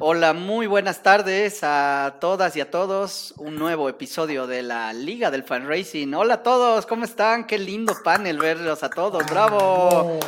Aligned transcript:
Hola, 0.00 0.32
muy 0.32 0.68
buenas 0.68 1.02
tardes 1.02 1.60
a 1.64 2.18
todas 2.20 2.54
y 2.54 2.60
a 2.60 2.70
todos. 2.70 3.34
Un 3.36 3.56
nuevo 3.56 3.88
episodio 3.88 4.46
de 4.46 4.62
la 4.62 4.92
Liga 4.92 5.32
del 5.32 5.42
Fan 5.42 5.66
Racing. 5.66 6.12
Hola 6.14 6.34
a 6.34 6.42
todos, 6.44 6.86
¿cómo 6.86 7.04
están? 7.04 7.44
Qué 7.48 7.58
lindo 7.58 7.92
panel 8.04 8.38
verlos 8.38 8.84
a 8.84 8.90
todos. 8.90 9.26
¡Bravo! 9.28 10.20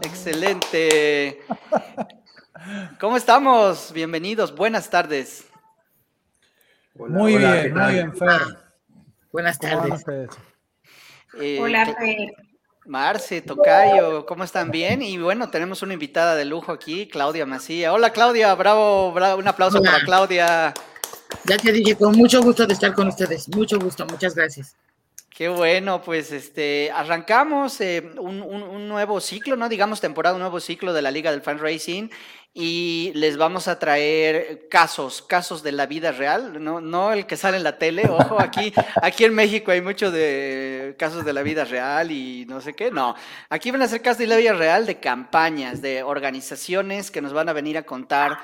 Excelente. 0.00 1.40
¿Cómo 2.98 3.16
estamos? 3.16 3.92
Bienvenidos, 3.92 4.56
buenas 4.56 4.90
tardes. 4.90 5.48
muy 6.94 7.36
bien, 7.36 7.74
muy 7.74 7.92
bien, 7.92 8.16
Fer. 8.16 8.40
Buenas 9.30 9.56
tardes. 9.58 10.04
Eh, 11.40 11.60
Hola, 11.60 11.86
Fer. 11.86 12.34
Marce, 12.84 13.40
Tocayo, 13.42 14.26
¿cómo 14.26 14.42
están? 14.42 14.70
Bien. 14.70 15.02
Y 15.02 15.16
bueno, 15.18 15.50
tenemos 15.50 15.82
una 15.82 15.94
invitada 15.94 16.34
de 16.34 16.44
lujo 16.44 16.72
aquí, 16.72 17.06
Claudia 17.06 17.46
Macía. 17.46 17.92
Hola, 17.92 18.10
Claudia, 18.10 18.54
bravo, 18.54 19.12
bravo 19.12 19.38
un 19.38 19.46
aplauso 19.46 19.80
para 19.80 20.00
Claudia. 20.00 20.74
Ya 21.44 21.56
te 21.58 21.70
dije, 21.70 21.96
con 21.96 22.16
mucho 22.16 22.42
gusto 22.42 22.66
de 22.66 22.74
estar 22.74 22.92
con 22.92 23.08
ustedes. 23.08 23.48
Mucho 23.54 23.78
gusto, 23.78 24.04
muchas 24.06 24.34
gracias. 24.34 24.76
Qué 25.30 25.48
bueno, 25.48 26.02
pues 26.02 26.30
este 26.30 26.90
arrancamos 26.92 27.80
eh, 27.80 28.10
un, 28.18 28.42
un, 28.42 28.88
nuevo 28.88 29.20
ciclo, 29.20 29.56
¿no? 29.56 29.68
Digamos 29.68 30.00
temporada, 30.00 30.34
un 30.34 30.42
nuevo 30.42 30.60
ciclo 30.60 30.92
de 30.92 31.02
la 31.02 31.10
Liga 31.10 31.30
del 31.30 31.40
Fan 31.40 31.58
Racing 31.58 32.08
y 32.54 33.12
les 33.14 33.38
vamos 33.38 33.66
a 33.66 33.78
traer 33.78 34.68
casos, 34.68 35.22
casos 35.22 35.62
de 35.62 35.72
la 35.72 35.86
vida 35.86 36.12
real, 36.12 36.62
no, 36.62 36.82
no 36.82 37.12
el 37.12 37.26
que 37.26 37.38
sale 37.38 37.56
en 37.56 37.62
la 37.62 37.78
tele, 37.78 38.08
ojo, 38.10 38.38
aquí, 38.38 38.74
aquí 39.00 39.24
en 39.24 39.34
México 39.34 39.70
hay 39.70 39.80
mucho 39.80 40.10
de 40.10 40.94
casos 40.98 41.24
de 41.24 41.32
la 41.32 41.42
vida 41.42 41.64
real 41.64 42.10
y 42.10 42.44
no 42.46 42.60
sé 42.60 42.74
qué, 42.74 42.90
no, 42.90 43.14
aquí 43.48 43.70
van 43.70 43.80
a 43.80 43.88
ser 43.88 44.02
casos 44.02 44.18
de 44.18 44.26
la 44.26 44.36
vida 44.36 44.52
real 44.52 44.84
de 44.84 45.00
campañas, 45.00 45.80
de 45.80 46.02
organizaciones 46.02 47.10
que 47.10 47.22
nos 47.22 47.32
van 47.32 47.48
a 47.48 47.54
venir 47.54 47.78
a 47.78 47.84
contar 47.84 48.40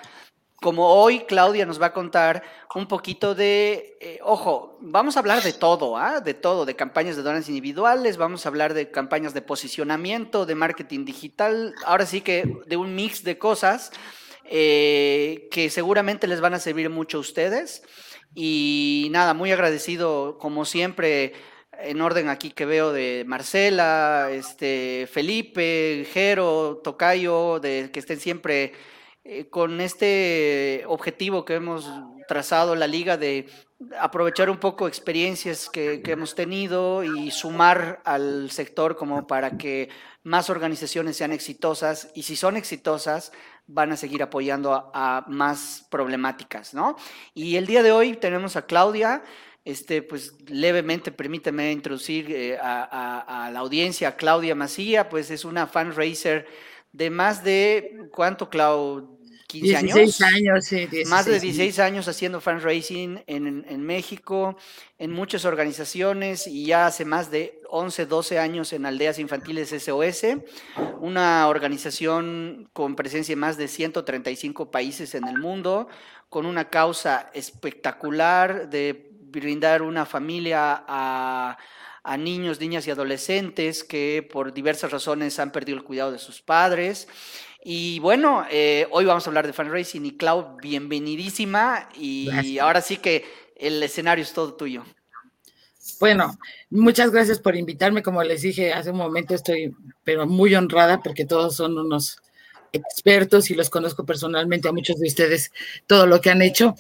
como 0.60 0.88
hoy 0.88 1.20
Claudia 1.20 1.66
nos 1.66 1.80
va 1.80 1.86
a 1.86 1.92
contar 1.92 2.42
un 2.74 2.86
poquito 2.86 3.34
de, 3.34 3.96
eh, 4.00 4.18
ojo, 4.22 4.76
vamos 4.80 5.16
a 5.16 5.20
hablar 5.20 5.42
de 5.42 5.52
todo, 5.52 5.96
¿ah? 5.96 6.20
de 6.20 6.34
todo, 6.34 6.64
de 6.64 6.74
campañas 6.74 7.16
de 7.16 7.22
donas 7.22 7.48
individuales, 7.48 8.16
vamos 8.16 8.44
a 8.44 8.48
hablar 8.48 8.74
de 8.74 8.90
campañas 8.90 9.34
de 9.34 9.42
posicionamiento, 9.42 10.46
de 10.46 10.54
marketing 10.56 11.04
digital, 11.04 11.74
ahora 11.86 12.06
sí 12.06 12.22
que 12.22 12.44
de 12.66 12.76
un 12.76 12.94
mix 12.94 13.22
de 13.22 13.38
cosas 13.38 13.92
eh, 14.44 15.48
que 15.50 15.70
seguramente 15.70 16.26
les 16.26 16.40
van 16.40 16.54
a 16.54 16.58
servir 16.58 16.90
mucho 16.90 17.18
a 17.18 17.20
ustedes. 17.20 17.82
Y 18.34 19.08
nada, 19.10 19.34
muy 19.34 19.52
agradecido 19.52 20.38
como 20.38 20.64
siempre 20.64 21.34
en 21.78 22.00
orden 22.00 22.28
aquí 22.28 22.50
que 22.50 22.66
veo 22.66 22.92
de 22.92 23.24
Marcela, 23.26 24.28
este, 24.32 25.08
Felipe, 25.10 26.06
Jero, 26.12 26.80
Tocayo, 26.82 27.60
de 27.60 27.90
que 27.92 28.00
estén 28.00 28.20
siempre 28.20 28.72
eh, 29.30 29.50
con 29.50 29.82
este 29.82 30.84
objetivo 30.86 31.44
que 31.44 31.56
hemos 31.56 31.86
trazado 32.26 32.74
la 32.74 32.86
liga 32.86 33.18
de 33.18 33.46
aprovechar 34.00 34.48
un 34.48 34.56
poco 34.56 34.88
experiencias 34.88 35.68
que, 35.68 36.00
hemos 36.06 36.34
tenido 36.34 37.04
y 37.04 37.30
sumar 37.30 38.00
al 38.06 38.50
sector 38.50 38.96
como 38.96 39.26
para 39.26 39.58
que 39.58 39.90
más 40.22 40.48
organizaciones 40.48 41.18
sean 41.18 41.32
exitosas 41.32 42.10
y 42.14 42.22
si 42.22 42.36
son 42.36 42.56
exitosas 42.56 43.30
van 43.66 43.92
a 43.92 43.98
seguir 43.98 44.22
apoyando 44.22 44.90
a, 44.94 45.26
más 45.28 45.86
problemáticas, 45.90 46.72
¿no? 46.72 46.96
Y 47.34 47.56
el 47.56 47.66
día 47.66 47.82
de 47.82 47.92
hoy 47.92 48.16
tenemos 48.16 48.56
a 48.56 48.64
Claudia, 48.64 49.22
este, 49.66 50.00
pues 50.00 50.36
levemente 50.46 51.12
permíteme 51.12 51.70
introducir 51.70 52.32
eh, 52.32 52.56
a, 52.58 53.50
la 53.52 53.58
audiencia, 53.58 54.16
Claudia 54.16 54.54
Macía, 54.54 55.10
pues 55.10 55.30
es 55.30 55.44
una 55.44 55.66
fan 55.66 55.94
racer 55.94 56.46
de 56.92 57.10
más 57.10 57.44
de, 57.44 58.08
¿cuánto, 58.10 58.48
Clau? 58.48 59.17
15 59.48 59.82
16 59.82 60.20
años. 60.20 60.64
sí, 60.66 60.88
más 61.06 61.24
de 61.24 61.40
16 61.40 61.78
años 61.78 62.06
haciendo 62.06 62.38
fundraising 62.38 63.24
en, 63.26 63.64
en 63.66 63.82
México, 63.82 64.58
en 64.98 65.10
muchas 65.10 65.46
organizaciones 65.46 66.46
y 66.46 66.66
ya 66.66 66.86
hace 66.86 67.06
más 67.06 67.30
de 67.30 67.62
11, 67.70 68.04
12 68.04 68.38
años 68.38 68.74
en 68.74 68.84
Aldeas 68.84 69.18
Infantiles 69.18 69.70
SOS, 69.70 70.36
una 71.00 71.48
organización 71.48 72.68
con 72.74 72.94
presencia 72.94 73.32
en 73.32 73.38
más 73.38 73.56
de 73.56 73.68
135 73.68 74.70
países 74.70 75.14
en 75.14 75.26
el 75.26 75.38
mundo, 75.38 75.88
con 76.28 76.44
una 76.44 76.68
causa 76.68 77.30
espectacular 77.32 78.68
de 78.68 79.10
brindar 79.22 79.80
una 79.80 80.04
familia 80.04 80.84
a 80.86 81.58
a 82.08 82.16
niños, 82.16 82.58
niñas 82.58 82.86
y 82.86 82.90
adolescentes 82.90 83.84
que 83.84 84.26
por 84.32 84.54
diversas 84.54 84.90
razones 84.90 85.38
han 85.38 85.52
perdido 85.52 85.76
el 85.76 85.84
cuidado 85.84 86.10
de 86.10 86.18
sus 86.18 86.40
padres 86.40 87.06
y 87.70 87.98
bueno, 87.98 88.46
eh, 88.50 88.86
hoy 88.92 89.04
vamos 89.04 89.26
a 89.26 89.28
hablar 89.30 89.46
de 89.46 89.52
fundraising 89.52 90.06
y 90.06 90.16
Clau, 90.16 90.56
bienvenidísima 90.56 91.90
y 91.94 92.58
ahora 92.60 92.80
sí 92.80 92.96
que 92.96 93.26
el 93.56 93.82
escenario 93.82 94.24
es 94.24 94.32
todo 94.32 94.54
tuyo. 94.54 94.84
Bueno, 96.00 96.38
muchas 96.70 97.10
gracias 97.10 97.38
por 97.38 97.56
invitarme. 97.56 98.02
Como 98.02 98.22
les 98.22 98.40
dije 98.40 98.72
hace 98.72 98.90
un 98.90 98.96
momento, 98.96 99.34
estoy 99.34 99.74
pero 100.02 100.26
muy 100.26 100.54
honrada 100.54 101.02
porque 101.02 101.26
todos 101.26 101.56
son 101.56 101.76
unos 101.76 102.22
expertos 102.72 103.50
y 103.50 103.54
los 103.54 103.68
conozco 103.68 104.06
personalmente 104.06 104.66
a 104.66 104.72
muchos 104.72 104.98
de 104.98 105.06
ustedes, 105.06 105.52
todo 105.86 106.06
lo 106.06 106.22
que 106.22 106.30
han 106.30 106.40
hecho. 106.40 106.74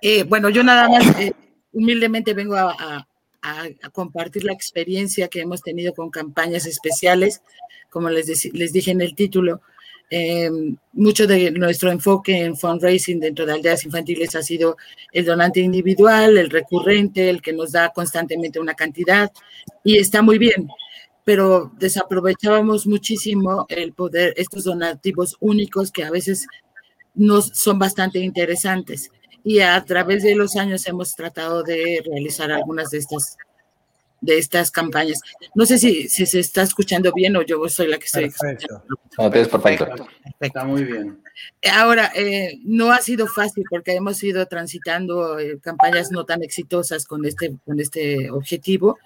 Eh, 0.00 0.22
bueno, 0.22 0.48
yo 0.48 0.64
nada 0.64 0.88
más 0.88 1.20
eh, 1.20 1.34
humildemente 1.74 2.32
vengo 2.32 2.54
a, 2.56 3.06
a, 3.42 3.68
compartir 3.92 4.44
la 4.44 4.54
experiencia 4.54 5.28
que 5.28 5.42
hemos 5.42 5.60
tenido 5.60 5.92
con 5.92 6.08
campañas 6.08 6.64
especiales, 6.64 7.42
como 7.90 8.08
les, 8.08 8.54
les 8.54 8.72
dije 8.72 8.90
en 8.90 9.02
el 9.02 9.14
título, 9.14 9.60
eh, 10.10 10.50
mucho 10.92 11.26
de 11.26 11.52
nuestro 11.52 11.90
enfoque 11.90 12.44
en 12.44 12.56
fundraising 12.56 13.20
dentro 13.20 13.46
de 13.46 13.52
aldeas 13.52 13.84
infantiles 13.84 14.34
ha 14.34 14.42
sido 14.42 14.76
el 15.12 15.24
donante 15.24 15.60
individual, 15.60 16.36
el 16.36 16.50
recurrente, 16.50 17.30
el 17.30 17.40
que 17.40 17.52
nos 17.52 17.70
da 17.72 17.90
constantemente 17.90 18.58
una 18.58 18.74
cantidad 18.74 19.30
y 19.84 19.98
está 19.98 20.20
muy 20.20 20.38
bien, 20.38 20.68
pero 21.24 21.70
desaprovechábamos 21.78 22.88
muchísimo 22.88 23.66
el 23.68 23.92
poder, 23.92 24.34
estos 24.36 24.64
donativos 24.64 25.36
únicos 25.38 25.92
que 25.92 26.02
a 26.02 26.10
veces 26.10 26.46
nos 27.14 27.46
son 27.48 27.78
bastante 27.78 28.18
interesantes 28.18 29.10
y 29.44 29.60
a 29.60 29.82
través 29.84 30.24
de 30.24 30.34
los 30.34 30.56
años 30.56 30.86
hemos 30.86 31.14
tratado 31.14 31.62
de 31.62 32.02
realizar 32.04 32.50
algunas 32.50 32.90
de 32.90 32.98
estas 32.98 33.36
de 34.20 34.38
estas 34.38 34.70
campañas. 34.70 35.20
No 35.54 35.66
sé 35.66 35.78
si, 35.78 36.08
si 36.08 36.26
se 36.26 36.40
está 36.40 36.62
escuchando 36.62 37.12
bien 37.12 37.36
o 37.36 37.42
yo 37.42 37.66
soy 37.68 37.88
la 37.88 37.98
que 37.98 38.06
estoy 38.06 38.30
perfecto. 38.30 38.82
perfecto. 39.16 40.06
Está 40.38 40.64
muy 40.64 40.84
bien. 40.84 41.20
Ahora, 41.72 42.10
eh, 42.14 42.58
no 42.64 42.92
ha 42.92 42.98
sido 42.98 43.26
fácil 43.26 43.64
porque 43.68 43.94
hemos 43.94 44.22
ido 44.22 44.46
transitando 44.46 45.38
eh, 45.38 45.58
campañas 45.60 46.10
no 46.10 46.24
tan 46.24 46.42
exitosas 46.42 47.06
con 47.06 47.24
este, 47.24 47.56
con 47.64 47.80
este 47.80 48.30
objetivo, 48.30 48.98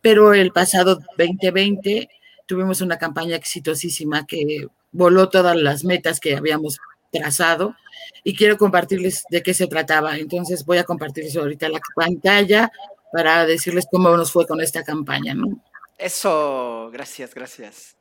pero 0.00 0.34
el 0.34 0.52
pasado 0.52 1.00
2020 1.18 2.08
tuvimos 2.46 2.80
una 2.80 2.98
campaña 2.98 3.36
exitosísima 3.36 4.26
que 4.26 4.66
voló 4.92 5.28
todas 5.28 5.56
las 5.56 5.84
metas 5.84 6.20
que 6.20 6.36
habíamos 6.36 6.78
trazado 7.10 7.74
y 8.22 8.34
quiero 8.34 8.56
compartirles 8.58 9.24
de 9.30 9.42
qué 9.42 9.54
se 9.54 9.66
trataba. 9.66 10.18
Entonces 10.18 10.64
voy 10.64 10.78
a 10.78 10.84
compartirles 10.84 11.36
ahorita 11.36 11.68
la 11.68 11.80
pantalla 11.94 12.70
para 13.14 13.46
decirles 13.46 13.86
cómo 13.88 14.16
nos 14.16 14.32
fue 14.32 14.44
con 14.44 14.60
esta 14.60 14.82
campaña, 14.82 15.34
¿no? 15.34 15.62
Eso, 15.96 16.90
gracias, 16.92 17.32
gracias. 17.32 17.96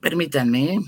Permítanme 0.00 0.80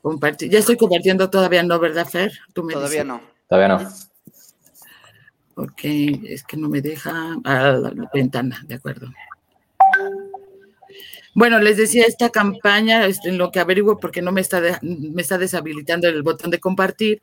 compartir. 0.00 0.48
Ya 0.48 0.60
estoy 0.60 0.76
compartiendo 0.76 1.28
todavía, 1.28 1.64
¿no, 1.64 1.80
verdad, 1.80 2.06
Fer? 2.06 2.30
todavía 2.54 3.02
no. 3.02 3.20
Todavía 3.48 3.68
no. 3.76 3.90
Ok, 5.56 5.80
es 6.28 6.44
que 6.44 6.56
no 6.56 6.68
me 6.68 6.80
deja 6.80 7.36
ah, 7.44 7.72
la, 7.72 8.08
ventana, 8.14 8.62
de 8.68 8.76
acuerdo. 8.76 9.08
Bueno, 11.34 11.58
les 11.58 11.76
decía, 11.76 12.04
esta 12.06 12.30
campaña, 12.30 13.06
este, 13.06 13.30
en 13.30 13.38
lo 13.38 13.50
que 13.50 13.58
averiguo, 13.58 13.98
porque 13.98 14.22
no 14.22 14.30
me 14.30 14.40
está, 14.40 14.60
me 14.82 15.20
está 15.20 15.36
deshabilitando 15.36 16.06
el 16.06 16.22
botón 16.22 16.52
de 16.52 16.60
compartir, 16.60 17.20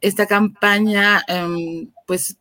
esta 0.00 0.26
campaña, 0.26 1.22
em, 1.28 1.90
pues 2.06 2.36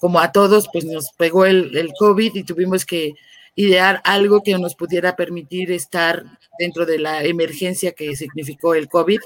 como 0.00 0.18
a 0.20 0.32
todos, 0.32 0.68
pues 0.72 0.84
nos 0.84 1.12
pegó 1.12 1.46
el, 1.46 1.76
el, 1.76 1.92
COVID 1.98 2.34
y 2.34 2.44
tuvimos 2.44 2.84
que 2.84 3.12
idear 3.54 4.00
algo 4.04 4.42
que 4.42 4.58
nos 4.58 4.74
pudiera 4.74 5.14
permitir 5.14 5.70
estar 5.70 6.24
dentro 6.58 6.86
de 6.86 6.98
la 6.98 7.22
emergencia 7.24 7.92
que 7.92 8.16
significó 8.16 8.74
el 8.74 8.88
COVID. 8.88 9.20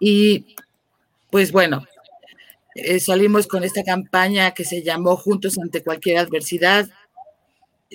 Y 0.00 0.56
pues 1.30 1.52
bueno, 1.52 1.84
eh, 2.74 3.00
salimos 3.00 3.46
con 3.46 3.64
esta 3.64 3.82
campaña 3.84 4.52
que 4.52 4.64
se 4.64 4.82
llamó 4.82 5.16
Juntos 5.16 5.58
ante 5.58 5.82
cualquier 5.82 6.18
adversidad, 6.18 6.88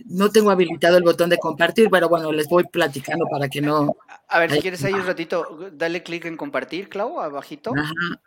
no 0.06 0.30
tengo 0.30 0.51
habilitado 0.51 0.98
el 0.98 1.04
botón 1.04 1.30
de 1.30 1.38
compartir, 1.38 1.89
pero 1.89 2.07
bueno, 2.10 2.31
les 2.31 2.48
voy 2.48 2.63
platicando 2.63 3.25
para 3.30 3.50
que 3.50 3.62
no. 3.62 3.98
A 4.30 4.40
ver, 4.40 4.52
si 4.52 4.60
quieres 4.60 4.84
ahí 4.84 4.94
un 4.94 5.06
ratito, 5.06 5.70
dale 5.74 6.04
clic 6.04 6.26
en 6.26 6.38
compartir, 6.38 6.88
Clau, 6.88 7.20
abajito. 7.20 7.74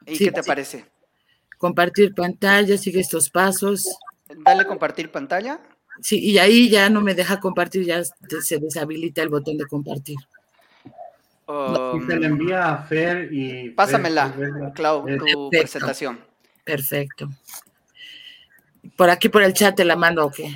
¿Y 0.05 0.19
qué 0.19 0.33
te 0.33 0.43
parece? 0.43 0.85
Compartir 1.59 2.13
pantalla, 2.13 2.77
sigue 2.77 3.01
estos 3.01 3.31
pasos. 3.31 3.89
Dale 4.29 4.67
compartir 4.67 5.13
pantalla. 5.13 5.61
Sí, 6.01 6.19
y 6.19 6.39
ahí 6.39 6.69
ya 6.69 6.91
no 6.91 7.01
me 7.01 7.15
deja 7.15 7.39
compartir, 7.39 7.85
ya 7.85 8.03
se 8.05 8.59
deshabilita 8.59 9.23
el 9.23 9.29
botón 9.29 9.59
de 9.59 9.67
compartir. 9.67 10.17
Um, 11.47 12.07
se 12.07 12.17
le 12.17 12.27
envía 12.27 12.73
a 12.73 12.83
Fer 12.83 13.33
y... 13.33 13.71
Pásamela, 13.71 14.73
Clau, 14.75 15.07
tu 15.19 15.51
presentación. 15.51 16.19
Perfecto. 16.65 17.29
Por 18.97 19.11
aquí, 19.11 19.29
por 19.29 19.43
el 19.43 19.53
chat, 19.53 19.77
te 19.77 19.85
la 19.85 19.95
mando 19.95 20.27
o 20.27 20.31
qué? 20.31 20.53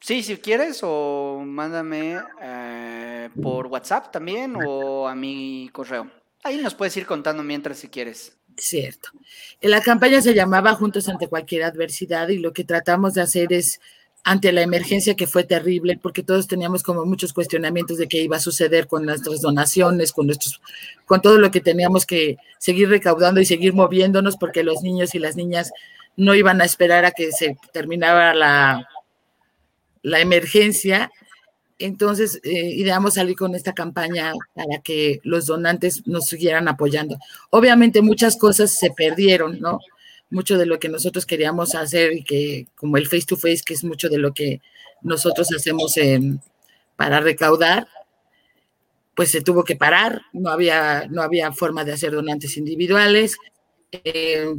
Sí, 0.00 0.22
si 0.22 0.38
quieres, 0.38 0.80
o 0.82 1.42
mándame 1.44 2.18
eh, 2.40 2.99
por 3.28 3.66
WhatsApp 3.66 4.10
también 4.10 4.56
o 4.64 5.06
a 5.06 5.14
mi 5.14 5.68
correo. 5.72 6.10
Ahí 6.42 6.56
nos 6.58 6.74
puedes 6.74 6.96
ir 6.96 7.04
contando 7.04 7.42
mientras 7.42 7.78
si 7.78 7.88
quieres. 7.88 8.36
Cierto. 8.56 9.10
La 9.60 9.80
campaña 9.82 10.22
se 10.22 10.34
llamaba 10.34 10.74
Juntos 10.74 11.08
ante 11.08 11.28
cualquier 11.28 11.64
adversidad 11.64 12.28
y 12.28 12.38
lo 12.38 12.52
que 12.52 12.64
tratamos 12.64 13.14
de 13.14 13.22
hacer 13.22 13.52
es 13.52 13.80
ante 14.22 14.52
la 14.52 14.62
emergencia 14.62 15.14
que 15.14 15.26
fue 15.26 15.44
terrible, 15.44 15.98
porque 16.00 16.22
todos 16.22 16.46
teníamos 16.46 16.82
como 16.82 17.04
muchos 17.06 17.32
cuestionamientos 17.32 17.96
de 17.96 18.06
qué 18.06 18.18
iba 18.18 18.36
a 18.36 18.40
suceder 18.40 18.86
con 18.86 19.06
nuestras 19.06 19.40
donaciones, 19.40 20.12
con 20.12 20.26
nuestros, 20.26 20.60
con 21.06 21.22
todo 21.22 21.38
lo 21.38 21.50
que 21.50 21.60
teníamos 21.60 22.04
que 22.04 22.36
seguir 22.58 22.90
recaudando 22.90 23.40
y 23.40 23.46
seguir 23.46 23.72
moviéndonos, 23.72 24.36
porque 24.36 24.62
los 24.62 24.82
niños 24.82 25.14
y 25.14 25.18
las 25.18 25.36
niñas 25.36 25.72
no 26.16 26.34
iban 26.34 26.60
a 26.60 26.64
esperar 26.64 27.04
a 27.06 27.12
que 27.12 27.32
se 27.32 27.56
terminara 27.72 28.34
la, 28.34 28.88
la 30.02 30.20
emergencia. 30.20 31.10
Entonces, 31.80 32.40
eh, 32.44 32.70
ideamos 32.76 33.14
salir 33.14 33.36
con 33.36 33.54
esta 33.54 33.72
campaña 33.72 34.32
para 34.54 34.80
que 34.82 35.20
los 35.24 35.46
donantes 35.46 36.06
nos 36.06 36.26
siguieran 36.26 36.68
apoyando. 36.68 37.16
Obviamente 37.50 38.02
muchas 38.02 38.36
cosas 38.36 38.70
se 38.70 38.90
perdieron, 38.90 39.60
¿no? 39.60 39.80
mucho 40.30 40.56
de 40.56 40.66
lo 40.66 40.78
que 40.78 40.88
nosotros 40.88 41.26
queríamos 41.26 41.74
hacer 41.74 42.12
y 42.12 42.22
que 42.22 42.68
como 42.76 42.96
el 42.96 43.06
face 43.06 43.26
to 43.26 43.36
face, 43.36 43.62
que 43.64 43.74
es 43.74 43.84
mucho 43.84 44.08
de 44.08 44.18
lo 44.18 44.32
que 44.32 44.60
nosotros 45.02 45.48
hacemos 45.52 45.96
para 46.96 47.20
recaudar, 47.20 47.88
pues 49.14 49.30
se 49.30 49.42
tuvo 49.42 49.64
que 49.64 49.76
parar, 49.76 50.22
no 50.32 50.50
había, 50.50 51.06
no 51.10 51.22
había 51.22 51.52
forma 51.52 51.84
de 51.84 51.92
hacer 51.92 52.12
donantes 52.12 52.56
individuales. 52.56 53.36
Eh, 53.92 54.54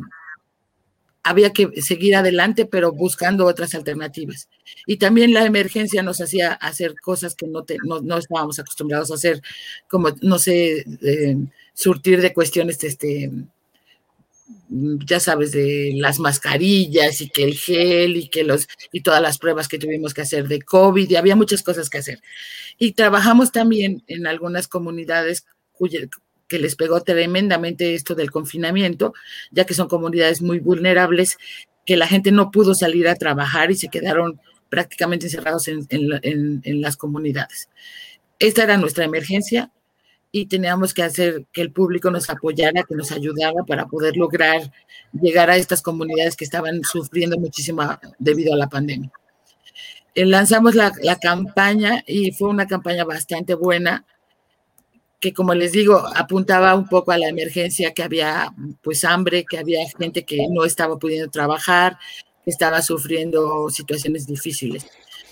había 1.23 1.53
que 1.53 1.69
seguir 1.81 2.15
adelante, 2.15 2.65
pero 2.65 2.91
buscando 2.91 3.45
otras 3.45 3.75
alternativas. 3.75 4.49
Y 4.87 4.97
también 4.97 5.33
la 5.33 5.45
emergencia 5.45 6.01
nos 6.03 6.21
hacía 6.21 6.53
hacer 6.53 6.95
cosas 6.99 7.35
que 7.35 7.47
no, 7.47 7.63
no, 8.01 8.17
estábamos 8.17 8.59
acostumbrados 8.59 9.11
a 9.11 9.15
hacer, 9.15 9.41
como, 9.87 10.09
no 10.21 10.39
sé, 10.39 10.85
surtir 11.73 12.21
de 12.21 12.33
cuestiones 12.33 12.83
este, 12.83 13.31
ya 14.69 15.19
sabes, 15.19 15.51
de 15.51 15.93
las 15.95 16.19
mascarillas 16.19 17.21
y 17.21 17.29
que 17.29 17.43
el 17.43 17.55
gel 17.55 18.17
y 18.17 18.29
que 18.29 18.43
los 18.43 18.67
y 18.91 19.01
todas 19.01 19.21
las 19.21 19.37
pruebas 19.37 19.67
que 19.67 19.77
tuvimos 19.77 20.13
que 20.13 20.21
hacer 20.21 20.47
de 20.47 20.61
COVID 20.61 21.09
y 21.09 21.15
había 21.15 21.35
muchas 21.35 21.61
cosas 21.61 21.89
que 21.89 21.97
hacer. 21.97 22.21
Y 22.77 22.93
trabajamos 22.93 23.51
también 23.51 24.03
en 24.07 24.27
algunas 24.27 24.67
comunidades 24.67 25.45
que 26.51 26.59
les 26.59 26.75
pegó 26.75 26.99
tremendamente 26.99 27.95
esto 27.95 28.13
del 28.13 28.29
confinamiento, 28.29 29.13
ya 29.51 29.63
que 29.63 29.73
son 29.73 29.87
comunidades 29.87 30.41
muy 30.41 30.59
vulnerables, 30.59 31.37
que 31.85 31.95
la 31.95 32.07
gente 32.07 32.33
no 32.33 32.51
pudo 32.51 32.75
salir 32.75 33.07
a 33.07 33.15
trabajar 33.15 33.71
y 33.71 33.75
se 33.75 33.87
quedaron 33.87 34.41
prácticamente 34.67 35.27
encerrados 35.27 35.69
en, 35.69 36.81
las 36.81 36.97
comunidades. 36.97 37.69
Esta 38.37 38.63
era 38.63 38.75
nuestra 38.75 39.05
emergencia, 39.05 39.71
y 40.33 40.47
teníamos 40.47 40.93
que 40.93 41.03
hacer 41.03 41.45
que 41.53 41.61
el 41.61 41.71
público 41.71 42.11
nos 42.11 42.29
apoyara, 42.29 42.83
que 42.83 42.95
nos 42.95 43.13
ayudara 43.13 43.63
para 43.65 43.85
poder 43.85 44.17
lograr 44.17 44.73
llegar 45.13 45.49
a 45.49 45.55
estas 45.55 45.81
comunidades 45.81 46.35
que 46.35 46.43
estaban 46.43 46.83
sufriendo 46.83 47.37
muchísimo 47.37 47.81
debido 48.19 48.53
a 48.53 48.57
la 48.57 48.67
pandemia. 48.67 49.09
Eh, 50.15 50.25
lanzamos 50.25 50.75
la, 50.75 50.91
la 51.01 51.17
campaña 51.17 52.03
y 52.05 52.33
fue 52.33 52.49
una 52.49 52.67
campaña 52.67 53.05
bastante 53.05 53.53
buena 53.55 54.05
que 55.21 55.33
como 55.33 55.53
les 55.53 55.71
digo, 55.71 56.03
apuntaba 56.15 56.75
un 56.75 56.87
poco 56.89 57.11
a 57.11 57.17
la 57.17 57.29
emergencia, 57.29 57.93
que 57.93 58.03
había 58.03 58.53
pues 58.81 59.05
hambre, 59.05 59.45
que 59.49 59.59
había 59.59 59.87
gente 59.97 60.25
que 60.25 60.47
no 60.49 60.65
estaba 60.65 60.97
pudiendo 60.97 61.29
trabajar, 61.29 61.97
que 62.43 62.49
estaba 62.49 62.81
sufriendo 62.81 63.69
situaciones 63.69 64.25
difíciles. 64.25 64.87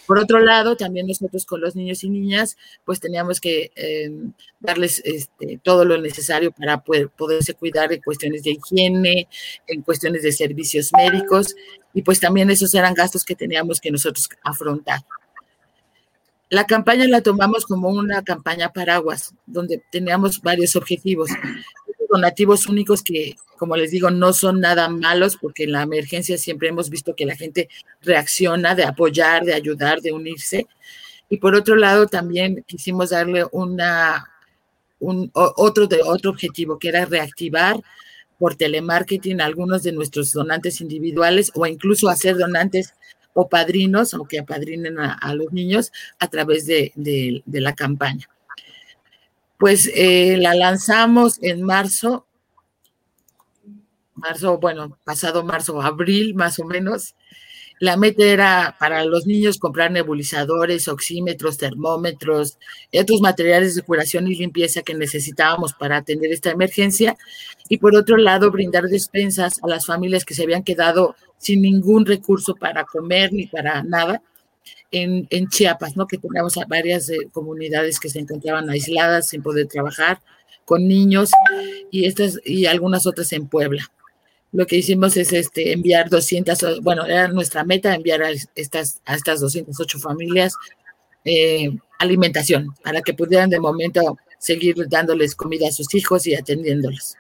Por 0.06 0.20
otro 0.20 0.40
lado, 0.40 0.76
también 0.76 1.08
nosotros 1.08 1.46
con 1.46 1.62
los 1.62 1.76
niños 1.76 2.04
y 2.04 2.10
niñas, 2.10 2.56
pues 2.86 3.00
teníamos 3.00 3.40
que 3.40 3.72
em, 3.76 4.34
darles 4.60 5.02
este, 5.06 5.60
todo 5.62 5.86
lo 5.86 6.00
necesario 6.00 6.52
para 6.52 6.84
poder, 6.84 7.10
poderse 7.10 7.54
cuidar 7.54 7.90
de 7.90 8.02
cuestiones 8.02 8.44
de 8.44 8.52
higiene, 8.52 9.28
en 9.68 9.82
cuestiones 9.82 10.24
de 10.24 10.32
servicios 10.32 10.92
médicos, 10.94 11.56
y 11.94 12.04
pues 12.04 12.20
también 12.20 12.50
esos 12.50 12.74
eran 12.74 12.94
gastos 12.94 13.24
que 13.24 13.36
teníamos 13.36 13.80
que 13.80 13.92
nosotros 13.92 14.30
afrontar. 14.44 15.02
La 16.50 16.66
campaña 16.66 17.08
la 17.08 17.22
tomamos 17.22 17.66
como 17.66 17.90
una 17.90 18.24
campaña 18.24 18.74
paraguas, 18.74 19.34
donde 19.46 19.84
teníamos 19.92 20.42
varios 20.42 20.76
objetivos 20.76 21.30
donativos 22.10 22.66
únicos 22.66 23.04
que, 23.04 23.36
como 23.58 23.78
les 23.78 23.92
digo, 23.92 24.10
no 24.10 24.34
son 24.34 24.60
nada 24.60 24.90
malos, 24.90 25.38
porque 25.40 25.66
en 25.66 25.74
la 25.74 25.84
emergencia 25.84 26.38
siempre 26.38 26.70
hemos 26.70 26.90
visto 26.90 27.16
que 27.16 27.26
la 27.26 27.36
gente 27.36 27.70
reacciona 28.02 28.76
de 28.76 28.84
apoyar, 28.84 29.46
de 29.46 29.54
ayudar, 29.54 30.02
de 30.02 30.12
unirse. 30.12 30.68
Y 31.30 31.38
por 31.38 31.56
otro 31.56 31.76
lado, 31.76 32.08
también 32.08 32.64
quisimos 32.68 33.12
darle 33.12 33.46
una, 33.52 34.28
un, 35.00 35.30
otro, 35.34 35.86
de, 35.86 36.02
otro 36.02 36.32
objetivo, 36.32 36.80
que 36.80 36.90
era 36.90 37.06
reactivar 37.06 37.80
por 38.40 38.56
telemarketing 38.56 39.42
algunos 39.42 39.84
de 39.84 39.92
nuestros 39.92 40.32
donantes 40.32 40.82
individuales 40.82 41.52
o 41.54 41.68
incluso 41.68 42.10
hacer 42.10 42.38
donantes 42.38 42.96
o 43.34 43.48
padrinos, 43.48 44.14
aunque 44.14 44.40
apadrinen 44.40 45.00
a, 45.00 45.34
los 45.34 45.52
niños, 45.54 45.92
a 46.20 46.28
través 46.28 46.66
de, 46.66 46.92
de, 46.96 47.62
la 47.62 47.74
campaña 47.74 48.28
pues 49.60 49.92
eh, 49.94 50.38
la 50.38 50.56
lanzamos 50.56 51.38
en 51.44 51.62
marzo, 51.62 52.26
marzo, 54.16 54.58
bueno, 54.58 54.98
pasado 55.04 55.44
marzo, 55.44 55.82
abril 55.82 56.34
más 56.34 56.60
o 56.60 56.66
menos. 56.66 57.16
La 57.82 57.98
meta 57.98 58.24
era 58.24 58.78
para 58.80 59.04
los 59.06 59.26
niños 59.26 59.58
comprar 59.58 59.92
nebulizadores, 59.92 60.88
oxímetros, 60.88 61.58
termómetros, 61.58 62.58
otros 62.98 63.22
materiales 63.22 63.76
de 63.76 63.82
curación 63.82 64.28
y 64.28 64.36
limpieza 64.36 64.82
que 64.82 64.94
necesitábamos 64.94 65.74
para 65.74 65.98
atender 65.98 66.32
esta 66.32 66.52
emergencia. 66.52 67.18
Y 67.68 67.78
por 67.78 67.96
otro 67.96 68.18
lado, 68.18 68.52
brindar 68.52 68.86
despensas 68.86 69.62
a 69.62 69.68
las 69.68 69.86
familias 69.86 70.24
que 70.24 70.34
se 70.34 70.44
habían 70.44 70.64
quedado 70.64 71.16
sin 71.40 71.64
ningún 71.64 72.06
recurso 72.06 72.54
para 72.54 72.84
comer 72.84 73.34
ni 73.34 73.48
para 73.48 73.82
nada 73.82 74.22
en, 74.92 75.48
Chiapas, 75.50 75.96
¿no? 75.96 76.08
Que 76.08 76.18
teníamos 76.18 76.56
varias 76.68 77.10
eh, 77.10 77.18
comunidades 77.32 78.00
que 78.00 78.10
se 78.10 78.20
encontraban 78.20 78.70
aisladas 78.70 79.30
sin 79.30 79.42
poder 79.42 79.68
trabajar 79.68 80.20
con 80.66 80.88
niños 80.88 81.32
y 81.92 82.06
estas 82.06 82.40
y 82.46 82.68
algunas 82.68 83.08
otras 83.08 83.34
en 83.34 83.48
Puebla. 83.48 83.92
Lo 84.52 84.66
que 84.66 84.78
hicimos 84.78 85.16
es 85.18 85.32
este 85.34 85.74
enviar 85.74 86.10
200, 86.10 86.82
bueno, 86.82 87.06
era 87.06 87.28
nuestra 87.28 87.64
meta 87.64 87.94
enviar 87.94 88.24
a 88.24 88.32
estas 88.56 89.02
a 89.06 89.16
estas 89.16 89.42
208 89.42 90.00
familias 90.00 90.54
eh, 91.26 91.70
alimentación 92.00 92.74
para 92.84 93.02
que 93.02 93.14
pudieran 93.14 93.50
de 93.50 93.60
momento 93.60 94.18
seguir 94.40 94.76
dándoles 94.88 95.36
comida 95.36 95.68
a 95.68 95.72
sus 95.72 95.94
hijos 95.94 96.26
y 96.28 96.34
atendiéndolos. 96.34 97.16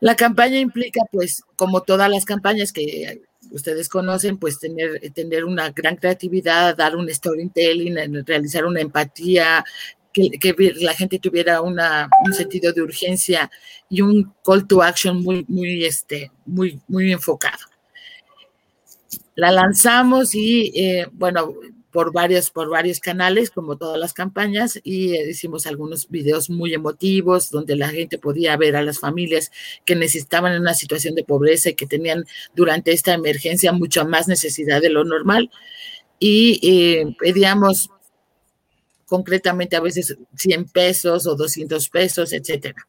La 0.00 0.14
campaña 0.14 0.58
implica, 0.58 1.00
pues, 1.10 1.42
como 1.56 1.82
todas 1.82 2.10
las 2.10 2.24
campañas 2.24 2.72
que 2.72 3.22
ustedes 3.50 3.88
conocen, 3.88 4.38
pues 4.38 4.58
tener, 4.58 5.00
tener 5.12 5.44
una 5.44 5.70
gran 5.70 5.96
creatividad, 5.96 6.76
dar 6.76 6.96
un 6.96 7.08
storytelling, 7.08 8.24
realizar 8.26 8.66
una 8.66 8.80
empatía, 8.80 9.64
que, 10.12 10.74
la 10.80 10.94
gente 10.94 11.18
tuviera 11.18 11.60
una, 11.60 12.08
un 12.24 12.32
sentido 12.32 12.72
de 12.72 12.82
urgencia 12.82 13.50
y 13.88 14.00
un 14.00 14.32
call 14.44 14.66
to 14.66 14.82
action 14.82 15.22
muy, 15.22 15.44
muy, 15.48 15.84
este, 15.84 16.30
muy, 16.46 16.80
muy 16.88 17.12
enfocado. 17.12 17.58
La 19.34 19.50
lanzamos 19.50 20.34
y, 20.34 20.72
eh, 20.74 21.06
bueno, 21.12 21.54
por 21.96 22.12
varios, 22.12 22.50
por 22.50 22.68
varios 22.68 23.00
canales, 23.00 23.50
como 23.50 23.78
todas 23.78 23.98
las 23.98 24.12
campañas, 24.12 24.78
y 24.84 25.14
eh, 25.14 25.30
hicimos 25.30 25.66
algunos 25.66 26.10
videos 26.10 26.50
muy 26.50 26.74
emotivos 26.74 27.50
donde 27.50 27.74
la 27.74 27.88
gente 27.88 28.18
podía 28.18 28.54
ver 28.58 28.76
a 28.76 28.82
las 28.82 28.98
familias 28.98 29.50
que 29.86 29.96
necesitaban 29.96 30.52
en 30.52 30.60
una 30.60 30.74
situación 30.74 31.14
de 31.14 31.24
pobreza 31.24 31.70
y 31.70 31.74
que 31.74 31.86
tenían 31.86 32.26
durante 32.54 32.92
esta 32.92 33.14
emergencia 33.14 33.72
mucha 33.72 34.04
más 34.04 34.28
necesidad 34.28 34.82
de 34.82 34.90
lo 34.90 35.04
normal. 35.04 35.50
Y 36.18 36.60
eh, 36.62 37.16
pedíamos 37.18 37.88
concretamente 39.06 39.76
a 39.76 39.80
veces 39.80 40.18
100 40.36 40.66
pesos 40.66 41.26
o 41.26 41.34
200 41.34 41.88
pesos, 41.88 42.34
etcétera. 42.34 42.86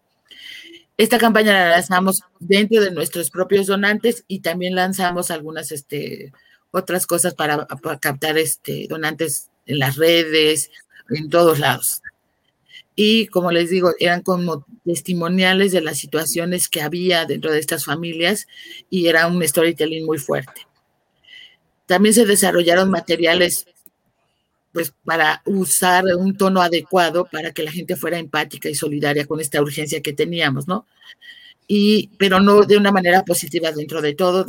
Esta 0.97 1.17
campaña 1.17 1.53
la 1.53 1.69
lanzamos 1.69 2.23
dentro 2.41 2.81
de 2.81 2.91
nuestros 2.91 3.29
propios 3.29 3.67
donantes 3.67 4.25
y 4.27 4.41
también 4.41 4.75
lanzamos 4.75 5.31
algunas 5.31 5.71
este, 5.71 6.33
otras 6.71 7.07
cosas 7.07 7.33
para, 7.33 7.67
captar 7.99 8.37
este, 8.37 8.87
donantes 8.89 9.49
en 9.65 9.79
las 9.79 9.95
redes, 9.95 10.71
en 11.09 11.29
todos 11.29 11.59
lados. 11.59 12.01
Y 12.95 13.27
como 13.27 13.51
les 13.51 13.69
digo, 13.69 13.91
eran 13.99 14.21
como 14.21 14.65
testimoniales 14.83 15.71
de 15.71 15.81
las 15.81 15.99
situaciones 15.99 16.67
que 16.67 16.81
había 16.81 17.25
dentro 17.25 17.51
de 17.51 17.59
estas 17.59 17.85
familias 17.85 18.47
y 18.89 19.07
era 19.07 19.27
un 19.27 19.45
storytelling 19.47 20.05
muy 20.05 20.17
fuerte. 20.17 20.67
También 21.85 22.15
se 22.15 22.25
desarrollaron 22.25 22.89
materiales 22.89 23.67
pues 24.73 24.93
para 25.05 25.41
usar 25.45 26.03
un 26.17 26.37
tono 26.37 26.61
adecuado 26.61 27.25
para 27.31 27.51
que 27.51 27.63
la 27.63 27.71
gente 27.71 27.95
fuera 27.95 28.19
empática 28.19 28.69
y 28.69 28.75
solidaria 28.75 29.25
con 29.25 29.39
esta 29.39 29.61
urgencia 29.61 30.01
que 30.01 30.13
teníamos, 30.13 30.67
¿no? 30.67 30.85
Y, 31.67 32.11
pero 32.17 32.39
no 32.39 32.63
de 32.63 32.77
una 32.77 32.91
manera 32.91 33.23
positiva 33.23 33.71
dentro 33.71 34.01
de 34.01 34.13
todo. 34.13 34.45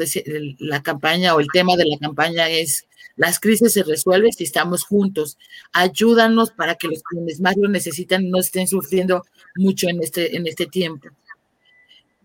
la 0.60 0.82
campaña 0.82 1.34
o 1.34 1.40
el 1.40 1.48
tema 1.52 1.76
de 1.76 1.84
la 1.86 1.98
campaña 1.98 2.48
es 2.48 2.88
las 3.18 3.40
crisis 3.40 3.72
se 3.72 3.82
resuelven 3.82 4.32
si 4.32 4.44
estamos 4.44 4.84
juntos. 4.84 5.36
Ayúdanos 5.72 6.52
para 6.52 6.76
que 6.76 6.86
los 6.86 7.02
quienes 7.02 7.40
más 7.40 7.56
lo 7.56 7.68
necesitan 7.68 8.30
no 8.30 8.38
estén 8.38 8.68
sufriendo 8.68 9.24
mucho 9.56 9.88
en 9.88 10.00
este, 10.02 10.36
en 10.36 10.46
este 10.46 10.66
tiempo. 10.66 11.08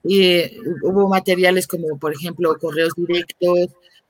Hubo 0.03 1.09
materiales 1.09 1.65
como, 1.65 1.97
por 1.97 2.13
ejemplo, 2.13 2.55
correos 2.59 2.93
directos, 2.95 3.69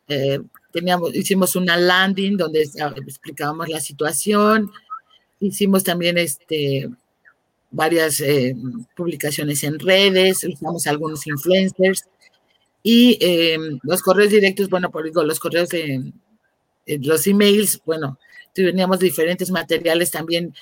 eh, 0.10 0.40
teníamos, 0.74 1.16
hicimos 1.16 1.56
una 1.56 1.78
landing 1.78 2.36
donde 2.36 2.64
explicábamos 2.98 3.70
la 3.70 3.80
situación, 3.80 4.70
hicimos 5.40 5.86
también 5.86 6.18
este, 6.18 6.90
varias 7.74 8.22
eh, 8.22 8.56
publicaciones 8.96 9.64
en 9.64 9.80
redes, 9.80 10.46
usamos 10.46 10.88
algunos 10.88 11.28
influencers 11.28 12.06
y 12.82 13.18
eh, 13.20 13.58
los 13.82 14.02
correos 14.02 14.32
directos, 14.32 14.70
bueno, 14.70 14.90
por 14.92 15.04
digo, 15.04 15.24
los 15.24 15.40
correos 15.40 15.70
de 15.70 16.14
los 16.86 17.28
emails, 17.28 17.82
bueno, 17.86 18.20
teníamos 18.54 19.00
diferentes 19.00 19.50
materiales 19.52 20.12
también 20.12 20.54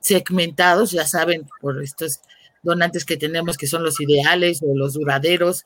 segmentados, 0.00 0.92
ya 0.92 1.06
saben, 1.06 1.46
por 1.60 1.82
estos 1.82 2.20
donantes 2.62 3.04
que 3.04 3.16
tenemos 3.16 3.56
que 3.56 3.66
son 3.66 3.82
los 3.82 4.00
ideales 4.00 4.60
o 4.62 4.76
los 4.76 4.94
duraderos, 4.94 5.64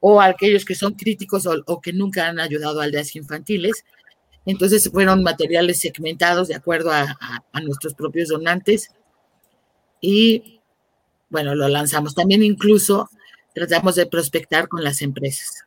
o 0.00 0.20
aquellos 0.20 0.64
que 0.64 0.74
son 0.74 0.94
críticos 0.94 1.46
o, 1.46 1.80
que 1.80 1.92
nunca 1.92 2.26
han 2.26 2.40
ayudado 2.40 2.80
a 2.80 2.84
aldeas 2.84 3.14
infantiles. 3.14 3.84
Entonces 4.44 4.90
fueron 4.90 5.22
materiales 5.22 5.80
segmentados 5.80 6.48
de 6.48 6.56
acuerdo 6.56 6.90
a, 6.90 7.16
nuestros 7.62 7.94
propios 7.94 8.28
donantes 8.28 8.90
y 10.02 10.60
bueno, 11.30 11.54
lo 11.54 11.66
lanzamos. 11.68 12.14
También 12.14 12.42
incluso 12.42 13.08
tratamos 13.54 13.94
de 13.94 14.04
prospectar 14.04 14.68
con 14.68 14.84
las 14.84 15.00
empresas. 15.00 15.64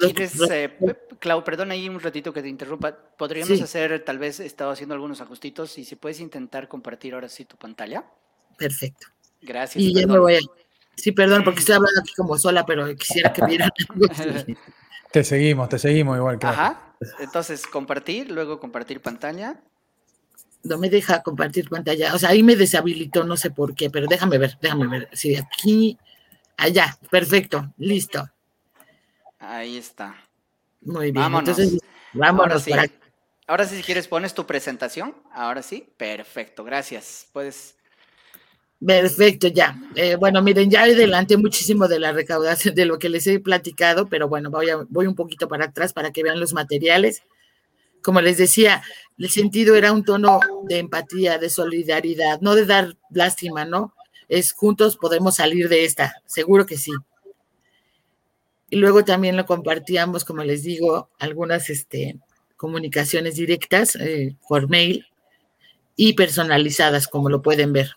Eh, 0.00 0.96
Clau, 1.18 1.44
perdón 1.44 1.70
ahí 1.70 1.88
un 1.88 2.00
ratito 2.00 2.32
que 2.32 2.40
te 2.40 2.48
interrumpa. 2.48 2.96
Podríamos 3.18 3.60
hacer, 3.60 4.02
tal 4.04 4.18
vez 4.18 4.40
he 4.40 4.46
estado 4.46 4.70
haciendo 4.70 4.94
algunos 4.94 5.20
ajustitos 5.20 5.76
y 5.76 5.84
si 5.84 5.96
puedes 5.96 6.20
intentar 6.20 6.68
compartir 6.68 7.12
ahora 7.12 7.28
sí 7.28 7.44
tu 7.44 7.56
pantalla. 7.56 8.06
Perfecto. 8.56 9.08
Gracias. 9.42 9.84
Y 9.84 9.94
ya 9.94 10.06
me 10.06 10.18
voy 10.18 10.36
a, 10.36 10.40
Sí, 10.96 11.12
perdón, 11.12 11.44
porque 11.44 11.60
estoy 11.60 11.76
hablando 11.76 12.00
aquí 12.00 12.12
como 12.16 12.38
sola, 12.38 12.64
pero 12.64 12.94
quisiera 12.96 13.32
que 13.32 13.44
vieran 13.46 13.70
Te 15.12 15.22
seguimos, 15.22 15.68
te 15.68 15.78
seguimos 15.78 16.16
igual 16.16 16.40
que. 16.40 16.46
Ajá. 16.46 16.96
Entonces, 17.20 17.66
compartir, 17.68 18.32
luego 18.32 18.58
compartir 18.58 19.00
pantalla. 19.00 19.60
No 20.64 20.78
me 20.78 20.90
deja 20.90 21.22
compartir 21.22 21.68
pantalla. 21.68 22.14
O 22.14 22.18
sea, 22.18 22.30
ahí 22.30 22.42
me 22.42 22.56
deshabilitó, 22.56 23.24
no 23.24 23.36
sé 23.36 23.50
por 23.50 23.74
qué, 23.74 23.90
pero 23.90 24.06
déjame 24.06 24.38
ver, 24.38 24.58
déjame 24.60 24.88
ver. 24.88 25.08
Sí, 25.12 25.36
aquí, 25.36 25.98
allá, 26.56 26.98
perfecto, 27.10 27.72
listo. 27.76 28.28
Ahí 29.38 29.76
está. 29.76 30.16
Muy 30.80 31.12
bien. 31.12 31.22
Vámonos. 31.22 31.58
Entonces, 31.58 31.80
vámonos. 32.12 32.66
Ahora 32.66 32.84
sí. 32.84 32.92
Ahora 33.46 33.66
sí, 33.66 33.76
si 33.76 33.82
quieres, 33.82 34.08
pones 34.08 34.34
tu 34.34 34.46
presentación. 34.46 35.14
Ahora 35.32 35.62
sí, 35.62 35.86
perfecto, 35.96 36.64
gracias. 36.64 37.28
Puedes 37.32 37.76
Perfecto, 38.84 39.48
ya. 39.48 39.76
Eh, 39.94 40.16
bueno, 40.16 40.42
miren, 40.42 40.70
ya 40.70 40.82
adelante 40.82 41.36
muchísimo 41.36 41.88
de 41.88 41.98
la 41.98 42.12
recaudación 42.12 42.74
de 42.74 42.84
lo 42.84 42.98
que 42.98 43.08
les 43.08 43.26
he 43.26 43.40
platicado, 43.40 44.08
pero 44.08 44.28
bueno, 44.28 44.50
voy, 44.50 44.66
voy 44.88 45.06
un 45.06 45.14
poquito 45.14 45.48
para 45.48 45.66
atrás 45.66 45.92
para 45.92 46.10
que 46.12 46.22
vean 46.22 46.38
los 46.38 46.52
materiales. 46.52 47.22
Como 48.04 48.20
les 48.20 48.36
decía, 48.36 48.82
el 49.18 49.30
sentido 49.30 49.74
era 49.74 49.92
un 49.92 50.04
tono 50.04 50.38
de 50.68 50.78
empatía, 50.78 51.38
de 51.38 51.50
solidaridad, 51.50 52.40
no 52.40 52.54
de 52.54 52.66
dar 52.66 52.96
lástima, 53.10 53.64
¿no? 53.64 53.94
Es 54.28 54.52
juntos 54.52 54.96
podemos 54.96 55.36
salir 55.36 55.68
de 55.68 55.84
esta, 55.84 56.14
seguro 56.26 56.66
que 56.66 56.76
sí. 56.76 56.92
Y 58.70 58.76
luego 58.76 59.04
también 59.04 59.36
lo 59.36 59.46
compartíamos, 59.46 60.24
como 60.24 60.44
les 60.44 60.62
digo, 60.62 61.10
algunas 61.18 61.70
este, 61.70 62.18
comunicaciones 62.56 63.36
directas 63.36 63.96
eh, 63.96 64.36
por 64.48 64.68
mail 64.68 65.06
y 65.96 66.12
personalizadas, 66.12 67.08
como 67.08 67.28
lo 67.30 67.42
pueden 67.42 67.72
ver 67.72 67.96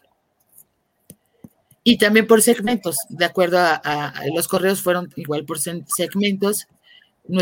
y 1.89 1.97
también 1.97 2.27
por 2.27 2.41
segmentos, 2.41 2.97
de 3.07 3.23
acuerdo 3.23 3.59
a, 3.59 4.13
los 4.35 4.49
correos 4.49 4.81
fueron 4.81 5.09
igual 5.15 5.45
por 5.45 5.57
segmentos. 5.57 6.67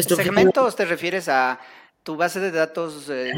¿Segmentos 0.07 0.75
te 0.75 0.86
refieres 0.86 1.27
a 1.29 1.60
tu 2.06 2.16
base 2.16 2.40
de 2.40 2.52
datos 2.52 3.10
eh, 3.10 3.34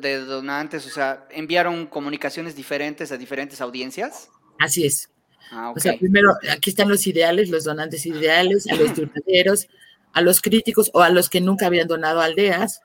de, 0.00 0.18
donantes? 0.20 0.86
O 0.86 0.90
sea, 0.90 1.28
¿enviaron 1.30 1.86
comunicaciones 1.86 2.56
diferentes 2.56 3.12
a 3.12 3.18
diferentes 3.18 3.60
audiencias? 3.60 4.30
Así 4.58 4.86
es. 4.86 5.10
Ah, 5.52 5.72
o 5.76 5.78
sea, 5.78 5.96
primero, 5.98 6.30
aquí 6.50 6.70
están 6.70 6.88
los 6.88 7.06
ideales, 7.06 7.50
los 7.50 7.64
donantes 7.64 8.06
ideales, 8.06 8.66
a 8.68 8.74
los 8.74 8.96
donaderos, 8.96 9.68
a 10.14 10.22
los 10.22 10.40
críticos 10.40 10.90
o 10.94 11.02
a 11.02 11.10
los 11.10 11.28
que 11.28 11.42
nunca 11.42 11.66
habían 11.66 11.86
donado 11.86 12.20
aldeas 12.22 12.80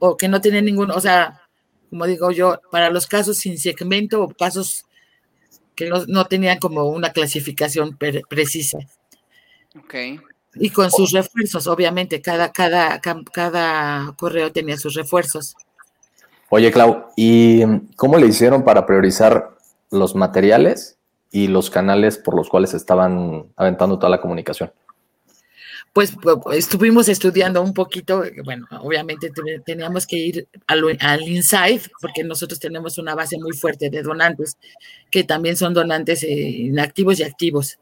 o 0.00 0.18
que 0.18 0.28
no 0.28 0.42
tienen 0.42 0.66
ningún, 0.66 0.90
o 0.90 1.00
sea, 1.00 1.40
como 1.88 2.06
digo 2.06 2.30
yo, 2.30 2.60
para 2.70 2.90
los 2.90 3.06
casos 3.06 3.38
sin 3.38 3.58
segmento 3.58 4.22
o 4.22 4.28
casos 4.28 4.84
que 5.74 5.88
no, 5.88 6.24
tenían 6.26 6.58
como 6.58 6.84
una 6.84 7.10
clasificación 7.10 7.96
precisa. 7.96 8.78
Ok. 9.76 9.94
Y 10.56 10.70
con 10.70 10.90
sus 10.90 11.12
refuerzos, 11.12 11.66
obviamente, 11.66 12.20
cada, 12.20 12.52
cada, 12.52 13.00
cada 13.00 14.14
correo 14.16 14.52
tenía 14.52 14.76
sus 14.76 14.94
refuerzos. 14.94 15.54
Oye, 16.48 16.70
Clau, 16.70 17.06
¿y 17.16 17.64
cómo 17.96 18.18
le 18.18 18.26
hicieron 18.26 18.64
para 18.64 18.86
priorizar 18.86 19.56
los 19.90 20.14
materiales 20.14 20.98
y 21.30 21.48
los 21.48 21.70
canales 21.70 22.18
por 22.18 22.36
los 22.36 22.48
cuales 22.48 22.74
estaban 22.74 23.46
aventando 23.56 23.98
toda 23.98 24.10
la 24.10 24.20
comunicación? 24.20 24.70
pues, 25.94 26.12
estuvimos 26.52 27.08
estudiando 27.08 27.62
un 27.62 27.72
poquito, 27.72 28.24
bueno, 28.44 28.66
obviamente 28.80 29.30
teníamos 29.64 30.08
que 30.08 30.16
ir 30.16 30.48
al, 30.66 30.98
al, 30.98 31.22
inside, 31.22 31.82
porque 32.00 32.24
nosotros 32.24 32.58
tenemos 32.58 32.98
una 32.98 33.14
base 33.14 33.38
muy 33.38 33.52
fuerte 33.52 33.90
de 33.90 34.02
donantes, 34.02 34.58
que 35.08 35.22
también 35.22 35.56
son 35.56 35.72
donantes 35.72 36.24
eh, 36.24 36.28
inactivos 36.28 37.20
y 37.20 37.22
activos. 37.22 37.78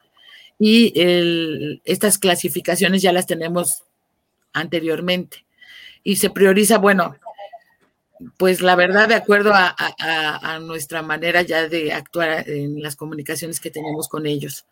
Y 0.65 1.81
estas 1.85 2.19
clasificaciones 2.19 3.03
ya 3.03 3.13
las 3.13 3.27
tenemos 3.27 3.83
anteriormente. 4.53 5.45
Y 6.05 6.17
se 6.17 6.31
prioriza, 6.31 6.79
bueno, 6.79 7.17
pues 8.37 8.61
la 8.61 8.77
verdad, 8.77 9.09
de 9.09 9.17
acuerdo 9.17 9.51
a, 9.55 10.61
nuestra 10.61 11.03
manera 11.03 11.43
ya 11.43 11.69
de 11.69 11.93
actuar 11.93 12.49
en 12.49 12.81
las 12.81 12.95
comunicaciones 12.95 13.59
que 13.59 13.73
tenemos 13.73 14.07
con 14.09 14.25
ellos. 14.25 14.65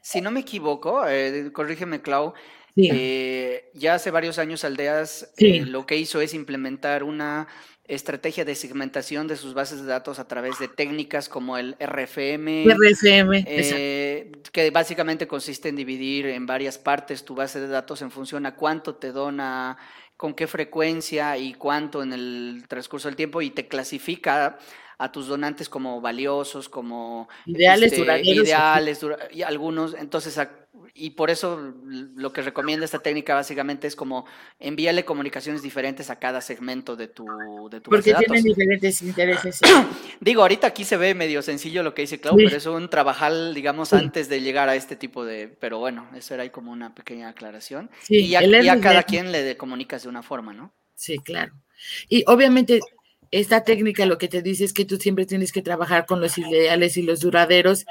Si 0.00 0.20
no 0.20 0.32
me 0.32 0.40
equivoco, 0.40 1.06
eh, 1.06 1.52
corrígeme, 1.52 2.02
Clau, 2.02 2.34
eh, 2.74 3.70
ya 3.74 3.94
hace 3.94 4.10
varios 4.10 4.40
años 4.40 4.64
Aldeas 4.64 5.32
eh, 5.36 5.60
lo 5.60 5.86
que 5.86 5.96
hizo 5.96 6.20
es 6.20 6.34
implementar 6.34 7.04
una 7.04 7.46
estrategia 7.88 8.44
de 8.44 8.54
segmentación 8.54 9.26
de 9.26 9.36
sus 9.36 9.54
bases 9.54 9.80
de 9.80 9.86
datos 9.86 10.18
a 10.18 10.28
través 10.28 10.58
de 10.58 10.68
técnicas 10.68 11.28
como 11.28 11.56
el 11.56 11.74
RFM, 11.80 12.66
RFM 12.66 13.44
eh, 13.48 14.30
que 14.52 14.70
básicamente 14.70 15.26
consiste 15.26 15.70
en 15.70 15.76
dividir 15.76 16.26
en 16.26 16.44
varias 16.44 16.76
partes 16.76 17.24
tu 17.24 17.34
base 17.34 17.60
de 17.60 17.66
datos 17.66 18.02
en 18.02 18.10
función 18.10 18.44
a 18.44 18.54
cuánto 18.54 18.96
te 18.96 19.10
dona, 19.10 19.78
con 20.18 20.34
qué 20.34 20.46
frecuencia 20.46 21.38
y 21.38 21.54
cuánto 21.54 22.02
en 22.02 22.12
el 22.12 22.64
transcurso 22.68 23.08
del 23.08 23.16
tiempo 23.16 23.40
y 23.40 23.50
te 23.50 23.68
clasifica 23.68 24.58
a 24.98 25.12
tus 25.12 25.28
donantes 25.28 25.68
como 25.68 26.00
valiosos, 26.00 26.68
como 26.68 27.28
ideales, 27.46 27.92
este, 27.92 28.20
ideales 28.22 29.00
y 29.30 29.42
algunos. 29.42 29.94
Entonces, 29.94 30.36
y 30.92 31.10
por 31.10 31.30
eso 31.30 31.74
lo 31.86 32.32
que 32.32 32.42
recomienda 32.42 32.84
esta 32.84 32.98
técnica 32.98 33.34
básicamente 33.34 33.86
es 33.86 33.94
como 33.94 34.26
envíale 34.58 35.04
comunicaciones 35.04 35.62
diferentes 35.62 36.10
a 36.10 36.18
cada 36.18 36.40
segmento 36.40 36.96
de 36.96 37.06
tu, 37.06 37.24
de 37.70 37.80
tu 37.80 37.90
Porque 37.90 38.12
tienen 38.12 38.42
diferentes 38.42 39.00
intereses. 39.02 39.60
Digo, 40.20 40.42
ahorita 40.42 40.66
aquí 40.66 40.84
se 40.84 40.96
ve 40.96 41.14
medio 41.14 41.42
sencillo 41.42 41.84
lo 41.84 41.94
que 41.94 42.02
dice 42.02 42.20
Clau, 42.20 42.36
pero 42.36 42.56
es 42.56 42.66
un 42.66 42.90
trabajar, 42.90 43.54
digamos, 43.54 43.92
antes 43.92 44.28
de 44.28 44.40
llegar 44.40 44.68
a 44.68 44.74
este 44.74 44.96
tipo 44.96 45.24
de. 45.24 45.46
Pero 45.46 45.78
bueno, 45.78 46.08
eso 46.16 46.34
era 46.34 46.42
ahí 46.42 46.50
como 46.50 46.72
una 46.72 46.94
pequeña 46.94 47.28
aclaración. 47.28 47.88
y 48.08 48.28
ya, 48.28 48.40
a 48.40 48.80
cada 48.80 49.04
quien 49.04 49.30
le 49.30 49.56
comunicas 49.56 50.02
de 50.02 50.08
una 50.08 50.22
forma, 50.22 50.52
¿no? 50.52 50.72
Sí, 50.94 51.18
claro. 51.18 51.52
Y 52.08 52.24
obviamente 52.26 52.80
esta 53.30 53.62
técnica 53.62 54.06
lo 54.06 54.18
que 54.18 54.28
te 54.28 54.42
dice 54.42 54.64
es 54.64 54.72
que 54.72 54.84
tú 54.84 54.96
siempre 54.96 55.26
tienes 55.26 55.52
que 55.52 55.62
trabajar 55.62 56.06
con 56.06 56.20
los 56.20 56.38
ideales 56.38 56.96
y 56.96 57.02
los 57.02 57.20
duraderos. 57.20 57.86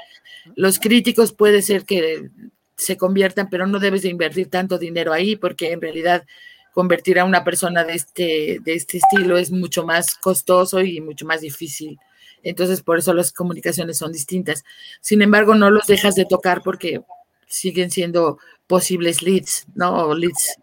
Los 0.56 0.78
críticos 0.78 1.32
puede 1.32 1.62
ser 1.62 1.84
que 1.84 2.30
se 2.76 2.96
conviertan, 2.96 3.48
pero 3.50 3.66
no 3.66 3.78
debes 3.78 4.02
de 4.02 4.08
invertir 4.08 4.50
tanto 4.50 4.78
dinero 4.78 5.12
ahí 5.12 5.36
porque 5.36 5.72
en 5.72 5.80
realidad 5.80 6.26
convertir 6.72 7.18
a 7.18 7.24
una 7.24 7.44
persona 7.44 7.84
de 7.84 7.94
este, 7.94 8.58
de 8.62 8.74
este 8.74 8.98
estilo 8.98 9.36
es 9.36 9.50
mucho 9.50 9.84
más 9.84 10.14
costoso 10.16 10.80
y 10.80 11.00
mucho 11.00 11.26
más 11.26 11.40
difícil. 11.40 11.98
Entonces, 12.42 12.82
por 12.82 12.98
eso 12.98 13.12
las 13.14 13.32
comunicaciones 13.32 13.98
son 13.98 14.12
distintas. 14.12 14.64
Sin 15.00 15.22
embargo, 15.22 15.54
no 15.54 15.70
los 15.70 15.86
dejas 15.86 16.14
de 16.14 16.24
tocar 16.24 16.62
porque 16.62 17.00
siguen 17.46 17.90
siendo 17.90 18.38
posibles 18.66 19.22
leads, 19.22 19.66
¿no? 19.74 20.06
O 20.06 20.14
leads 20.14 20.56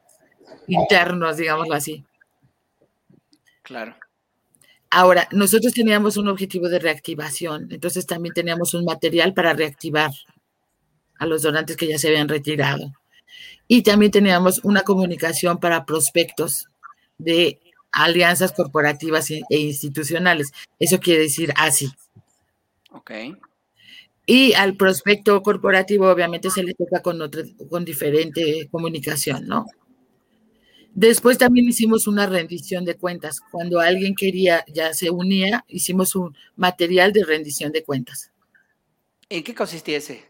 internos, 0.67 1.38
digámoslo 1.38 1.75
así. 1.75 2.05
Claro. 3.63 3.96
Ahora, 4.89 5.27
nosotros 5.31 5.73
teníamos 5.73 6.17
un 6.17 6.27
objetivo 6.27 6.69
de 6.69 6.79
reactivación, 6.79 7.67
entonces 7.71 8.05
también 8.05 8.33
teníamos 8.33 8.73
un 8.73 8.85
material 8.85 9.33
para 9.33 9.53
reactivar 9.53 10.11
a 11.17 11.25
los 11.25 11.41
donantes 11.41 11.75
que 11.75 11.87
ya 11.87 11.97
se 11.97 12.07
habían 12.07 12.29
retirado. 12.29 12.93
Y 13.67 13.81
también 13.81 14.11
teníamos 14.11 14.59
una 14.63 14.81
comunicación 14.81 15.59
para 15.59 15.85
prospectos 15.85 16.67
de 17.17 17.59
alianzas 17.91 18.51
corporativas 18.51 19.31
e 19.31 19.43
institucionales. 19.49 20.51
Eso 20.79 20.99
quiere 20.99 21.23
decir 21.23 21.53
así. 21.57 21.89
Ok. 22.91 23.11
Y 24.27 24.53
al 24.53 24.75
prospecto 24.75 25.41
corporativo 25.41 26.09
obviamente 26.09 26.49
se 26.49 26.63
le 26.63 26.73
toca 26.73 27.01
con, 27.01 27.21
otra, 27.21 27.43
con 27.69 27.85
diferente 27.85 28.67
comunicación, 28.71 29.47
¿no? 29.47 29.65
Después 30.95 31.37
también 31.37 31.67
hicimos 31.67 32.07
una 32.07 32.25
rendición 32.25 32.85
de 32.85 32.95
cuentas. 32.95 33.41
Cuando 33.51 33.81
alguien 33.81 34.15
quería, 34.15 34.63
ya 34.73 34.93
se 34.93 35.09
unía, 35.09 35.65
hicimos 35.67 36.15
un 36.15 36.35
material 36.55 37.11
de 37.11 37.25
rendición 37.25 37.73
de 37.73 37.83
cuentas. 37.83 38.31
¿En 39.27 39.43
qué 39.43 39.53
consistía 39.53 39.97
ese? 39.97 40.23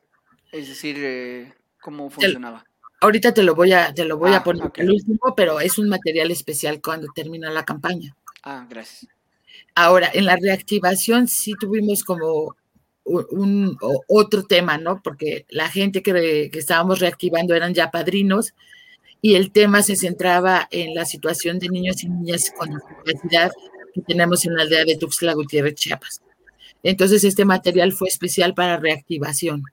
Es 0.52 0.68
decir, 0.68 0.96
eh, 1.00 1.54
¿cómo 1.80 2.10
funcionaba? 2.10 2.66
ahorita 3.02 3.32
te 3.32 3.44
lo 3.44 3.54
voy 3.54 3.74
a, 3.74 3.94
te 3.94 4.06
lo 4.06 4.18
voy 4.18 4.32
a 4.32 4.38
Ah, 4.38 4.44
poner 4.44 4.66
ok. 4.66 4.80
el 4.80 4.90
último, 4.90 5.36
pero 5.38 5.60
es 5.60 5.78
un 5.78 5.88
material 5.88 6.32
especial 6.32 6.82
cuando 6.82 7.08
termina 7.14 7.52
la 7.52 7.64
campaña. 7.64 8.16
Ah, 8.42 8.66
gracias. 8.68 9.12
Ahora, 9.76 10.10
en 10.12 10.26
la 10.26 10.36
reactivación 10.38 11.28
sí 11.28 11.54
tuvimos 11.60 12.04
como 12.04 12.56
un, 13.04 13.78
otro 14.08 14.44
tema, 14.44 14.80
¿no? 14.80 15.02
Porque 15.04 15.46
la 15.50 15.70
gente 15.70 16.02
que, 16.02 16.50
que 16.52 16.58
estábamos 16.60 17.00
reactivando 17.00 17.54
eran 17.54 17.76
ya 17.76 17.92
padrinos 17.92 18.56
y 19.26 19.34
el 19.34 19.52
tema 19.52 19.82
se 19.82 19.96
centraba 19.96 20.68
en 20.70 20.94
la 20.94 21.04
situación 21.04 21.58
de 21.58 21.68
niños 21.68 22.04
y 22.04 22.10
niñas 22.10 22.54
con 22.56 22.70
discapacidad 22.70 23.52
que 23.92 24.02
tenemos 24.04 24.46
en 24.46 24.54
la 24.54 24.62
aldea 24.62 24.86
de 24.86 24.98
Tuxtla 24.98 25.34
Gutiérrez, 25.34 25.74
Chiapas. 25.74 26.22
Entonces, 26.84 27.24
este 27.24 27.44
material 27.44 27.92
fue 27.92 28.08
especial 28.08 28.54
para 28.54 28.78
reactivación. 28.78 29.64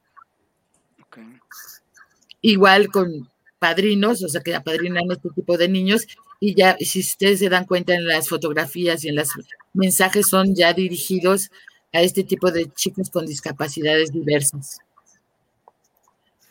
Igual 2.41 2.89
con 2.89 3.29
padrinos, 3.59 4.25
o 4.25 4.29
sea, 4.29 4.41
que 4.41 4.55
apadrinan 4.55 5.11
este 5.11 5.29
tipo 5.35 5.59
de 5.59 5.69
niños 5.69 6.07
y 6.41 6.55
ya, 6.55 6.79
si 6.81 7.01
ustedes 7.01 7.41
se 7.41 7.51
dan 7.51 7.67
cuenta 7.67 7.95
en 7.95 8.07
las 8.07 8.31
fotografías 8.31 9.05
y 9.05 9.11
en 9.11 9.17
los 9.17 9.29
mensajes 9.75 10.29
son 10.29 10.55
ya 10.55 10.73
dirigidos 10.73 11.51
a 11.93 12.01
este 12.01 12.25
tipo 12.25 12.51
de 12.51 12.73
chicos 12.73 13.11
con 13.11 13.27
discapacidades 13.27 14.13
diversas. 14.13 14.79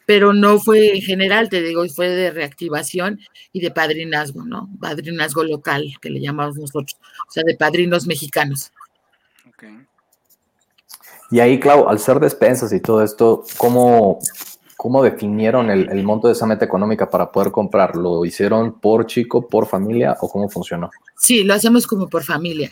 Pero 0.05 0.33
no 0.33 0.59
fue 0.59 0.95
en 0.95 1.01
general, 1.01 1.49
te 1.49 1.61
digo, 1.61 1.87
fue 1.89 2.09
de 2.09 2.31
reactivación 2.31 3.19
y 3.53 3.61
de 3.61 3.71
padrinazgo, 3.71 4.43
¿no? 4.43 4.69
Padrinazgo 4.79 5.43
local, 5.43 5.93
que 6.01 6.09
le 6.09 6.19
llamamos 6.19 6.57
nosotros, 6.57 6.97
o 7.27 7.31
sea, 7.31 7.43
de 7.45 7.55
padrinos 7.55 8.07
mexicanos. 8.07 8.71
ok. 9.47 9.63
Y 11.31 11.39
ahí, 11.39 11.59
Clau, 11.59 11.87
al 11.87 11.99
ser 11.99 12.19
despensas 12.19 12.73
y 12.73 12.81
todo 12.81 13.01
esto, 13.01 13.45
¿cómo, 13.55 14.19
cómo 14.75 15.01
definieron 15.01 15.69
el, 15.69 15.89
el 15.89 16.03
monto 16.03 16.27
de 16.27 16.33
esa 16.33 16.45
meta 16.45 16.65
económica 16.65 17.09
para 17.09 17.31
poder 17.31 17.51
comprar? 17.51 17.95
¿Lo 17.95 18.25
hicieron 18.25 18.81
por 18.81 19.05
chico, 19.05 19.47
por 19.47 19.65
familia 19.65 20.17
o 20.19 20.27
cómo 20.27 20.49
funcionó? 20.49 20.89
Sí, 21.17 21.43
lo 21.45 21.53
hacemos 21.53 21.87
como 21.87 22.09
por 22.09 22.23
familia. 22.23 22.69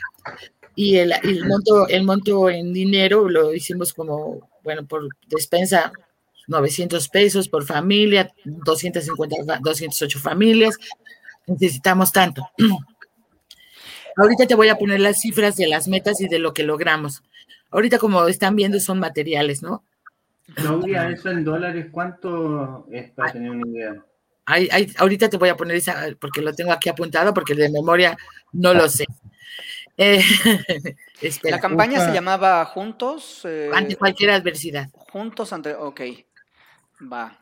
Y 0.75 0.97
el, 0.97 1.13
el 1.23 1.45
monto, 1.47 1.87
el 1.87 2.03
monto 2.03 2.49
en 2.49 2.73
dinero 2.73 3.29
lo 3.29 3.53
hicimos 3.53 3.93
como, 3.93 4.49
bueno, 4.63 4.85
por 4.85 5.07
despensa, 5.27 5.93
900 6.49 7.07
pesos 7.09 7.47
por 7.47 7.63
familia, 7.65 8.31
250, 8.43 9.45
fa- 9.45 9.59
208 9.61 10.19
familias. 10.19 10.77
Necesitamos 11.47 12.11
tanto. 12.11 12.49
Ahorita 14.17 14.45
te 14.47 14.55
voy 14.55 14.67
a 14.69 14.75
poner 14.77 14.99
las 14.99 15.21
cifras 15.21 15.55
de 15.55 15.67
las 15.67 15.87
metas 15.87 16.19
y 16.19 16.27
de 16.27 16.39
lo 16.39 16.53
que 16.53 16.63
logramos. 16.63 17.23
Ahorita, 17.71 17.97
como 17.99 18.27
están 18.27 18.55
viendo, 18.55 18.79
son 18.79 18.99
materiales, 18.99 19.61
¿no? 19.61 19.83
Claudia, 20.55 21.09
eso 21.09 21.29
en 21.29 21.43
dólares, 21.43 21.87
¿cuánto 21.91 22.87
es 22.91 23.11
para 23.11 23.31
tener 23.31 23.51
una 23.51 23.67
idea? 23.67 24.03
Ahí- 24.45 24.67
ahí- 24.71 24.91
ahorita 24.97 25.29
te 25.29 25.37
voy 25.37 25.49
a 25.49 25.55
poner 25.55 25.77
esa, 25.77 26.07
porque 26.19 26.41
lo 26.41 26.53
tengo 26.53 26.71
aquí 26.73 26.89
apuntado, 26.89 27.33
porque 27.33 27.53
de 27.53 27.69
memoria 27.69 28.17
no 28.51 28.73
lo 28.73 28.89
sé. 28.89 29.05
Eh. 30.01 30.21
La 31.43 31.59
campaña 31.59 31.99
se 32.05 32.13
llamaba 32.13 32.63
Juntos. 32.63 33.41
eh, 33.43 33.69
ante 33.73 33.97
cualquier 33.97 34.29
adversidad. 34.31 34.87
Juntos 34.93 35.51
ante. 35.51 35.75
Ok. 35.75 35.99
Va. 37.01 37.37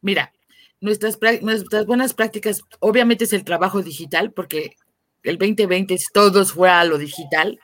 Mira, 0.00 0.32
nuestras, 0.80 1.18
nuestras 1.42 1.86
buenas 1.86 2.14
prácticas, 2.14 2.62
obviamente 2.80 3.24
es 3.24 3.32
el 3.32 3.44
trabajo 3.44 3.82
digital, 3.82 4.32
porque 4.32 4.76
el 5.22 5.38
2020 5.38 5.94
es- 5.94 6.06
todos 6.12 6.52
fue 6.52 6.68
a 6.70 6.84
lo 6.84 6.98
digital, 6.98 7.58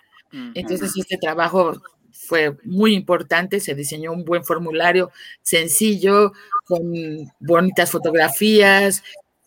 entonces 0.55 0.93
este 0.97 1.17
trabajo 1.17 1.81
fue 2.13 2.57
muy 2.65 2.95
importante, 2.95 3.61
se 3.61 3.75
diseñó 3.75 4.13
un 4.13 4.25
buen 4.25 4.45
formulario 4.45 5.11
sencillo, 5.43 6.33
con 6.65 6.93
bonitas 7.41 7.91
fotografías, 7.91 9.03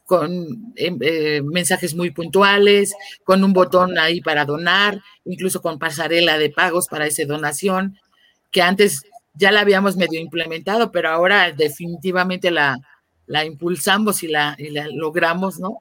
con 0.06 0.74
em, 0.76 0.98
eh, 1.02 1.42
mensajes 1.44 1.94
muy 1.96 2.12
puntuales, 2.12 2.94
con 3.24 3.44
un 3.44 3.54
botón 3.54 3.98
ahí 4.00 4.22
para 4.22 4.44
donar, 4.46 5.02
incluso 5.24 5.62
con 5.62 5.80
pasarela 5.80 6.38
de 6.38 6.50
pagos 6.50 6.88
para 6.88 7.06
esa 7.06 7.24
donación, 7.26 7.98
que 8.52 8.62
antes 8.62 9.04
ya 9.34 9.52
la 9.52 9.62
habíamos 9.62 9.98
medio 9.98 10.20
implementado, 10.20 10.92
pero 10.92 11.10
ahora 11.10 11.52
definitivamente 11.52 12.52
la, 12.52 12.78
la 13.28 13.46
impulsamos 13.46 14.24
y 14.24 14.28
la, 14.28 14.56
y 14.58 14.70
la 14.70 14.88
logramos, 14.88 15.60
¿no? 15.60 15.80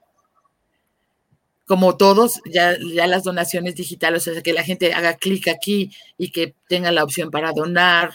Como 1.66 1.96
todos, 1.96 2.40
ya, 2.46 2.76
ya 2.94 3.06
las 3.06 3.24
donaciones 3.24 3.76
digitales, 3.76 4.26
o 4.26 4.32
sea, 4.32 4.42
que 4.42 4.52
la 4.52 4.64
gente 4.64 4.92
haga 4.92 5.14
clic 5.14 5.48
aquí 5.48 5.90
y 6.18 6.30
que 6.30 6.54
tenga 6.68 6.90
la 6.90 7.04
opción 7.04 7.30
para 7.30 7.52
donar, 7.52 8.12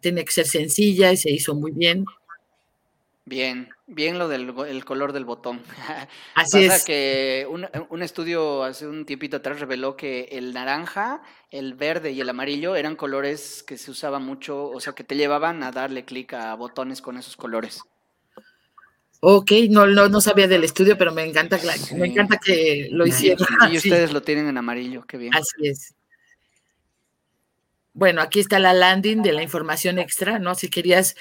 tiene 0.00 0.24
que 0.24 0.32
ser 0.32 0.46
sencilla 0.46 1.12
y 1.12 1.16
se 1.16 1.30
hizo 1.30 1.54
muy 1.54 1.72
bien. 1.72 2.04
Bien, 3.28 3.68
bien 3.88 4.18
lo 4.20 4.28
del 4.28 4.54
el 4.68 4.84
color 4.84 5.12
del 5.12 5.24
botón. 5.24 5.60
Así 6.36 6.64
Pasa 6.68 6.76
es. 6.76 6.84
que 6.84 7.46
un, 7.50 7.66
un 7.90 8.02
estudio 8.02 8.62
hace 8.62 8.86
un 8.86 9.04
tiempito 9.04 9.38
atrás 9.38 9.58
reveló 9.58 9.96
que 9.96 10.28
el 10.30 10.54
naranja, 10.54 11.22
el 11.50 11.74
verde 11.74 12.12
y 12.12 12.20
el 12.20 12.28
amarillo 12.28 12.76
eran 12.76 12.94
colores 12.94 13.64
que 13.64 13.78
se 13.78 13.90
usaban 13.90 14.24
mucho, 14.24 14.68
o 14.70 14.78
sea, 14.80 14.92
que 14.92 15.02
te 15.02 15.16
llevaban 15.16 15.64
a 15.64 15.72
darle 15.72 16.04
clic 16.04 16.34
a 16.34 16.54
botones 16.54 17.02
con 17.02 17.16
esos 17.18 17.36
colores. 17.36 17.82
Ok, 19.20 19.50
no, 19.70 19.86
no, 19.88 20.08
no 20.08 20.20
sabía 20.20 20.46
del 20.46 20.62
estudio, 20.62 20.96
pero 20.96 21.12
me 21.12 21.24
encanta, 21.24 21.58
que 21.58 21.66
Sí. 21.72 21.96
me 21.96 22.06
encanta 22.06 22.38
que 22.38 22.88
lo 22.92 23.04
hicieron. 23.08 23.44
Y 23.72 23.76
ustedes 23.78 24.12
lo 24.12 24.22
tienen 24.22 24.46
en 24.46 24.56
amarillo, 24.56 25.04
qué 25.04 25.16
bien. 25.16 25.34
Así 25.34 25.66
es. 25.66 25.94
Bueno, 27.92 28.20
aquí 28.20 28.40
está 28.40 28.58
la 28.58 28.74
landing 28.74 29.22
de 29.22 29.32
la 29.32 29.42
información 29.42 29.98
extra, 29.98 30.38
¿no? 30.38 30.54
Si 30.54 30.68
querías 30.68 31.16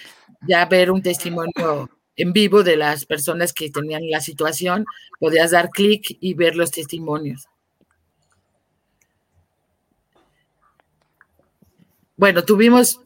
ya 0.46 0.66
ver 0.66 0.92
un 0.92 1.02
testimonio 1.02 1.90
en 2.16 2.34
vivo 2.34 2.64
de 2.64 2.78
las 2.78 3.06
personas 3.06 3.54
que 3.54 3.70
tenían 3.70 4.10
la 4.10 4.22
situación, 4.22 4.86
podías 5.20 5.52
dar 5.52 5.70
clic 5.70 6.18
y 6.20 6.34
ver 6.34 6.56
los 6.56 6.72
testimonios. 6.72 7.48
Bueno, 12.18 12.44
tuvimos 12.44 13.00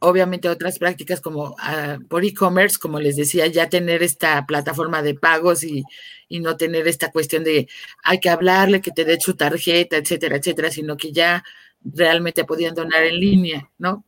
obviamente 0.00 0.48
otras 0.48 0.78
prácticas 0.78 1.20
como 1.20 1.54
ah, 1.58 1.98
por 2.08 2.24
e-commerce, 2.24 2.78
como 2.78 3.00
les 3.00 3.16
decía, 3.16 3.46
ya 3.46 3.68
tener 3.68 4.02
esta 4.02 4.44
plataforma 4.46 5.02
de 5.02 5.14
pagos 5.14 5.64
y, 5.64 5.84
y 6.28 6.40
no 6.40 6.56
tener 6.56 6.86
esta 6.88 7.10
cuestión 7.10 7.44
de 7.44 7.68
hay 8.02 8.20
que 8.20 8.28
hablarle, 8.28 8.80
que 8.80 8.90
te 8.90 9.04
dé 9.04 9.20
su 9.20 9.34
tarjeta, 9.34 9.96
etcétera, 9.96 10.36
etcétera, 10.36 10.70
sino 10.70 10.96
que 10.96 11.12
ya 11.12 11.44
realmente 11.84 12.44
podían 12.44 12.74
donar 12.74 13.04
en 13.04 13.20
línea, 13.20 13.70
¿no? 13.78 14.04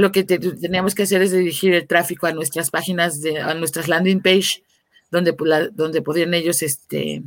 Lo 0.00 0.12
que 0.12 0.24
te- 0.24 0.38
teníamos 0.38 0.94
que 0.94 1.02
hacer 1.04 1.20
es 1.22 1.32
dirigir 1.32 1.74
el 1.74 1.86
tráfico 1.86 2.26
a 2.26 2.32
nuestras 2.32 2.70
páginas, 2.70 3.20
de, 3.20 3.38
a 3.40 3.54
nuestras 3.54 3.86
landing 3.88 4.20
page, 4.22 4.62
donde, 5.10 5.36
pu- 5.36 5.46
la- 5.46 5.68
donde 5.68 6.00
podían 6.02 6.32
ellos 6.34 6.62
este, 6.62 7.22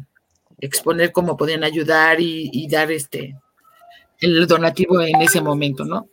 exponer 0.60 1.12
cómo 1.12 1.38
podían 1.38 1.64
ayudar 1.64 2.20
y, 2.20 2.50
y 2.52 2.68
dar 2.68 2.92
este, 2.92 3.36
el 4.22 4.48
donativo 4.48 5.02
en 5.02 5.22
ese 5.22 5.42
momento, 5.42 5.86
¿no? 5.86 6.08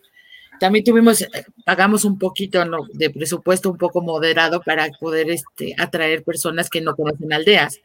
También 0.58 0.84
tuvimos, 0.84 1.24
pagamos 1.64 2.04
un 2.04 2.18
poquito 2.18 2.62
¿no? 2.66 2.80
de 2.92 3.08
presupuesto 3.08 3.70
un 3.70 3.78
poco 3.78 4.02
moderado 4.02 4.60
para 4.60 4.88
poder 5.00 5.30
este, 5.30 5.74
atraer 5.78 6.22
personas 6.22 6.68
que 6.68 6.82
no 6.82 6.94
conocen 6.94 7.32
aldeas, 7.32 7.80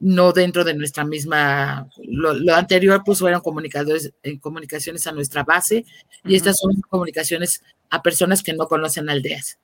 no 0.00 0.32
dentro 0.32 0.64
de 0.64 0.74
nuestra 0.74 1.04
misma, 1.04 1.86
lo, 2.02 2.34
lo 2.34 2.54
anterior 2.56 3.02
pues 3.04 3.20
fueron 3.20 3.40
comunicadores, 3.42 4.12
eh, 4.24 4.40
comunicaciones 4.40 5.06
a 5.06 5.12
nuestra 5.12 5.44
base 5.44 5.84
y 6.24 6.34
estas 6.34 6.58
son 6.58 6.72
comunicaciones 6.88 7.62
a 7.90 8.02
personas 8.02 8.42
que 8.42 8.52
no 8.52 8.66
conocen 8.68 9.10
aldeas. 9.10 9.58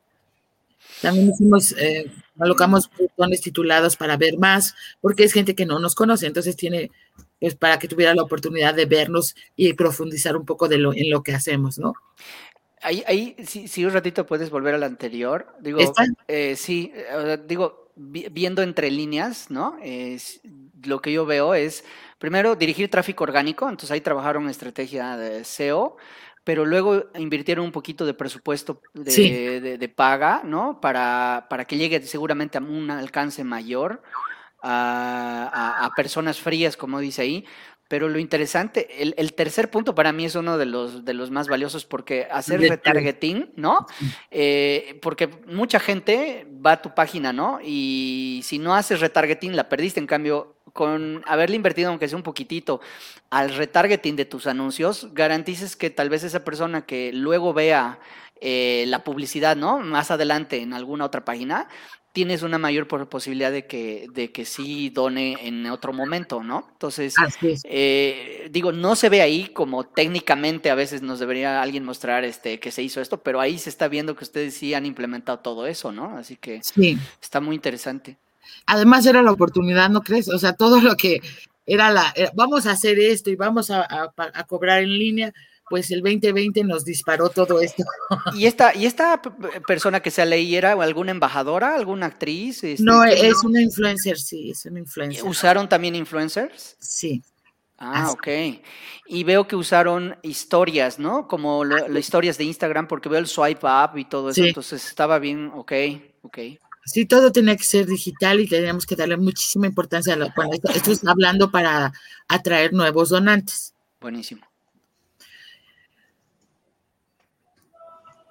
También 1.03 1.31
hicimos, 1.31 1.73
eh, 1.79 2.11
colocamos 2.39 2.91
botones 2.99 3.41
titulados 3.41 3.97
para 3.97 4.17
ver 4.17 4.39
más, 4.39 4.75
porque 5.01 5.25
es 5.25 5.33
gente 5.33 5.55
que 5.55 5.67
no 5.67 5.79
nos 5.79 5.95
conoce, 5.95 6.27
entonces 6.27 6.57
tiene, 6.57 6.91
pues 7.41 7.55
para 7.55 7.79
que 7.79 7.89
tuviera 7.89 8.15
la 8.15 8.23
oportunidad 8.23 8.75
de 8.75 8.87
vernos 8.87 9.37
y 9.57 9.73
profundizar 9.75 10.37
un 10.37 10.47
poco 10.47 10.69
de 10.69 10.79
lo, 10.79 10.95
en 10.95 11.11
lo 11.11 11.23
que 11.23 11.35
hacemos, 11.35 11.79
¿no? 11.79 11.95
Ahí, 12.83 13.03
ahí, 13.07 13.37
sí, 13.47 13.69
sí, 13.69 13.85
un 13.85 13.93
ratito 13.93 14.27
puedes 14.27 14.51
volver 14.51 14.75
al 14.75 14.85
anterior. 14.85 15.55
Digo, 15.61 15.79
eh, 16.29 16.57
sí, 16.57 16.93
eh, 16.95 17.39
digo, 17.47 17.91
viendo 17.97 18.63
entre 18.63 18.91
líneas, 18.91 19.51
¿no? 19.51 19.77
Es, 19.83 20.41
lo 20.85 21.01
que 21.01 21.13
yo 21.13 21.27
veo 21.27 21.55
es, 21.55 21.85
primero, 22.19 22.55
dirigir 22.55 22.91
tráfico 22.91 23.25
orgánico, 23.25 23.65
entonces 23.69 23.91
ahí 23.91 24.01
trabajaron 24.01 24.49
estrategia 24.49 25.17
de 25.17 25.45
SEO, 25.45 25.97
pero 26.47 26.65
luego 26.65 27.07
invirtieron 27.19 27.65
un 27.65 27.73
poquito 27.73 28.07
de 28.07 28.15
presupuesto 28.15 28.81
de, 28.95 29.93
paga, 29.97 30.43
¿no? 30.45 30.81
Para, 30.81 31.49
para, 31.51 31.65
que 31.65 31.77
llegue 31.77 32.01
seguramente 32.03 32.57
a 32.57 32.61
un 32.61 32.89
alcance 32.89 33.43
mayor 33.43 34.01
a, 34.63 35.85
a, 35.85 35.91
personas 35.97 36.39
frías, 36.39 36.77
como 36.77 37.01
dice 37.01 37.23
ahí. 37.23 37.45
Pero 37.89 38.09
lo 38.09 38.21
interesante, 38.21 39.03
el, 39.03 39.13
el, 39.19 39.33
tercer 39.33 39.73
punto 39.73 39.97
para 39.97 40.13
mí 40.13 40.25
es 40.25 40.37
uno 40.37 40.57
de 40.57 40.67
los, 40.67 41.05
de 41.05 41.15
los 41.15 41.33
más 41.33 41.49
valiosos 41.49 41.85
porque 41.85 42.29
hacer 42.31 42.61
retargeting, 42.61 43.51
¿no? 43.57 43.85
Eh, 44.31 45.01
porque 45.03 45.29
mucha 45.49 45.81
gente 45.81 46.47
va 46.65 46.73
a 46.73 46.83
tu 46.83 46.95
página, 46.95 47.33
¿no? 47.33 47.59
Y 47.61 48.41
si 48.45 48.61
no 48.61 48.77
haces 48.77 49.01
retargeting, 49.01 49.57
la 49.57 49.69
perdiste. 49.69 49.99
En 49.99 50.07
cambio, 50.07 50.56
con 50.77 51.25
haberle 51.27 51.57
invertido, 51.57 51.89
aunque 51.89 52.07
sea 52.07 52.17
un 52.17 52.23
poquitito, 52.23 52.81
al 53.31 53.53
retargeting 53.57 54.15
de 54.15 54.25
tus 54.25 54.47
anuncios, 54.47 55.13
garantices 55.13 55.75
que 55.75 55.91
tal 55.91 56.09
vez 56.09 56.23
esa 56.23 56.45
persona 56.45 56.87
que 56.87 57.13
luego 57.13 57.53
vea 57.53 57.99
eh, 58.41 58.85
la 58.87 59.03
publicidad, 59.03 59.57
¿no? 59.57 59.81
Más 59.81 60.13
adelante 60.13 60.61
en 60.61 60.75
alguna 60.75 61.07
otra 61.07 61.25
página, 61.25 61.67
tienes 62.17 62.43
una 62.43 62.57
mayor 62.57 62.89
posibilidad 62.89 63.53
de 63.53 63.67
que, 63.67 64.09
de 64.11 64.33
que 64.33 64.47
sí 64.47 64.89
done 64.89 65.37
en 65.43 65.67
otro 65.67 65.93
momento, 65.93 66.43
¿no? 66.43 66.67
Entonces, 66.73 67.15
eh, 67.65 68.49
digo, 68.51 68.73
no 68.73 68.97
se 68.97 69.11
ve 69.11 69.21
ahí 69.21 69.49
como 69.49 69.85
técnicamente 69.85 70.71
a 70.71 70.75
veces 70.75 71.03
nos 71.03 71.19
debería 71.19 71.61
alguien 71.61 71.85
mostrar 71.85 72.25
este 72.25 72.59
que 72.59 72.71
se 72.71 72.83
hizo 72.83 73.03
esto, 73.03 73.23
pero 73.23 73.39
ahí 73.39 73.59
se 73.59 73.69
está 73.69 73.89
viendo 73.89 74.17
que 74.17 74.25
ustedes 74.25 74.55
sí 74.55 74.73
han 74.73 74.87
implementado 74.87 75.41
todo 75.41 75.67
eso, 75.67 75.93
¿no? 75.93 76.17
Así 76.17 76.37
que 76.37 76.63
está 77.21 77.41
muy 77.41 77.55
interesante. 77.55 78.17
Además 78.67 79.07
era 79.07 79.23
la 79.23 79.33
oportunidad, 79.33 79.89
¿no 79.91 80.03
crees? 80.03 80.29
O 80.29 80.39
sea, 80.39 80.55
todo 80.55 80.81
lo 80.81 80.97
que 80.97 81.21
era 81.67 81.91
la, 81.91 82.15
vamos 82.35 82.67
a 82.67 82.73
hacer 82.73 82.99
esto 82.99 83.31
y 83.31 83.37
vamos 83.37 83.71
a, 83.71 83.87
a 83.91 84.45
cobrar 84.45 84.83
en 84.83 84.99
línea, 84.99 85.33
pues 85.69 85.91
el 85.91 86.01
2020 86.01 86.65
nos 86.65 86.85
disparó 86.85 87.29
todo 87.29 87.61
esto. 87.61 87.85
¿Y 88.35 88.47
esta, 88.47 88.75
y 88.75 88.87
esta 88.87 89.21
persona 89.67 90.01
que 90.01 90.11
se 90.11 90.25
leí 90.25 90.55
era 90.55 90.73
alguna 90.73 91.11
embajadora, 91.11 91.75
alguna 91.75 92.07
actriz? 92.07 92.63
Este, 92.63 92.85
no, 92.85 93.05
es 93.05 93.43
una 93.43 93.61
influencer, 93.61 94.19
sí, 94.19 94.51
es 94.51 94.65
una 94.67 94.79
influencer. 94.79 95.25
¿Usaron 95.25 95.69
también 95.69 95.95
influencers? 95.95 96.77
Sí. 96.79 97.23
Ah, 97.79 98.11
ok. 98.11 98.29
Y 99.07 99.25
veo 99.25 99.47
que 99.47 99.57
usaron 99.57 100.17
historias, 100.23 100.99
¿no? 100.99 101.29
Como 101.29 101.65
las 101.65 101.91
historias 101.99 102.39
de 102.39 102.45
Instagram, 102.45 102.87
porque 102.87 103.09
veo 103.09 103.19
el 103.19 103.27
swipe 103.27 103.67
up 103.67 103.99
y 103.99 104.05
todo 104.07 104.31
eso, 104.31 104.45
entonces 104.45 104.87
estaba 104.87 105.19
bien, 105.19 105.51
ok, 105.55 105.73
ok. 106.23 106.39
Sí, 106.87 107.05
todo 107.05 107.33
tenía 107.33 107.57
que 107.57 107.65
ser 107.65 107.87
digital 107.87 108.41
y 108.41 108.49
teníamos 108.49 108.87
que 108.87 108.97
darle 108.97 109.17
muchísima 109.17 109.67
importancia 109.67 110.15
a 110.15 110.17
lo, 110.17 110.29
bueno, 110.35 110.53
esto 110.75 110.93
es 110.93 111.05
hablando 111.05 111.51
para 111.51 111.93
atraer 112.29 112.73
nuevos 112.73 113.11
donantes. 113.11 113.75
Buenísimo. 114.01 114.47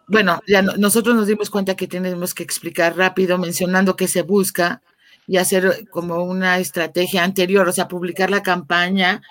bueno, 0.08 0.42
ya 0.48 0.62
nosotros 0.62 1.16
nos 1.16 1.28
dimos 1.28 1.50
cuenta 1.50 1.76
que 1.76 1.88
tenemos 1.88 2.34
que 2.34 2.44
explicar 2.44 2.96
rápido, 2.96 3.38
mencionando 3.38 3.96
qué 3.96 4.08
se 4.08 4.22
busca 4.22 4.82
y 5.28 5.38
hacer 5.38 5.88
como 5.90 6.24
una 6.24 6.60
estrategia 6.60 7.24
anterior, 7.24 7.68
o 7.68 7.72
sea, 7.72 7.88
publicar 7.88 8.30
la 8.30 8.44
campaña 8.44 9.22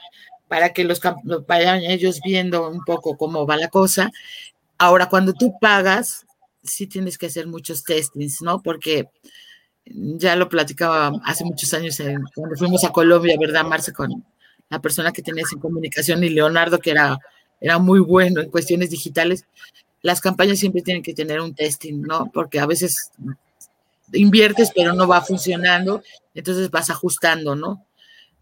para 0.49 0.73
que 0.73 0.85
los 0.85 1.01
vayan 1.47 1.83
ellos 1.83 2.21
viendo 2.25 2.69
un 2.69 2.85
poco 2.85 3.17
cómo 3.17 3.47
va 3.47 3.57
la 3.57 3.69
cosa. 3.69 4.11
Ahora, 4.77 5.09
cuando 5.09 5.33
tú 5.33 5.55
pagas, 5.61 6.27
sí 6.65 6.87
tienes 6.87 7.19
que 7.19 7.27
hacer 7.27 7.47
muchos 7.47 7.85
testings, 7.85 8.43
¿no? 8.43 8.63
Porque 8.63 9.09
ya 9.87 10.35
lo 10.35 10.49
platicaba 10.49 11.13
hace 11.25 11.45
muchos 11.45 11.73
años 11.75 12.03
cuando 12.35 12.57
fuimos 12.57 12.85
a 12.85 12.91
Colombia, 12.91 13.37
¿verdad, 13.39 13.65
Marce? 13.65 13.93
Con 13.93 14.25
la 14.71 14.81
persona 14.81 15.13
que 15.13 15.23
tenías 15.23 15.53
en 15.53 15.61
comunicación 15.61 16.25
y 16.25 16.31
Leonardo, 16.31 16.79
que 16.79 16.91
era, 16.91 17.19
era 17.61 17.79
muy 17.79 18.01
bueno 18.01 18.41
en 18.41 18.51
cuestiones 18.51 18.91
digitales 18.91 19.45
las 20.05 20.21
campañas 20.21 20.59
siempre 20.59 20.83
tienen 20.83 21.03
que 21.03 21.15
tener 21.15 21.41
un 21.41 21.55
testing, 21.55 22.03
¿no? 22.03 22.31
Porque 22.31 22.61
a 22.61 22.67
veces 22.67 23.11
inviertes 24.13 24.71
pero 24.77 24.93
no 24.93 25.09
va 25.09 25.23
funcionando, 25.23 26.03
entonces 26.35 26.71
vas 26.71 26.91
ajustando, 26.91 27.57
¿no? 27.57 27.87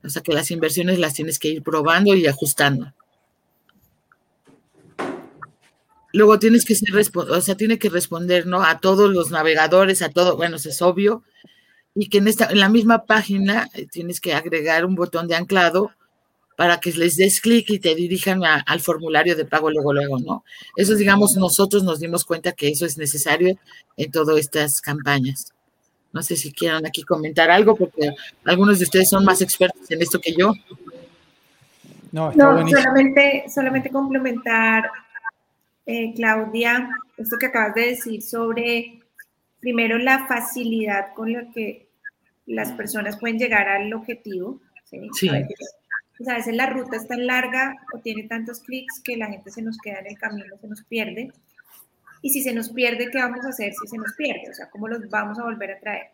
O 0.03 0.09
sea 0.09 0.23
que 0.23 0.33
las 0.33 0.51
inversiones 0.51 0.99
las 0.99 1.15
tienes 1.15 1.39
que 1.39 1.51
ir 1.51 1.63
probando 1.63 2.17
y 2.17 2.27
ajustando. 2.27 2.93
Luego 6.13 6.39
tienes 6.39 6.65
que 6.65 6.75
ser, 6.75 6.91
o 7.15 7.41
sea, 7.41 7.57
tiene 7.57 7.79
que 7.79 7.89
responder, 7.89 8.47
¿no? 8.47 8.63
A 8.63 8.81
todos 8.81 9.11
los 9.11 9.31
navegadores, 9.31 10.03
a 10.03 10.11
todo, 10.11 10.37
bueno, 10.37 10.57
eso 10.57 10.69
es 10.69 10.83
obvio, 10.83 11.23
y 11.95 12.09
que 12.09 12.19
en 12.19 12.29
esta, 12.29 12.47
en 12.51 12.61
la 12.61 12.69
misma 12.69 13.05
página 13.05 13.69
eh, 13.75 13.87
tienes 13.87 14.21
que 14.21 14.35
agregar 14.35 14.85
un 14.85 14.95
botón 14.95 15.29
de 15.29 15.37
anclado 15.37 15.91
para 16.57 16.81
que 16.81 16.93
les 16.93 17.17
des 17.17 17.41
clic 17.41 17.71
y 17.71 17.79
te 17.79 17.95
dirijan 17.95 18.43
al 18.45 18.81
formulario 18.81 19.35
de 19.35 19.45
pago 19.45 19.71
luego, 19.71 19.93
luego, 19.93 20.19
¿no? 20.19 20.45
Eso, 20.77 20.95
digamos, 20.95 21.35
nosotros 21.37 21.83
nos 21.83 21.99
dimos 21.99 22.25
cuenta 22.25 22.53
que 22.53 22.69
eso 22.69 22.85
es 22.85 22.99
necesario 22.99 23.59
en 23.97 24.11
todas 24.11 24.39
estas 24.39 24.81
campañas. 24.81 25.53
No 26.13 26.23
sé 26.23 26.37
si 26.37 26.53
quieran 26.53 26.85
aquí 26.87 27.03
comentar 27.03 27.51
algo, 27.51 27.75
porque 27.75 28.15
algunos 28.45 28.79
de 28.79 28.85
ustedes 28.85 29.09
son 29.09 29.25
más 29.25 29.41
expertos 29.41 29.91
en 29.91 30.03
esto 30.03 30.21
que 30.21 30.35
yo. 30.35 30.53
No, 32.13 32.31
solamente, 32.33 33.45
solamente 33.53 33.89
complementar, 33.91 34.91
eh, 35.87 36.13
Claudia, 36.15 36.91
esto 37.17 37.37
que 37.39 37.47
acabas 37.47 37.75
de 37.75 37.89
decir 37.89 38.23
sobre, 38.23 39.01
primero, 39.61 39.99
la 39.99 40.27
facilidad 40.27 41.15
con 41.15 41.33
la 41.33 41.51
que 41.51 41.89
las 42.47 42.73
personas 42.73 43.19
pueden 43.19 43.39
llegar 43.39 43.69
al 43.69 43.93
objetivo. 43.93 44.61
Sí. 44.85 45.09
sí 45.15 45.31
pues 46.23 46.29
a 46.29 46.37
veces 46.37 46.55
la 46.55 46.67
ruta 46.67 46.97
es 46.97 47.09
tan 47.09 47.27
larga 47.27 47.75
o 47.93 47.99
tiene 47.99 48.25
tantos 48.25 48.61
clics 48.61 49.01
que 49.03 49.17
la 49.17 49.27
gente 49.27 49.51
se 49.51 49.61
nos 49.61 49.77
queda 49.79 49.99
en 49.99 50.07
el 50.07 50.19
camino, 50.19 50.57
se 50.61 50.69
nos 50.69 50.85
pierde. 50.85 51.33
Y 52.21 52.31
si 52.31 52.43
se 52.43 52.55
nos 52.55 52.71
pierde, 52.71 53.11
¿qué 53.11 53.19
vamos 53.19 53.45
a 53.45 53.49
hacer 53.49 53.73
si 53.73 53.89
se 53.89 53.97
nos 53.97 54.13
pierde? 54.15 54.49
O 54.49 54.55
sea, 54.55 54.71
¿cómo 54.71 54.87
los 54.87 55.09
vamos 55.11 55.39
a 55.41 55.43
volver 55.43 55.73
a 55.73 55.81
traer? 55.81 56.11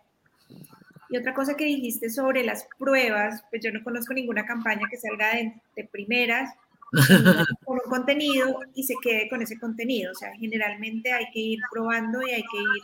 Y 1.10 1.16
otra 1.18 1.34
cosa 1.34 1.56
que 1.56 1.66
dijiste 1.66 2.08
sobre 2.08 2.42
las 2.42 2.66
pruebas, 2.78 3.44
pues 3.50 3.62
yo 3.62 3.70
no 3.70 3.84
conozco 3.84 4.14
ninguna 4.14 4.46
campaña 4.46 4.88
que 4.90 4.96
salga 4.96 5.34
de, 5.34 5.84
primeras 5.84 6.54
con 7.64 7.78
un 7.84 7.90
contenido 7.90 8.60
y 8.74 8.82
se 8.84 8.94
quede 9.02 9.28
con 9.28 9.42
ese 9.42 9.58
contenido. 9.58 10.12
O 10.12 10.14
sea, 10.14 10.32
generalmente 10.38 11.12
hay 11.12 11.26
que 11.32 11.40
ir 11.40 11.60
probando 11.70 12.22
y 12.22 12.30
hay 12.30 12.42
que 12.42 12.58
ir 12.58 12.82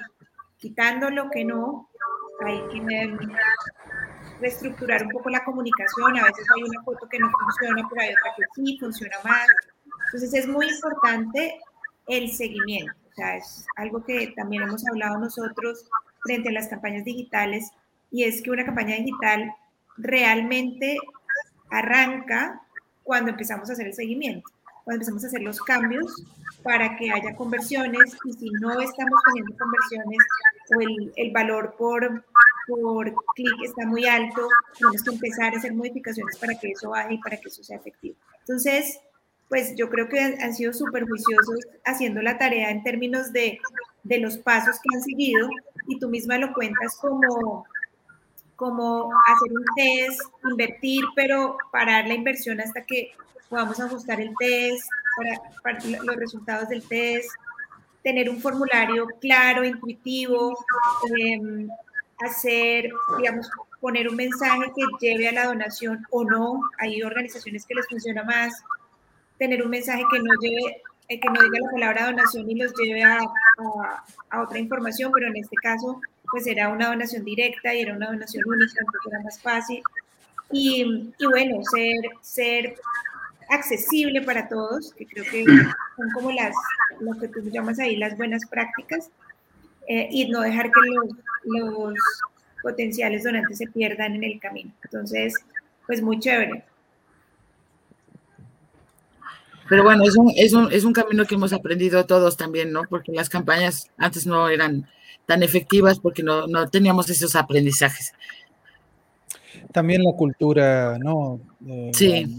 quitando 0.58 1.10
lo 1.10 1.30
que 1.30 1.44
no, 1.44 1.88
hay 2.44 2.60
que 2.72 3.16
reestructurar 4.40 5.04
un 5.04 5.10
poco 5.10 5.30
la 5.30 5.44
comunicación. 5.44 6.18
A 6.18 6.24
veces 6.24 6.46
hay 6.54 6.62
una 6.62 6.82
foto 6.82 7.08
que 7.08 7.18
no 7.18 7.30
funciona, 7.30 7.86
pero 7.88 8.02
hay 8.02 8.10
otra 8.10 8.34
que 8.36 8.42
sí 8.54 8.78
funciona 8.78 9.16
más. 9.24 9.46
Entonces 10.06 10.34
es 10.34 10.48
muy 10.48 10.68
importante 10.68 11.60
el 12.08 12.30
seguimiento. 12.30 12.92
O 13.10 13.14
sea, 13.14 13.36
es 13.36 13.66
algo 13.76 14.04
que 14.04 14.32
también 14.36 14.62
hemos 14.62 14.86
hablado 14.86 15.18
nosotros 15.18 15.88
frente 16.22 16.48
a 16.48 16.52
las 16.52 16.68
campañas 16.68 17.04
digitales 17.04 17.70
y 18.10 18.24
es 18.24 18.42
que 18.42 18.50
una 18.50 18.64
campaña 18.64 18.96
digital 18.96 19.52
realmente 19.96 20.98
arranca 21.70 22.63
cuando 23.04 23.30
empezamos 23.30 23.70
a 23.70 23.74
hacer 23.74 23.86
el 23.86 23.94
seguimiento, 23.94 24.50
cuando 24.82 24.96
empezamos 24.96 25.24
a 25.24 25.28
hacer 25.28 25.42
los 25.42 25.60
cambios 25.60 26.24
para 26.62 26.96
que 26.96 27.10
haya 27.10 27.36
conversiones 27.36 28.16
y 28.24 28.32
si 28.32 28.50
no 28.60 28.80
estamos 28.80 29.20
teniendo 29.26 29.56
conversiones 29.56 30.18
o 30.76 30.80
el, 30.80 31.12
el 31.16 31.32
valor 31.32 31.76
por 31.78 32.24
por 32.66 33.14
clic 33.34 33.62
está 33.64 33.86
muy 33.86 34.06
alto, 34.06 34.48
tenemos 34.78 35.02
que 35.02 35.10
empezar 35.10 35.54
a 35.54 35.58
hacer 35.58 35.74
modificaciones 35.74 36.36
para 36.38 36.54
que 36.54 36.70
eso 36.70 36.90
baje 36.90 37.14
y 37.14 37.18
para 37.18 37.36
que 37.36 37.48
eso 37.48 37.62
sea 37.62 37.76
efectivo. 37.76 38.16
Entonces, 38.40 39.00
pues 39.48 39.74
yo 39.76 39.90
creo 39.90 40.08
que 40.08 40.18
han 40.20 40.54
sido 40.54 40.72
súper 40.72 41.06
juiciosos 41.06 41.60
haciendo 41.84 42.22
la 42.22 42.38
tarea 42.38 42.70
en 42.70 42.82
términos 42.82 43.32
de, 43.32 43.60
de, 44.02 44.18
los 44.18 44.38
pasos 44.38 44.76
que 44.82 44.96
han 44.96 45.02
seguido 45.02 45.48
y 45.86 45.98
tú 45.98 46.08
misma 46.08 46.38
lo 46.38 46.52
cuentas 46.52 46.96
como, 47.00 47.66
como 48.56 49.10
hacer 49.26 49.52
un 49.52 49.64
test, 49.76 50.20
invertir, 50.50 51.04
pero 51.14 51.56
parar 51.72 52.06
la 52.06 52.14
inversión 52.14 52.60
hasta 52.60 52.84
que 52.84 53.12
podamos 53.48 53.78
ajustar 53.80 54.20
el 54.20 54.34
test, 54.38 54.88
para, 55.62 55.78
los 56.02 56.16
resultados 56.16 56.68
del 56.68 56.82
test, 56.86 57.30
tener 58.02 58.28
un 58.28 58.40
formulario 58.40 59.06
claro, 59.20 59.64
intuitivo, 59.64 60.56
eh, 61.18 61.66
hacer, 62.18 62.90
digamos, 63.18 63.50
poner 63.80 64.08
un 64.08 64.16
mensaje 64.16 64.72
que 64.74 64.82
lleve 65.00 65.28
a 65.28 65.32
la 65.32 65.46
donación 65.46 66.04
o 66.10 66.24
no. 66.24 66.60
Hay 66.78 67.02
organizaciones 67.02 67.64
que 67.66 67.74
les 67.74 67.86
funciona 67.88 68.22
más 68.24 68.62
tener 69.38 69.62
un 69.62 69.70
mensaje 69.70 70.02
que 70.10 70.18
no 70.18 70.32
lleve, 70.40 70.82
eh, 71.08 71.20
que 71.20 71.28
no 71.28 71.42
diga 71.42 71.58
la 71.60 71.70
palabra 71.70 72.06
donación 72.06 72.50
y 72.50 72.54
los 72.54 72.72
lleve 72.74 73.02
a, 73.02 73.18
a, 74.30 74.42
otra 74.42 74.58
información, 74.58 75.10
pero 75.12 75.26
en 75.26 75.36
este 75.36 75.56
caso, 75.56 76.00
pues 76.34 76.48
era 76.48 76.68
una 76.68 76.88
donación 76.88 77.24
directa 77.24 77.72
y 77.72 77.82
era 77.82 77.94
una 77.94 78.08
donación 78.08 78.42
única, 78.44 78.72
entonces 78.80 79.12
era 79.12 79.22
más 79.22 79.40
fácil. 79.40 79.80
Y, 80.50 81.12
y 81.16 81.26
bueno, 81.26 81.62
ser, 81.62 82.10
ser 82.22 82.74
accesible 83.48 84.20
para 84.20 84.48
todos, 84.48 84.92
que 84.94 85.06
creo 85.06 85.24
que 85.30 85.44
son 85.44 86.10
como 86.12 86.32
las, 86.32 86.52
lo 86.98 87.16
que 87.20 87.28
tú 87.28 87.40
llamas 87.52 87.78
ahí 87.78 87.94
las 87.94 88.16
buenas 88.16 88.44
prácticas, 88.46 89.10
eh, 89.86 90.08
y 90.10 90.28
no 90.28 90.40
dejar 90.40 90.72
que 90.72 90.80
los, 90.90 91.10
los 91.44 91.94
potenciales 92.64 93.22
donantes 93.22 93.58
se 93.58 93.68
pierdan 93.68 94.16
en 94.16 94.24
el 94.24 94.40
camino. 94.40 94.72
Entonces, 94.82 95.34
pues 95.86 96.02
muy 96.02 96.18
chévere. 96.18 96.64
Pero 99.68 99.84
bueno, 99.84 100.02
es 100.02 100.16
un, 100.16 100.32
es, 100.34 100.52
un, 100.52 100.72
es 100.72 100.82
un 100.82 100.92
camino 100.92 101.26
que 101.26 101.36
hemos 101.36 101.52
aprendido 101.52 102.04
todos 102.06 102.36
también, 102.36 102.72
¿no? 102.72 102.82
Porque 102.90 103.12
las 103.12 103.28
campañas 103.28 103.88
antes 103.98 104.26
no 104.26 104.48
eran 104.48 104.88
tan 105.26 105.42
efectivas 105.42 105.98
porque 105.98 106.22
no, 106.22 106.46
no 106.46 106.68
teníamos 106.68 107.08
esos 107.10 107.34
aprendizajes. 107.36 108.12
También 109.72 110.02
la 110.04 110.12
cultura, 110.12 110.98
¿no? 110.98 111.40
sí. 111.92 112.38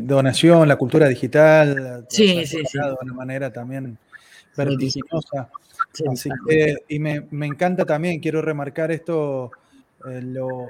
donación, 0.00 0.68
la 0.68 0.76
cultura 0.76 1.08
digital. 1.08 2.06
Sí, 2.08 2.46
sí, 2.46 2.62
sí. 2.64 2.78
De 2.78 2.96
una 3.02 3.14
manera 3.14 3.52
también 3.52 3.98
vertiginosa. 4.56 5.48
Así 6.10 6.30
que, 6.48 6.76
y 6.88 6.98
me, 6.98 7.26
me, 7.30 7.46
encanta 7.46 7.84
también, 7.84 8.20
quiero 8.20 8.42
remarcar 8.42 8.92
esto, 8.92 9.50
eh, 10.08 10.20
lo, 10.22 10.66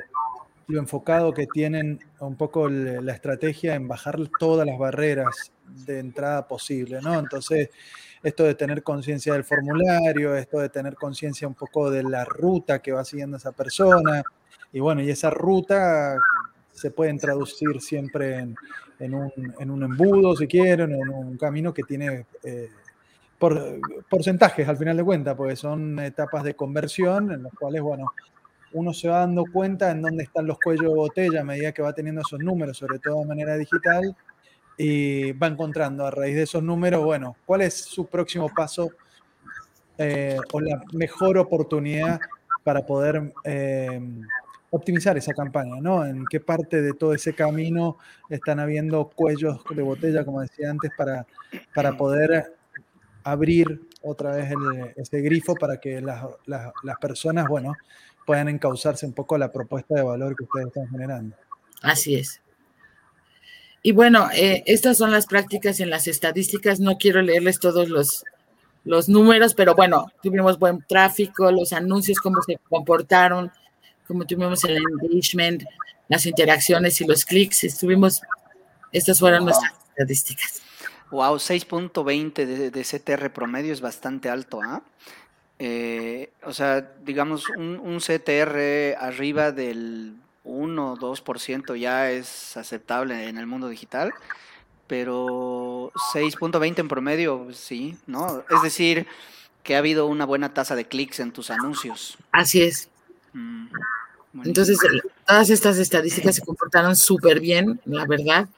lo, 0.69 0.79
enfocado 0.79 1.35
que 1.35 1.47
tienen 1.47 1.99
un 2.21 2.37
poco 2.37 2.69
la 2.69 3.13
estrategia 3.13 3.75
en 3.75 3.89
bajar 3.89 4.19
todas 4.39 4.67
las 4.67 4.79
barreras 4.79 5.53
de 5.67 5.99
entrada 5.99 6.47
posible, 6.47 7.01
¿no? 7.03 7.19
Entonces, 7.19 7.71
esto 8.23 8.45
de 8.45 8.55
tener 8.55 8.83
conciencia 8.83 9.33
del 9.33 9.45
formulario, 9.45 10.35
esto 10.35 10.59
de 10.59 10.69
tener 10.69 10.95
conciencia 10.95 11.47
un 11.47 11.55
poco 11.55 11.91
de 11.91 12.03
la 12.03 12.25
ruta 12.25 12.81
que 12.81 12.93
va 12.93 13.05
siguiendo 13.05 13.37
esa 13.37 13.53
persona, 13.53 14.23
y 14.73 14.81
bueno, 14.81 15.03
y 15.03 15.11
esa 15.11 15.31
ruta 15.31 16.19
se 16.73 16.91
pueden 16.91 17.19
traducir 17.19 17.81
siempre 17.81 18.39
en, 18.39 18.55
en, 18.99 19.15
un, 19.15 19.33
en 19.59 19.71
un, 19.71 19.83
embudo, 19.83 20.37
si 20.37 20.47
quieren, 20.47 20.93
en 20.93 21.09
un 21.09 21.37
camino 21.37 21.73
que 21.73 21.83
tiene 21.83 22.27
eh, 22.45 22.69
por, 23.39 23.81
porcentajes 24.09 24.69
al 24.69 24.77
final 24.77 24.97
de 24.97 25.05
cuentas, 25.05 25.35
porque 25.35 25.57
son 25.57 25.99
etapas 26.01 26.45
de 26.45 26.55
conversión 26.55 27.33
en 27.33 27.45
las 27.45 27.53
cuales, 27.53 27.83
bueno, 27.83 28.13
uno 28.73 28.93
se 28.93 29.09
va 29.09 29.21
dando 29.21 29.45
cuenta 29.51 29.91
en 29.91 30.03
dónde 30.03 30.25
están 30.25 30.47
los 30.47 30.59
cuellos 30.59 30.91
de 30.91 30.95
botella 30.95 31.41
a 31.41 31.45
medida 31.45 31.73
que 31.73 31.83
va 31.83 31.93
teniendo 31.93 32.21
esos 32.21 32.41
números, 32.41 32.77
sobre 32.77 32.99
todo 32.99 33.21
de 33.21 33.27
manera 33.27 33.57
digital, 33.57 34.15
y 34.79 35.33
va 35.33 35.49
encontrando 35.49 36.07
a 36.07 36.11
raíz 36.13 36.37
de 36.37 36.45
esos 36.45 36.63
números, 36.63 37.05
bueno, 37.05 37.37
cuál 37.45 37.63
es 37.63 37.75
su 37.75 38.07
próximo 38.07 38.49
paso 38.55 38.93
eh, 39.99 40.39
o 40.53 40.61
la 40.61 40.81
mejor 40.93 41.37
oportunidad 41.37 42.21
para 42.63 42.87
poder 42.87 43.35
eh, 43.43 44.01
optimizar 44.71 45.17
esa 45.19 45.35
campaña, 45.35 45.81
¿no? 45.81 46.07
En 46.07 46.25
qué 46.31 46.39
parte 46.39 46.81
de 46.81 46.93
todo 46.93 47.13
ese 47.13 47.35
camino 47.35 47.99
están 48.31 48.61
habiendo 48.61 49.09
cuellos 49.09 49.61
de 49.75 49.83
botella, 49.83 50.25
como 50.25 50.43
decía 50.43 50.71
antes, 50.71 50.93
para, 50.97 51.27
para 51.75 51.97
poder 51.97 52.55
abrir 53.25 53.83
otra 54.03 54.37
vez 54.37 54.53
ese 54.97 55.21
grifo 55.21 55.57
para 55.57 55.79
que 55.79 56.01
las, 56.01 56.25
las, 56.47 56.73
las 56.85 56.99
personas, 56.99 57.49
bueno, 57.49 57.75
puedan 58.25 58.49
encauzarse 58.49 59.07
un 59.07 59.13
poco 59.13 59.37
la 59.37 59.51
propuesta 59.51 59.97
de 59.97 60.03
valor 60.03 60.37
que 60.37 60.45
ustedes 60.45 60.69
están 60.69 60.89
generando. 60.89 61.35
Así 61.83 62.15
es. 62.15 62.41
Y 63.83 63.93
bueno, 63.93 64.29
eh, 64.35 64.63
estas 64.67 64.99
son 64.99 65.13
las 65.13 65.27
prácticas 65.27 65.81
en 65.81 65.91
las 65.91 66.09
estadísticas. 66.09 66.81
No 66.81 66.99
quiero 66.99 67.23
leerles 67.23 67.61
todos 67.61 67.89
los, 67.89 68.25
los 68.85 69.09
números, 69.09 69.55
pero 69.55 69.75
bueno, 69.75 70.07
tuvimos 70.23 70.59
buen 70.59 70.85
tráfico, 70.89 71.51
los 71.53 71.73
anuncios, 71.73 72.19
cómo 72.19 72.43
se 72.43 72.59
comportaron, 72.69 73.53
cómo 74.07 74.25
tuvimos 74.25 74.65
el 74.65 74.79
engagement, 74.79 75.63
las 76.09 76.27
interacciones 76.27 77.01
y 77.01 77.07
los 77.07 77.25
clics. 77.25 77.65
Estuvimos, 77.65 78.21
estas 78.93 79.21
fueron 79.21 79.45
nuestras 79.45 79.73
estadísticas. 79.91 80.63
Wow, 81.11 81.37
6.20 81.37 82.35
de, 82.35 82.71
de, 82.71 82.83
CTR 82.85 83.31
promedio 83.33 83.73
es 83.73 83.81
bastante 83.81 84.29
alto, 84.29 84.61
¿ah? 84.63 84.83
eh, 85.59 86.33
o 86.45 86.53
sea, 86.53 86.93
digamos, 87.03 87.49
un, 87.49 87.81
un 87.81 87.99
CTR 87.99 88.97
arriba 88.99 89.51
del 89.51 90.17
1 90.49 90.93
o 90.93 90.97
2% 90.97 91.77
ya 91.77 92.11
es 92.11 92.57
aceptable 92.57 93.29
en 93.29 93.39
el 93.39 93.47
mundo 93.47 93.69
digital, 93.69 94.13
pero 94.87 95.93
6.20 96.15 96.79
en 96.79 96.89
promedio, 96.89 97.49
sí, 97.53 97.97
¿no? 98.07 98.43
Es 98.51 98.63
decir, 98.63 99.07
que 99.63 99.77
ha 99.77 99.79
habido 99.79 100.07
una 100.07 100.25
buena 100.25 100.55
tasa 100.55 100.75
de 100.75 100.87
clics 100.87 101.21
en 101.21 101.33
tus 101.33 101.51
anuncios. 101.51 102.17
Así 102.33 102.63
es. 102.63 102.89
Mm, 103.35 103.67
Entonces, 104.45 104.79
todas 105.27 105.51
estas 105.51 105.79
estadísticas 105.79 106.37
se 106.37 106.43
comportaron 106.43 106.97
súper 106.97 107.41
bien, 107.41 107.79
la 107.85 108.07
verdad. 108.07 108.49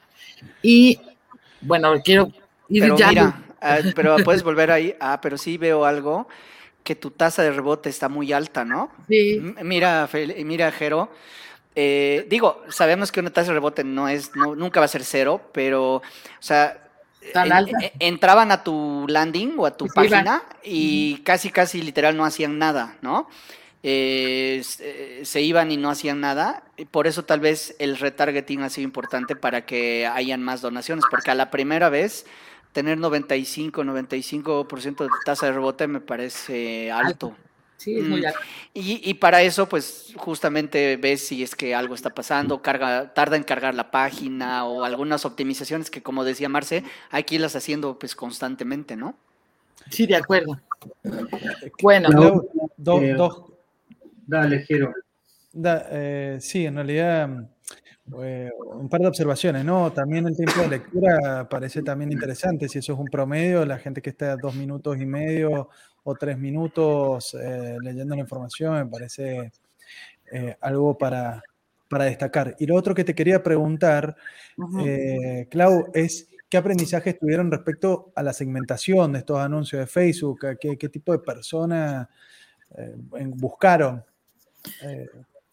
Y 0.61 0.99
bueno, 1.59 1.93
quiero 2.03 2.31
ir 2.69 2.83
pero 2.83 2.95
Mira, 2.95 3.43
ah, 3.59 3.79
pero 3.93 4.15
puedes 4.23 4.43
volver 4.43 4.71
ahí. 4.71 4.95
Ah, 4.99 5.19
pero 5.21 5.37
sí 5.37 5.57
veo 5.57 5.85
algo 5.85 6.27
que 6.83 6.95
tu 6.95 7.11
tasa 7.11 7.43
de 7.43 7.51
rebote 7.51 7.89
está 7.89 8.09
muy 8.09 8.33
alta, 8.33 8.65
¿no? 8.65 8.91
Sí. 9.07 9.39
Mira, 9.61 10.09
mira, 10.45 10.71
Jero, 10.71 11.11
eh, 11.75 12.25
digo, 12.29 12.63
sabemos 12.69 13.11
que 13.11 13.19
una 13.19 13.29
tasa 13.29 13.47
de 13.47 13.53
rebote 13.55 13.83
no 13.83 14.09
es, 14.09 14.31
nunca 14.35 14.79
va 14.79 14.85
a 14.85 14.89
ser 14.89 15.03
cero, 15.03 15.41
pero, 15.53 15.95
o 15.95 16.03
sea, 16.39 16.77
entraban 17.99 18.51
a 18.51 18.63
tu 18.63 19.05
landing 19.07 19.53
o 19.57 19.65
a 19.65 19.77
tu 19.77 19.87
página 19.87 20.43
y 20.63 21.17
casi, 21.19 21.49
casi 21.49 21.81
literal 21.81 22.17
no 22.17 22.25
hacían 22.25 22.57
nada, 22.57 22.97
¿no? 23.01 23.29
Eh, 23.83 24.61
eh, 24.79 25.21
se 25.23 25.41
iban 25.41 25.71
y 25.71 25.77
no 25.77 25.89
hacían 25.89 26.19
nada. 26.19 26.63
Por 26.91 27.07
eso 27.07 27.23
tal 27.23 27.39
vez 27.39 27.75
el 27.79 27.97
retargeting 27.97 28.61
ha 28.63 28.69
sido 28.69 28.85
importante 28.85 29.35
para 29.35 29.65
que 29.65 30.05
hayan 30.07 30.43
más 30.43 30.61
donaciones, 30.61 31.05
porque 31.09 31.31
a 31.31 31.35
la 31.35 31.49
primera 31.49 31.89
vez 31.89 32.25
tener 32.73 32.97
95, 32.97 33.83
95% 33.83 35.03
de 35.03 35.09
tasa 35.25 35.47
de 35.47 35.53
rebote 35.53 35.87
me 35.87 35.99
parece 35.99 36.91
alto. 36.91 37.35
Sí, 37.81 37.97
es 37.97 38.07
muy 38.07 38.21
mm. 38.21 38.25
Y, 38.75 39.09
y, 39.09 39.15
para 39.15 39.41
eso, 39.41 39.67
pues 39.67 40.13
justamente 40.15 40.97
ves 40.97 41.25
si 41.25 41.41
es 41.41 41.55
que 41.55 41.73
algo 41.73 41.95
está 41.95 42.11
pasando, 42.11 42.61
carga, 42.61 43.11
tarda 43.15 43.37
en 43.37 43.43
cargar 43.43 43.73
la 43.73 43.89
página 43.89 44.65
o 44.65 44.83
algunas 44.83 45.25
optimizaciones 45.25 45.89
que, 45.89 46.03
como 46.03 46.23
decía 46.23 46.47
Marce, 46.47 46.83
hay 47.09 47.23
que 47.23 47.35
irlas 47.35 47.55
haciendo 47.55 47.97
pues 47.97 48.13
constantemente, 48.15 48.95
¿no? 48.95 49.17
Sí, 49.89 50.05
de 50.05 50.15
acuerdo. 50.15 50.61
Bueno, 51.81 52.09
dos. 52.77 53.45
Dale, 54.27 54.59
Jero. 54.59 54.93
Eh, 55.63 56.37
sí, 56.39 56.67
en 56.67 56.75
realidad 56.75 57.49
eh, 58.21 58.51
un 58.75 58.89
par 58.89 59.01
de 59.01 59.07
observaciones, 59.07 59.65
¿no? 59.65 59.91
También 59.91 60.27
el 60.27 60.35
tiempo 60.35 60.61
de 60.61 60.67
lectura 60.67 61.49
parece 61.49 61.81
también 61.81 62.11
interesante. 62.11 62.69
Si 62.69 62.77
eso 62.77 62.93
es 62.93 62.99
un 62.99 63.07
promedio, 63.07 63.65
la 63.65 63.79
gente 63.79 64.03
que 64.03 64.11
está 64.11 64.33
a 64.33 64.37
dos 64.37 64.53
minutos 64.53 64.99
y 64.99 65.05
medio 65.07 65.69
o 66.03 66.15
tres 66.15 66.37
minutos 66.37 67.35
eh, 67.35 67.77
leyendo 67.81 68.15
la 68.15 68.21
información, 68.21 68.73
me 68.73 68.85
parece 68.85 69.51
eh, 70.31 70.55
algo 70.61 70.97
para, 70.97 71.43
para, 71.87 72.05
destacar. 72.05 72.55
Y 72.59 72.65
lo 72.65 72.75
otro 72.75 72.95
que 72.95 73.03
te 73.03 73.15
quería 73.15 73.43
preguntar, 73.43 74.15
eh, 74.85 75.47
Clau, 75.49 75.91
es 75.93 76.27
qué 76.49 76.57
aprendizajes 76.57 77.19
tuvieron 77.19 77.51
respecto 77.51 78.11
a 78.15 78.23
la 78.23 78.33
segmentación 78.33 79.13
de 79.13 79.19
estos 79.19 79.39
anuncios 79.39 79.79
de 79.79 79.87
Facebook, 79.87 80.39
qué, 80.59 80.77
qué 80.77 80.89
tipo 80.89 81.11
de 81.11 81.19
personas 81.19 82.07
buscaron. 83.35 84.01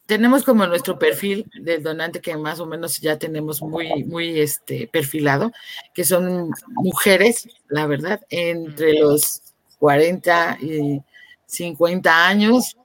tenemos 0.07 0.45
como 0.45 0.65
nuestro 0.69 0.97
perfil 0.97 1.51
del 1.61 1.83
donante 1.83 2.21
que 2.21 2.37
más 2.37 2.61
o 2.61 2.67
menos 2.67 3.01
ya 3.01 3.19
tenemos 3.19 3.61
muy, 3.61 4.05
muy 4.05 4.41
este, 4.41 4.87
perfilado, 4.87 5.51
que 5.93 6.05
son 6.05 6.51
mujeres, 6.69 7.49
la 7.69 7.87
verdad, 7.87 8.21
entre 8.31 9.01
los 9.01 9.48
40 9.79 10.59
y 10.61 11.01
50 11.47 12.27
años 12.27 12.77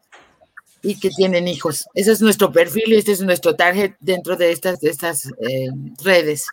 y 0.82 1.00
que 1.00 1.10
tienen 1.10 1.48
hijos. 1.48 1.86
Ese 1.94 2.12
es 2.12 2.22
nuestro 2.22 2.52
perfil 2.52 2.84
y 2.88 2.96
este 2.96 3.14
es 3.14 3.22
nuestro 3.22 3.56
target 3.56 3.94
dentro 4.00 4.36
de 4.36 4.52
estas, 4.52 4.80
de 4.82 4.90
estas 4.90 5.28
eh, 5.40 5.70
redes. 6.04 6.48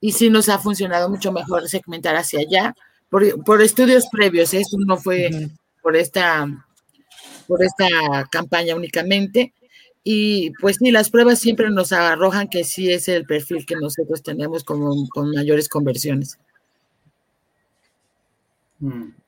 Y 0.00 0.12
sí 0.12 0.30
nos 0.30 0.48
ha 0.48 0.58
funcionado 0.58 1.08
mucho 1.08 1.32
mejor 1.32 1.68
segmentar 1.68 2.16
hacia 2.16 2.40
allá 2.40 2.74
por, 3.08 3.42
por 3.44 3.62
estudios 3.62 4.06
previos. 4.12 4.52
Esto 4.52 4.76
no 4.86 4.98
fue 4.98 5.30
por 5.82 5.96
esta, 5.96 6.46
por 7.46 7.62
esta 7.64 7.88
campaña 8.30 8.76
únicamente. 8.76 9.54
Y 10.04 10.50
pues 10.60 10.76
sí, 10.76 10.90
las 10.90 11.10
pruebas 11.10 11.38
siempre 11.38 11.70
nos 11.70 11.92
arrojan 11.92 12.48
que 12.48 12.64
sí 12.64 12.90
es 12.90 13.08
el 13.08 13.26
perfil 13.26 13.66
que 13.66 13.76
nosotros 13.76 14.22
tenemos 14.22 14.64
con, 14.64 15.06
con 15.08 15.30
mayores 15.30 15.68
conversiones. 15.68 16.38
Mm. 18.80 19.19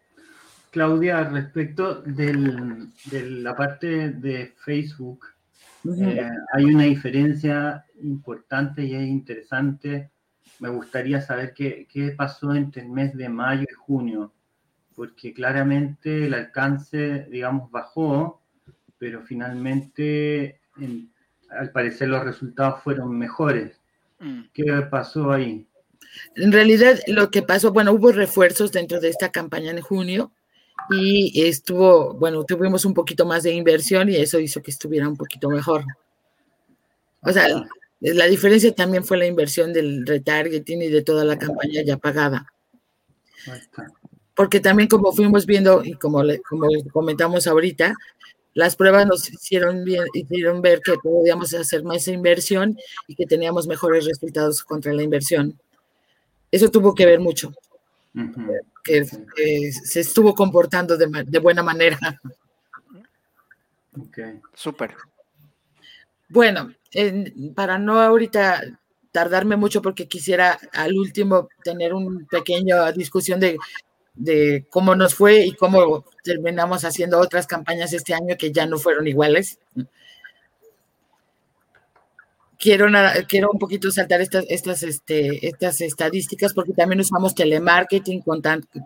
Claudia, 0.73 1.25
respecto 1.25 2.01
del, 2.01 2.89
de 3.11 3.31
la 3.31 3.55
parte 3.55 4.09
de 4.09 4.55
Facebook, 4.57 5.27
eh, 5.85 6.31
hay 6.55 6.65
una 6.65 6.85
diferencia 6.85 7.85
importante 8.03 8.83
y 8.83 8.95
es 8.95 9.07
interesante. 9.07 10.11
Me 10.61 10.71
gustaría 10.71 11.21
saber 11.21 11.53
qué, 11.53 11.87
qué, 11.93 12.13
pasó 12.13 12.55
entre 12.55 12.83
el 12.83 12.89
mes 12.89 13.15
de 13.15 13.29
mayo 13.29 13.67
y 13.71 13.75
junio, 13.75 14.33
porque 14.97 15.35
claramente 15.35 16.25
el 16.25 16.33
alcance, 16.33 17.27
digamos, 17.31 17.71
bajó, 17.71 18.41
pero 18.97 19.21
finalmente, 19.21 20.59
al 21.51 21.71
parecer, 21.71 22.09
los 22.09 22.25
resultados 22.25 22.83
fueron 22.83 23.19
mejores. 23.19 23.79
Mm. 24.21 24.45
¿Qué 24.55 24.73
pasó 24.91 25.33
ahí? 25.33 25.67
En 26.35 26.51
realidad, 26.51 26.99
lo 27.09 27.31
que 27.31 27.43
pasó, 27.43 27.75
bueno, 27.75 27.93
hubo 27.93 28.11
refuerzos 28.11 28.73
dentro 28.73 29.01
de 29.01 29.11
esta 29.11 29.31
campaña 29.31 29.71
en 29.71 29.83
junio 29.83 30.33
y 30.91 31.47
estuvo, 31.47 32.15
bueno, 32.15 32.45
tuvimos 32.45 32.85
un 32.85 32.95
poquito 32.95 33.25
más 33.25 33.43
de 33.43 33.53
inversión 33.53 34.09
y 34.09 34.17
eso 34.17 34.39
hizo 34.39 34.63
que 34.63 34.71
estuviera 34.71 35.09
un 35.09 35.17
poquito 35.17 35.49
mejor. 35.49 35.85
O 37.23 37.33
sea, 37.33 37.47
la 38.01 38.27
diferencia 38.27 38.75
también 38.75 39.05
fue 39.05 39.17
la 39.17 39.27
inversión 39.27 39.73
del 39.73 40.07
retargeting 40.07 40.83
y 40.83 40.89
de 40.89 41.03
toda 41.03 41.25
la 41.25 41.39
campaña 41.39 41.83
ya 41.85 41.97
pagada. 41.97 42.47
Porque 44.35 44.61
también 44.61 44.89
como 44.89 45.13
fuimos 45.13 45.47
viendo 45.47 45.85
y 45.85 45.95
como, 45.95 46.23
como 46.49 46.67
comentamos 46.93 47.47
ahorita, 47.47 47.95
las 48.55 48.77
pruebas 48.77 49.07
nos 49.07 49.31
hicieron, 49.31 49.85
bien, 49.85 50.05
hicieron 50.13 50.63
ver 50.63 50.81
que 50.81 50.95
podíamos 51.03 51.55
hacer 51.55 51.85
más 51.85 52.09
inversión 52.09 52.77
y 53.07 53.15
que 53.15 53.27
teníamos 53.27 53.67
mejores 53.67 54.05
resultados 54.05 54.63
contra 54.65 54.93
la 54.93 55.03
inversión. 55.03 55.59
Eso 56.51 56.71
tuvo 56.71 56.95
que 56.95 57.07
ver 57.07 57.21
mucho 57.21 57.53
que, 58.85 59.05
se 59.73 60.01
estuvo 60.01 60.35
comportando 60.35 60.97
de, 60.97 61.25
de 61.27 61.39
buena 61.39 61.63
manera. 61.63 61.99
Ok, 63.99 64.19
súper. 64.55 64.95
Bueno, 66.29 66.73
para 67.55 67.79
no 67.79 68.01
ahorita 68.01 68.63
tardarme 69.11 69.57
mucho 69.57 69.83
porque 69.83 70.09
quisiera 70.09 70.59
al 70.73 70.95
último 70.95 71.49
tener 71.63 71.93
una 71.93 72.27
pequeña 72.31 72.91
discusión 72.93 73.39
de, 73.39 73.59
de, 74.15 74.67
cómo 74.71 74.95
nos 74.95 75.15
fue 75.15 75.45
y 75.45 75.53
cómo 75.53 76.07
terminamos 76.25 76.85
haciendo 76.85 77.19
otras 77.19 77.47
campañas 77.47 77.93
este 77.93 78.15
año 78.15 78.37
que 78.39 78.51
ya 78.51 78.65
no 78.65 78.79
fueron 78.79 79.07
iguales 79.07 79.59
quiero, 82.63 82.87
quiero 83.29 83.51
un 83.51 83.59
poquito 83.59 83.91
saltar 83.91 84.21
estas, 84.21 84.45
estas, 84.49 84.85
este, 84.85 85.49
estas 85.49 85.81
estadísticas 85.81 86.55
porque 86.55 86.73
también 86.73 87.01
usamos 87.01 87.35
telemarketing, 87.35 88.23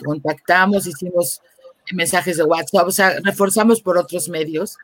contactamos, 0.02 0.86
hicimos 0.86 1.42
mensajes 1.92 2.38
de 2.38 2.44
WhatsApp, 2.44 2.88
o 2.88 2.90
sea, 2.90 3.20
reforzamos 3.22 3.82
por 3.82 3.98
otros 3.98 4.30
medios. 4.30 4.78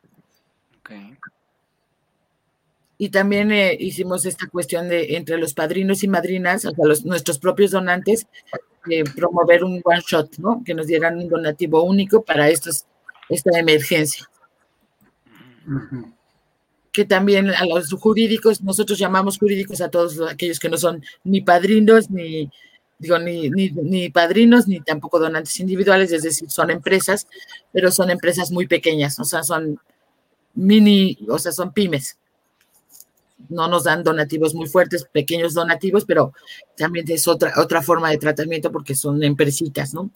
Y 2.99 3.09
también 3.09 3.51
eh, 3.51 3.75
hicimos 3.81 4.27
esta 4.27 4.47
cuestión 4.47 4.89
de 4.91 5.17
entre 5.17 5.39
los 5.39 5.55
padrinos 5.55 6.05
y 6.05 6.09
madrinas, 6.09 6.67
o 6.67 6.71
sea, 6.71 6.85
los, 6.85 7.05
nuestros 7.07 7.39
propios 7.39 7.71
donantes, 7.71 8.27
promover 9.17 9.65
un 9.65 9.81
one 9.83 10.03
shot, 10.07 10.37
¿no? 10.39 10.63
Que 10.65 10.75
nos 10.75 10.87
dieran 10.87 11.17
un 11.17 11.29
donativo 11.29 11.83
único 11.83 12.23
para 12.23 12.51
estos, 12.51 12.85
esta 13.31 13.59
emergencia 13.59 14.29
que 16.93 17.05
también 17.07 17.51
a 17.51 17.65
los 17.65 17.91
jurídicos, 17.93 18.63
nosotros 18.63 18.99
llamamos 18.99 19.39
jurídicos 19.39 19.81
a 19.81 19.89
todos 19.89 20.21
aquellos 20.31 20.61
que 20.61 20.69
no 20.69 20.77
son 20.77 21.03
ni 21.25 21.41
padrinos, 21.41 22.11
ni, 22.11 22.51
digo, 22.99 23.19
ni, 23.19 23.49
ni, 23.51 24.11
padrinos, 24.11 24.69
ni 24.69 24.81
tampoco 24.81 25.19
donantes 25.19 25.59
individuales, 25.59 26.13
es 26.13 26.23
decir, 26.23 26.51
son 26.51 26.71
empresas, 26.71 27.27
pero 27.73 27.91
son 27.91 28.11
empresas 28.11 28.53
muy 28.53 28.67
pequeñas, 28.67 29.19
o 29.19 29.25
sea, 29.25 29.43
son 29.43 29.81
mini, 30.55 31.19
o 31.29 31.39
sea, 31.39 31.53
son 31.53 31.73
pymes. 31.73 32.19
No 33.49 33.67
nos 33.69 33.85
dan 33.85 34.05
donativos 34.05 34.55
muy 34.55 34.69
fuertes, 34.69 35.05
pequeños 35.11 35.55
donativos, 35.55 36.05
pero 36.05 36.33
también 36.77 37.07
es 37.09 37.27
otra, 37.27 37.55
otra 37.57 37.83
forma 37.83 38.11
de 38.11 38.19
tratamiento 38.19 38.71
porque 38.71 38.95
son 38.95 39.23
empresitas, 39.23 39.95
¿no? 39.95 40.11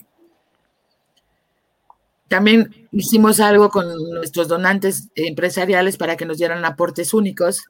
También 2.27 2.87
hicimos 2.91 3.39
algo 3.39 3.69
con 3.69 3.87
nuestros 4.13 4.47
donantes 4.47 5.09
empresariales 5.15 5.97
para 5.97 6.17
que 6.17 6.25
nos 6.25 6.37
dieran 6.37 6.65
aportes 6.65 7.13
únicos 7.13 7.63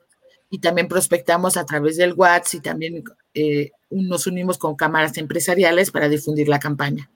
y 0.50 0.60
también 0.60 0.88
prospectamos 0.88 1.58
a 1.58 1.66
través 1.66 1.98
del 1.98 2.14
WhatsApp 2.14 2.54
y 2.56 2.60
también 2.62 3.04
eh, 3.34 3.72
nos 3.90 4.28
unimos 4.28 4.58
con 4.58 4.76
cámaras 4.76 5.18
empresariales 5.18 5.92
para 5.92 6.10
difundir 6.10 6.48
la 6.48 6.60
campaña. 6.60 7.10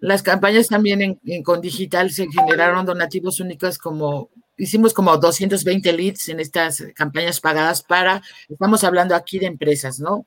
Las 0.00 0.24
campañas 0.24 0.66
también 0.66 1.20
en, 1.24 1.42
con 1.44 1.60
digital 1.60 2.10
se 2.10 2.26
generaron 2.28 2.84
donativos 2.84 3.38
únicos 3.38 3.78
como 3.78 4.30
hicimos 4.56 4.92
como 4.94 5.16
220 5.16 5.92
leads 5.92 6.28
en 6.28 6.40
estas 6.40 6.82
campañas 6.94 7.40
pagadas 7.40 7.82
para, 7.84 8.20
estamos 8.48 8.82
hablando 8.82 9.14
aquí 9.14 9.38
de 9.38 9.46
empresas, 9.46 10.00
¿no? 10.00 10.26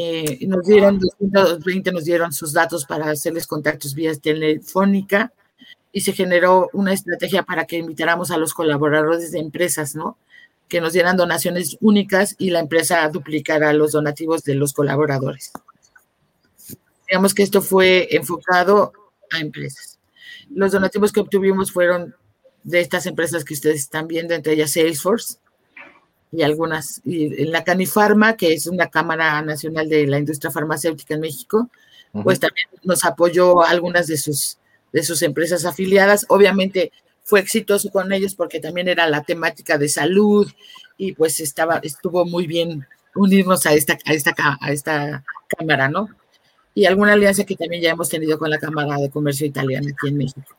Eh, 0.00 0.46
nos 0.46 0.64
dieron 0.64 1.00
220, 1.00 1.90
nos 1.90 2.04
dieron 2.04 2.32
sus 2.32 2.52
datos 2.52 2.84
para 2.84 3.10
hacerles 3.10 3.48
contactos 3.48 3.94
vía 3.94 4.14
telefónica 4.14 5.32
y 5.90 6.02
se 6.02 6.12
generó 6.12 6.70
una 6.72 6.92
estrategia 6.92 7.42
para 7.42 7.66
que 7.66 7.78
invitáramos 7.78 8.30
a 8.30 8.36
los 8.36 8.54
colaboradores 8.54 9.32
de 9.32 9.40
empresas, 9.40 9.96
¿no? 9.96 10.16
Que 10.68 10.80
nos 10.80 10.92
dieran 10.92 11.16
donaciones 11.16 11.78
únicas 11.80 12.36
y 12.38 12.50
la 12.50 12.60
empresa 12.60 13.08
duplicara 13.08 13.72
los 13.72 13.92
donativos 13.92 14.44
de 14.44 14.54
los 14.54 14.72
colaboradores. 14.72 15.50
Digamos 17.08 17.34
que 17.34 17.42
esto 17.42 17.60
fue 17.60 18.06
enfocado 18.12 18.92
a 19.32 19.40
empresas. 19.40 19.98
Los 20.48 20.72
donativos 20.72 21.10
que 21.10 21.20
obtuvimos 21.20 21.72
fueron 21.72 22.14
de 22.62 22.80
estas 22.80 23.06
empresas 23.06 23.44
que 23.44 23.54
ustedes 23.54 23.80
están 23.80 24.06
viendo, 24.06 24.34
entre 24.34 24.52
ellas 24.52 24.72
Salesforce, 24.72 25.38
y 26.30 26.42
algunas, 26.42 27.00
y 27.04 27.42
en 27.42 27.52
la 27.52 27.64
Canifarma, 27.64 28.36
que 28.36 28.52
es 28.52 28.66
una 28.66 28.88
Cámara 28.88 29.40
Nacional 29.42 29.88
de 29.88 30.06
la 30.06 30.18
Industria 30.18 30.50
Farmacéutica 30.50 31.14
en 31.14 31.20
México, 31.20 31.70
pues 32.22 32.40
también 32.40 32.66
nos 32.84 33.04
apoyó 33.04 33.62
algunas 33.62 34.06
de 34.06 34.16
sus, 34.16 34.58
de 34.92 35.02
sus 35.02 35.22
empresas 35.22 35.64
afiliadas. 35.64 36.26
Obviamente 36.28 36.92
fue 37.22 37.40
exitoso 37.40 37.90
con 37.90 38.12
ellos 38.12 38.34
porque 38.34 38.60
también 38.60 38.88
era 38.88 39.08
la 39.08 39.22
temática 39.22 39.78
de 39.78 39.88
salud 39.88 40.50
y 40.96 41.12
pues 41.12 41.40
estaba, 41.40 41.78
estuvo 41.82 42.24
muy 42.24 42.46
bien 42.46 42.86
unirnos 43.14 43.66
a 43.66 43.74
esta, 43.74 43.98
a 44.04 44.12
esta, 44.12 44.34
a 44.60 44.72
esta 44.72 45.24
cámara, 45.56 45.88
¿no? 45.88 46.08
Y 46.74 46.86
alguna 46.86 47.14
alianza 47.14 47.44
que 47.44 47.56
también 47.56 47.82
ya 47.82 47.90
hemos 47.90 48.08
tenido 48.08 48.38
con 48.38 48.50
la 48.50 48.58
Cámara 48.58 48.96
de 48.96 49.10
Comercio 49.10 49.46
Italiana 49.46 49.88
aquí 49.90 50.08
en 50.08 50.16
México. 50.16 50.57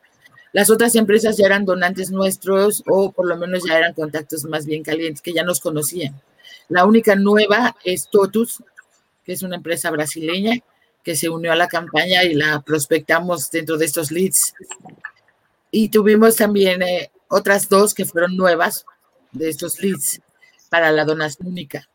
Las 0.52 0.70
otras 0.70 0.94
empresas 0.96 1.36
ya 1.36 1.46
eran 1.46 1.64
donantes 1.64 2.10
nuestros 2.10 2.82
o 2.86 3.12
por 3.12 3.26
lo 3.26 3.36
menos 3.36 3.62
ya 3.66 3.78
eran 3.78 3.94
contactos 3.94 4.44
más 4.44 4.66
bien 4.66 4.82
calientes 4.82 5.22
que 5.22 5.32
ya 5.32 5.44
nos 5.44 5.60
conocían. 5.60 6.20
La 6.68 6.84
única 6.84 7.14
nueva 7.14 7.76
es 7.84 8.08
Totus, 8.10 8.62
que 9.24 9.32
es 9.32 9.42
una 9.42 9.56
empresa 9.56 9.90
brasileña 9.90 10.60
que 11.02 11.16
se 11.16 11.28
unió 11.28 11.52
a 11.52 11.56
la 11.56 11.68
campaña 11.68 12.24
y 12.24 12.34
la 12.34 12.60
prospectamos 12.60 13.50
dentro 13.50 13.76
de 13.78 13.86
estos 13.86 14.10
leads. 14.10 14.54
Y 15.70 15.88
tuvimos 15.88 16.36
también 16.36 16.82
eh, 16.82 17.10
otras 17.28 17.68
dos 17.68 17.94
que 17.94 18.04
fueron 18.04 18.36
nuevas 18.36 18.84
de 19.32 19.48
estos 19.48 19.80
leads 19.80 20.20
para 20.68 20.90
la 20.92 21.04
donación 21.04 21.48
única. 21.48 21.89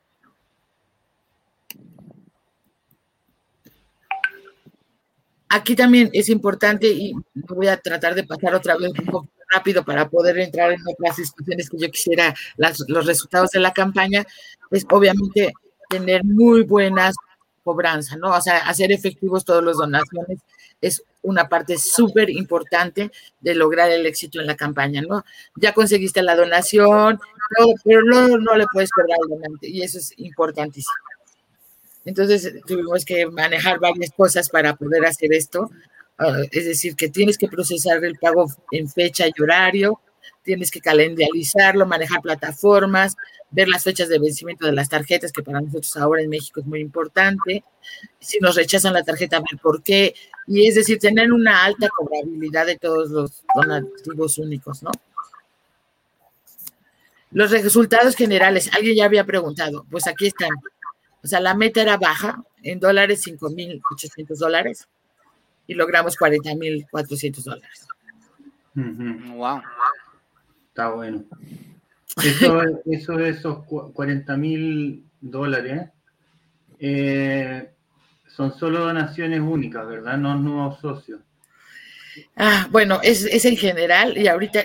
Aquí 5.49 5.75
también 5.75 6.10
es 6.13 6.29
importante 6.29 6.88
y 6.88 7.13
voy 7.34 7.67
a 7.67 7.77
tratar 7.77 8.15
de 8.15 8.23
pasar 8.23 8.55
otra 8.55 8.75
vez 8.77 8.91
un 8.97 9.05
poco 9.05 9.29
rápido 9.53 9.86
para 9.86 10.10
poder 10.10 10.39
entrar 10.39 10.71
en 10.71 10.81
otras 10.88 11.17
discusiones 11.17 11.69
que 11.69 11.77
yo 11.77 11.89
quisiera, 11.91 12.34
los 12.88 13.05
resultados 13.05 13.51
de 13.51 13.60
la 13.60 13.71
campaña, 13.71 14.25
es 14.71 14.86
obviamente 14.89 15.53
tener 15.89 16.23
muy 16.23 16.63
buenas 16.63 17.15
cobranzas, 17.63 18.17
¿no? 18.17 18.36
O 18.36 18.41
sea, 18.41 18.58
hacer 18.67 18.91
efectivos 18.91 19.45
todos 19.45 19.63
los 19.63 19.77
donaciones 19.77 20.39
es 20.81 21.03
una 21.21 21.47
parte 21.49 21.77
súper 21.77 22.29
importante 22.29 23.12
de 23.39 23.55
lograr 23.55 23.89
el 23.89 24.05
éxito 24.05 24.39
en 24.39 24.47
la 24.47 24.55
campaña, 24.55 25.01
¿no? 25.01 25.23
Ya 25.55 25.73
conseguiste 25.73 26.21
la 26.21 26.36
donación, 26.36 27.19
pero 27.84 28.01
no, 28.03 28.38
no 28.38 28.55
le 28.55 28.65
puedes 28.71 28.91
cobrar 28.91 29.17
al 29.23 29.29
donante 29.29 29.67
y 29.67 29.81
eso 29.81 29.97
es 29.97 30.13
importantísimo. 30.17 30.93
Entonces 32.05 32.53
tuvimos 32.65 33.03
que 33.03 33.25
manejar 33.25 33.79
varias 33.79 34.11
cosas 34.11 34.49
para 34.49 34.75
poder 34.75 35.05
hacer 35.05 35.33
esto. 35.33 35.69
Ah, 36.17 36.43
es 36.51 36.65
decir, 36.65 36.95
que 36.95 37.09
tienes 37.09 37.37
que 37.37 37.47
procesar 37.47 38.03
el 38.05 38.17
pago 38.17 38.45
en 38.71 38.87
fecha 38.87 39.25
y 39.27 39.41
horario, 39.41 39.99
tienes 40.43 40.71
que 40.71 40.79
calendarizarlo, 40.79 41.85
manejar 41.85 42.21
plataformas, 42.21 43.15
ver 43.49 43.67
las 43.67 43.83
fechas 43.83 44.07
de 44.07 44.19
vencimiento 44.19 44.65
de 44.65 44.71
las 44.71 44.87
tarjetas, 44.87 45.31
que 45.31 45.43
para 45.43 45.59
nosotros 45.59 45.97
ahora 45.97 46.21
en 46.21 46.29
México 46.29 46.59
es 46.59 46.65
muy 46.65 46.79
importante. 46.79 47.63
Si 48.19 48.39
nos 48.39 48.55
rechazan 48.55 48.93
la 48.93 49.03
tarjeta, 49.03 49.39
ver 49.39 49.59
por 49.61 49.81
qué. 49.83 50.13
Y 50.47 50.67
es 50.67 50.75
decir, 50.75 50.99
tener 50.99 51.33
una 51.33 51.65
alta 51.65 51.89
cobrabilidad 51.89 52.67
de 52.67 52.77
todos 52.77 53.09
los 53.09 53.43
donativos 53.55 54.37
únicos, 54.37 54.83
¿no? 54.83 54.91
Los 57.31 57.51
resultados 57.51 58.15
generales, 58.15 58.69
alguien 58.73 58.95
ya 58.95 59.06
había 59.06 59.25
preguntado, 59.25 59.85
pues 59.89 60.08
aquí 60.08 60.27
están. 60.27 60.51
O 61.26 61.28
sea, 61.28 61.40
la 61.40 61.56
meta 61.56 61.82
era 61.82 61.98
baja, 61.98 62.44
en 62.62 62.80
dólares 62.80 63.26
5.800 63.26 64.38
dólares 64.38 64.88
y 65.65 65.73
logramos 65.73 66.15
40.400 66.15 67.44
dólares. 67.44 67.88
Wow. 68.76 69.60
Está 70.67 70.90
bueno. 70.90 71.23
Eso, 72.23 72.62
eso 72.86 73.13
de 73.13 73.30
esos 73.30 73.58
40.000 73.65 75.02
dólares 75.19 75.90
eh, 76.78 77.71
son 78.28 78.56
solo 78.56 78.82
donaciones 78.82 79.42
únicas, 79.42 79.88
¿verdad? 79.88 80.19
No 80.19 80.36
nuevos 80.36 80.80
socios. 80.80 81.21
Ah, 82.36 82.67
bueno, 82.69 83.00
es, 83.02 83.26
es 83.26 83.46
en 83.46 83.58
general 83.58 84.15
y 84.15 84.28
ahorita, 84.28 84.63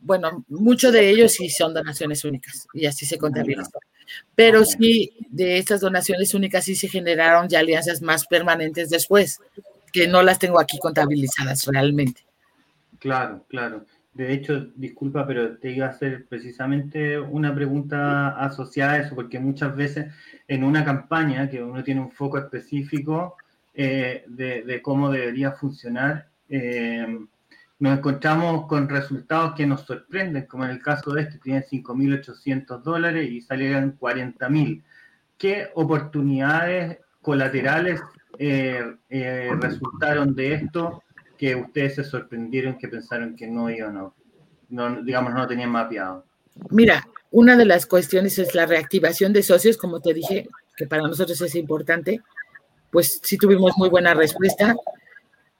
bueno, 0.00 0.42
muchos 0.48 0.90
de 0.94 1.10
ellos 1.10 1.32
sí 1.32 1.50
son 1.50 1.74
donaciones 1.74 2.24
únicas 2.24 2.66
y 2.72 2.86
así 2.86 3.04
se 3.04 3.18
contabiliza. 3.18 3.78
Pero 4.34 4.64
sí, 4.64 5.12
de 5.28 5.58
estas 5.58 5.80
donaciones 5.80 6.34
únicas 6.34 6.64
sí 6.64 6.74
se 6.74 6.88
generaron 6.88 7.48
ya 7.48 7.60
alianzas 7.60 8.02
más 8.02 8.26
permanentes 8.26 8.90
después, 8.90 9.40
que 9.92 10.08
no 10.08 10.22
las 10.22 10.38
tengo 10.38 10.60
aquí 10.60 10.78
contabilizadas 10.78 11.66
realmente. 11.66 12.22
Claro, 12.98 13.44
claro. 13.48 13.84
De 14.12 14.32
hecho, 14.32 14.66
disculpa, 14.74 15.26
pero 15.26 15.56
te 15.56 15.70
iba 15.70 15.86
a 15.86 15.90
hacer 15.90 16.26
precisamente 16.26 17.18
una 17.18 17.54
pregunta 17.54 18.30
asociada 18.30 18.92
a 18.92 18.98
eso, 18.98 19.14
porque 19.14 19.38
muchas 19.38 19.74
veces 19.76 20.12
en 20.48 20.64
una 20.64 20.84
campaña 20.84 21.48
que 21.48 21.62
uno 21.62 21.82
tiene 21.84 22.00
un 22.00 22.10
foco 22.10 22.38
específico 22.38 23.36
eh, 23.72 24.24
de, 24.26 24.82
cómo 24.82 25.10
debería 25.10 25.52
funcionar, 25.52 26.26
eh, 26.48 27.06
nos 27.80 27.98
encontramos 27.98 28.66
con 28.66 28.88
resultados 28.88 29.54
que 29.54 29.66
nos 29.66 29.82
sorprenden, 29.82 30.46
como 30.46 30.64
en 30.64 30.70
el 30.70 30.82
caso 30.82 31.12
de 31.12 31.22
este, 31.22 31.38
tienen 31.38 31.64
5.800 31.64 32.82
dólares 32.82 33.28
y 33.30 33.40
salieron 33.40 33.98
40.000. 33.98 34.82
¿Qué 35.36 35.68
oportunidades 35.74 36.98
colaterales 37.22 38.00
eh, 38.38 38.94
resultaron 39.60 40.34
de 40.34 40.54
esto? 40.54 41.02
que 41.40 41.56
ustedes 41.56 41.94
se 41.94 42.04
sorprendieron 42.04 42.76
que 42.76 42.86
pensaron 42.86 43.34
que 43.34 43.46
no 43.46 43.70
iban 43.70 43.94
no, 43.94 44.14
no 44.68 45.02
digamos, 45.02 45.32
no 45.32 45.46
tenían 45.46 45.70
mapeado? 45.70 46.26
Mira, 46.68 47.08
una 47.30 47.56
de 47.56 47.64
las 47.64 47.86
cuestiones 47.86 48.38
es 48.38 48.54
la 48.54 48.66
reactivación 48.66 49.32
de 49.32 49.42
socios, 49.42 49.78
como 49.78 50.00
te 50.00 50.12
dije, 50.12 50.46
que 50.76 50.86
para 50.86 51.00
nosotros 51.00 51.40
es 51.40 51.54
importante. 51.54 52.20
Pues 52.90 53.20
sí 53.22 53.38
tuvimos 53.38 53.72
muy 53.78 53.88
buena 53.88 54.12
respuesta. 54.12 54.76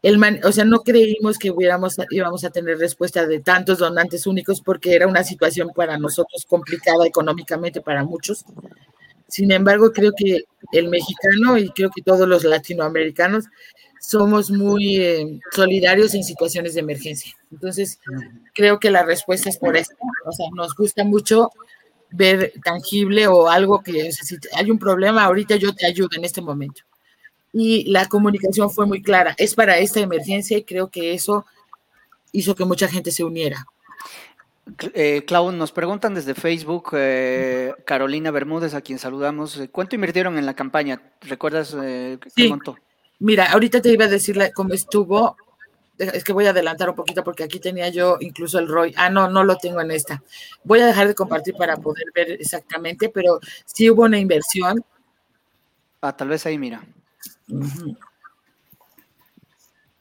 El 0.03 0.19
o 0.45 0.53
sea, 0.53 0.65
no 0.65 0.81
creímos 0.81 1.39
que 1.39 1.51
hubiéramos, 1.51 1.97
íbamos 2.11 2.45
a 2.45 2.51
tener 2.51 2.79
respuesta 2.79 3.27
de 3.27 3.41
tantos 3.41 3.79
donantes 3.79 4.27
únicos 4.27 4.63
porque 4.63 4.95
era 4.95 5.07
una 5.07 5.25
situación 5.25 5.71
para 5.75 5.99
nosotros 5.99 6.47
complicada 6.47 7.07
económicamente 7.07 7.83
para 7.83 8.03
muchos. 8.05 8.45
Sin 9.29 9.53
embargo, 9.53 9.93
creo 9.93 10.13
que 10.17 10.45
el 10.73 10.89
mexicano 10.89 11.59
y 11.59 11.69
creo 11.71 11.91
que 11.95 12.03
todos 12.03 12.27
los 12.27 12.45
latinoamericanos 12.45 13.45
somos 14.01 14.51
muy 14.51 14.97
eh, 14.97 15.41
solidarios 15.53 16.15
en 16.15 16.25
situaciones 16.25 16.75
de 16.75 16.81
emergencia. 16.81 17.37
Entonces, 17.53 18.01
creo 18.55 18.81
que 18.81 18.91
la 18.91 19.03
respuesta 19.03 19.51
es 19.51 19.59
por 19.59 19.77
esto. 19.77 19.95
O 20.25 20.33
sea, 20.33 20.47
nos 20.55 20.75
gusta 20.75 21.05
mucho 21.05 21.51
ver 22.11 22.55
tangible 22.65 23.27
o 23.27 23.49
algo 23.49 23.83
que, 23.83 24.11
si 24.13 24.37
hay 24.55 24.71
un 24.71 24.79
problema, 24.79 25.25
ahorita 25.25 25.57
yo 25.57 25.75
te 25.75 25.87
ayudo 25.87 26.09
en 26.17 26.25
este 26.25 26.41
momento. 26.41 26.83
Y 27.53 27.91
la 27.91 28.07
comunicación 28.07 28.71
fue 28.71 28.87
muy 28.87 29.03
clara. 29.03 29.35
Es 29.39 29.55
para 29.55 29.79
esta 29.79 30.01
emergencia 30.01 30.57
y 30.57 30.65
creo 30.65 30.89
que 30.89 31.15
eso 31.15 31.47
hizo 32.33 32.55
que 32.55 32.65
mucha 32.65 32.89
gente 32.89 33.11
se 33.11 33.25
uniera. 33.25 33.67
Eh, 34.95 35.25
Clau, 35.27 35.51
nos 35.53 35.73
preguntan 35.73 36.15
desde 36.15 36.35
Facebook, 36.35 36.91
eh, 36.93 37.75
Carolina 37.85 38.31
Bermúdez, 38.31 38.75
a 38.75 38.81
quien 38.81 38.99
saludamos, 38.99 39.61
¿cuánto 39.73 39.97
invirtieron 39.97 40.39
en 40.39 40.47
la 40.47 40.55
campaña? 40.55 41.03
¿Recuerdas 41.23 41.77
eh, 41.83 42.19
qué 42.37 42.49
montó? 42.49 42.77
Mira, 43.19 43.51
ahorita 43.53 43.83
te 43.83 43.93
iba 43.93 44.05
a 44.05 44.09
decir 44.09 44.39
cómo 44.55 44.75
estuvo. 44.75 45.37
Es 45.99 46.25
que 46.25 46.33
voy 46.33 46.47
a 46.47 46.51
adelantar 46.51 46.89
un 46.89 46.97
poquito 46.97 47.23
porque 47.23 47.45
aquí 47.45 47.61
tenía 47.61 47.91
yo 47.91 48.17
incluso 48.21 48.59
el 48.59 48.69
ROI. 48.69 48.95
Ah, 48.97 49.11
no, 49.11 49.29
no 49.29 49.45
lo 49.45 49.59
tengo 49.59 49.83
en 49.83 49.91
esta. 49.91 50.23
Voy 50.65 50.81
a 50.81 50.87
dejar 50.87 51.09
de 51.09 51.15
compartir 51.15 51.55
para 51.55 51.77
poder 51.77 52.07
ver 52.15 52.31
exactamente, 52.33 53.11
pero 53.11 53.39
sí 53.67 53.91
hubo 53.91 54.05
una 54.05 54.19
inversión. 54.19 54.83
Ah, 56.01 56.17
tal 56.17 56.29
vez 56.29 56.47
ahí, 56.47 56.57
mira. 56.57 56.83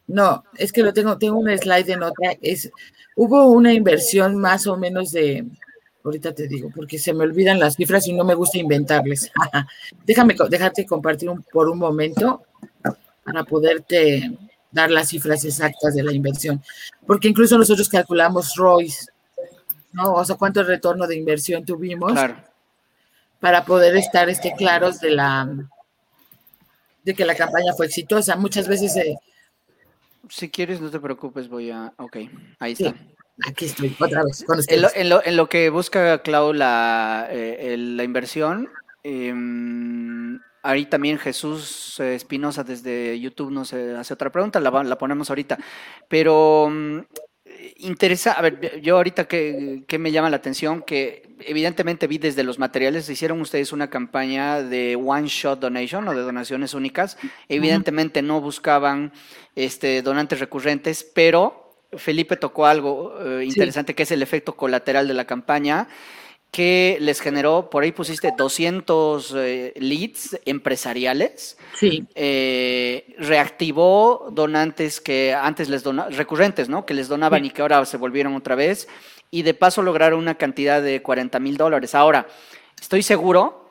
No, 0.08 0.44
es 0.56 0.72
que 0.72 0.82
lo 0.82 0.92
tengo, 0.92 1.18
tengo 1.18 1.38
un 1.38 1.56
slide 1.58 1.90
en 1.92 2.04
otra. 2.04 2.36
Es, 2.42 2.72
hubo 3.16 3.48
una 3.48 3.74
inversión 3.74 4.38
más 4.38 4.66
o 4.66 4.76
menos 4.76 5.12
de, 5.12 5.46
ahorita 6.04 6.34
te 6.34 6.48
digo, 6.48 6.72
porque 6.76 6.98
se 6.98 7.14
me 7.14 7.24
olvidan 7.24 7.60
las 7.60 7.76
cifras 7.76 8.08
y 8.08 8.14
no 8.14 8.24
me 8.24 8.34
gusta 8.34 8.58
inventarles. 8.58 9.32
Déjame, 10.06 10.36
déjate 10.50 10.86
compartir 10.86 11.30
por 11.52 11.70
un 11.70 11.78
momento 11.78 12.44
para 13.24 13.44
poderte 13.44 14.32
dar 14.72 14.90
las 14.90 15.10
cifras 15.10 15.46
exactas 15.46 15.94
de 15.96 16.04
la 16.04 16.14
inversión. 16.14 16.62
Porque 17.06 17.28
incluso 17.28 17.58
nosotros 17.58 17.90
calculamos 17.90 18.56
ROIs, 18.56 19.12
¿no? 19.94 20.14
O 20.14 20.26
sea, 20.26 20.36
cuánto 20.36 20.64
retorno 20.64 21.06
de 21.06 21.18
inversión 21.18 21.66
tuvimos 21.66 22.14
para 23.40 23.64
poder 23.64 23.96
estar 23.96 24.30
este, 24.30 24.54
claros 24.56 25.00
de 25.00 25.12
la 25.12 25.48
de 27.10 27.16
que 27.16 27.26
la 27.26 27.36
campaña 27.36 27.74
fue 27.76 27.86
exitosa. 27.86 28.36
Muchas 28.36 28.68
veces... 28.68 28.98
si 30.30 30.50
quieres, 30.50 30.82
no 30.82 30.90
te 30.90 31.00
preocupes, 31.00 31.48
voy 31.50 31.72
a... 31.72 31.94
Ok, 31.98 32.18
ahí 32.60 32.74
está. 32.74 32.94
aquí 33.46 33.66
estoy, 33.66 33.96
otra 34.00 34.24
vez. 34.24 34.46
en, 34.68 35.38
lo, 35.38 35.50
que 35.50 35.70
busca 35.70 36.22
Clau 36.22 36.54
la, 36.54 37.28
eh, 37.30 37.76
la 37.78 38.04
inversión, 38.04 38.70
eh, 39.04 39.34
Ahí 40.62 40.86
también 40.86 41.18
Jesús 41.18 42.00
eh, 42.02 42.16
Espinosa 42.16 42.64
desde 42.66 43.18
YouTube 43.20 43.52
nos 43.52 43.72
eh, 43.72 43.96
hace 43.96 44.14
otra 44.14 44.30
pregunta, 44.30 44.60
la, 44.60 44.84
la 44.84 44.98
ponemos 44.98 45.30
ahorita. 45.30 45.58
Pero 46.10 46.70
mm, 46.70 47.00
interesa, 47.78 48.34
a 48.34 48.42
ver, 48.42 48.82
yo 48.82 48.98
ahorita 48.98 49.26
que, 49.26 49.86
me 49.98 50.12
llama 50.12 50.30
la 50.30 50.38
atención, 50.38 50.82
que 50.82 51.29
evidentemente 51.46 52.08
vi 52.08 52.18
desde 52.18 52.44
los 52.44 52.60
materiales, 52.60 53.10
hicieron 53.10 53.42
ustedes 53.42 53.72
una 53.72 53.90
campaña 53.90 54.62
de 54.62 54.96
one 54.96 55.28
shot 55.28 55.60
donation 55.60 56.08
o 56.08 56.14
de 56.14 56.22
donaciones 56.22 56.74
únicas. 56.74 57.18
Evidentemente 57.48 58.22
no 58.22 58.42
buscaban 58.42 59.12
este, 59.56 60.02
donantes 60.02 60.40
recurrentes, 60.40 61.04
pero 61.04 61.76
Felipe 61.94 62.38
tocó 62.38 62.66
algo 62.66 63.16
eh, 63.20 63.46
interesante 63.46 63.96
que 63.96 64.04
es 64.04 64.12
el 64.12 64.22
efecto 64.22 64.56
colateral 64.56 65.08
de 65.08 65.14
la 65.14 65.26
campaña 65.26 65.88
que 66.52 66.98
les 67.00 67.20
generó, 67.22 67.70
por 67.70 67.84
ahí 67.84 67.92
pusiste 67.92 68.34
200 68.36 69.36
eh, 69.38 69.74
leads 69.78 70.40
empresariales. 70.46 71.58
Sí. 71.76 72.08
Eh, 72.16 73.14
reactivó 73.20 74.30
donantes 74.32 75.00
que 75.00 75.34
antes 75.34 75.70
les 75.70 75.84
donaban, 75.84 76.12
recurrentes, 76.14 76.68
¿no? 76.68 76.86
Que 76.88 76.96
les 76.96 77.08
donaban 77.08 77.46
y 77.46 77.52
que 77.52 77.62
ahora 77.62 77.86
se 77.86 77.98
volvieron 77.98 78.36
otra 78.36 78.56
vez. 78.56 78.88
Y 79.32 79.44
de 79.44 79.54
paso 79.54 79.82
lograron 79.82 80.20
una 80.20 80.36
cantidad 80.36 80.82
de 80.82 81.02
40 81.02 81.40
mil 81.40 81.58
dólares. 81.58 81.96
Ahora, 81.96 82.28
estoy 82.80 83.04
seguro, 83.04 83.70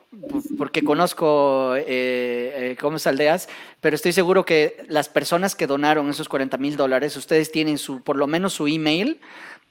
porque 0.57 0.83
conozco 0.83 1.75
eh, 1.75 2.75
es 2.79 3.07
Aldeas, 3.07 3.47
pero 3.79 3.95
estoy 3.95 4.11
seguro 4.11 4.45
que 4.45 4.83
las 4.87 5.07
personas 5.07 5.55
que 5.55 5.67
donaron 5.67 6.09
esos 6.09 6.27
40 6.27 6.57
mil 6.57 6.77
dólares, 6.77 7.15
ustedes 7.15 7.51
tienen 7.51 7.77
su, 7.77 8.01
por 8.01 8.15
lo 8.15 8.25
menos 8.25 8.53
su 8.53 8.67
email 8.67 9.19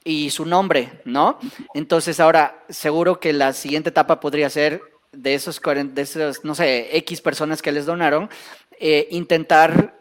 y 0.03 0.29
su 0.29 0.45
nombre, 0.45 1.01
¿no? 1.03 1.39
Entonces 1.73 2.19
ahora 2.19 2.63
seguro 2.69 3.19
que 3.19 3.33
la 3.33 3.51
siguiente 3.53 3.89
etapa 3.89 4.19
podría 4.19 4.49
ser 4.49 4.81
de 5.11 5.33
esos, 5.33 5.59
de 5.61 6.01
esos 6.01 6.45
no 6.45 6.55
sé, 6.55 6.95
X 6.97 7.21
personas 7.21 7.61
que 7.61 7.71
les 7.71 7.85
donaron, 7.85 8.29
eh, 8.79 9.07
intentar 9.11 9.98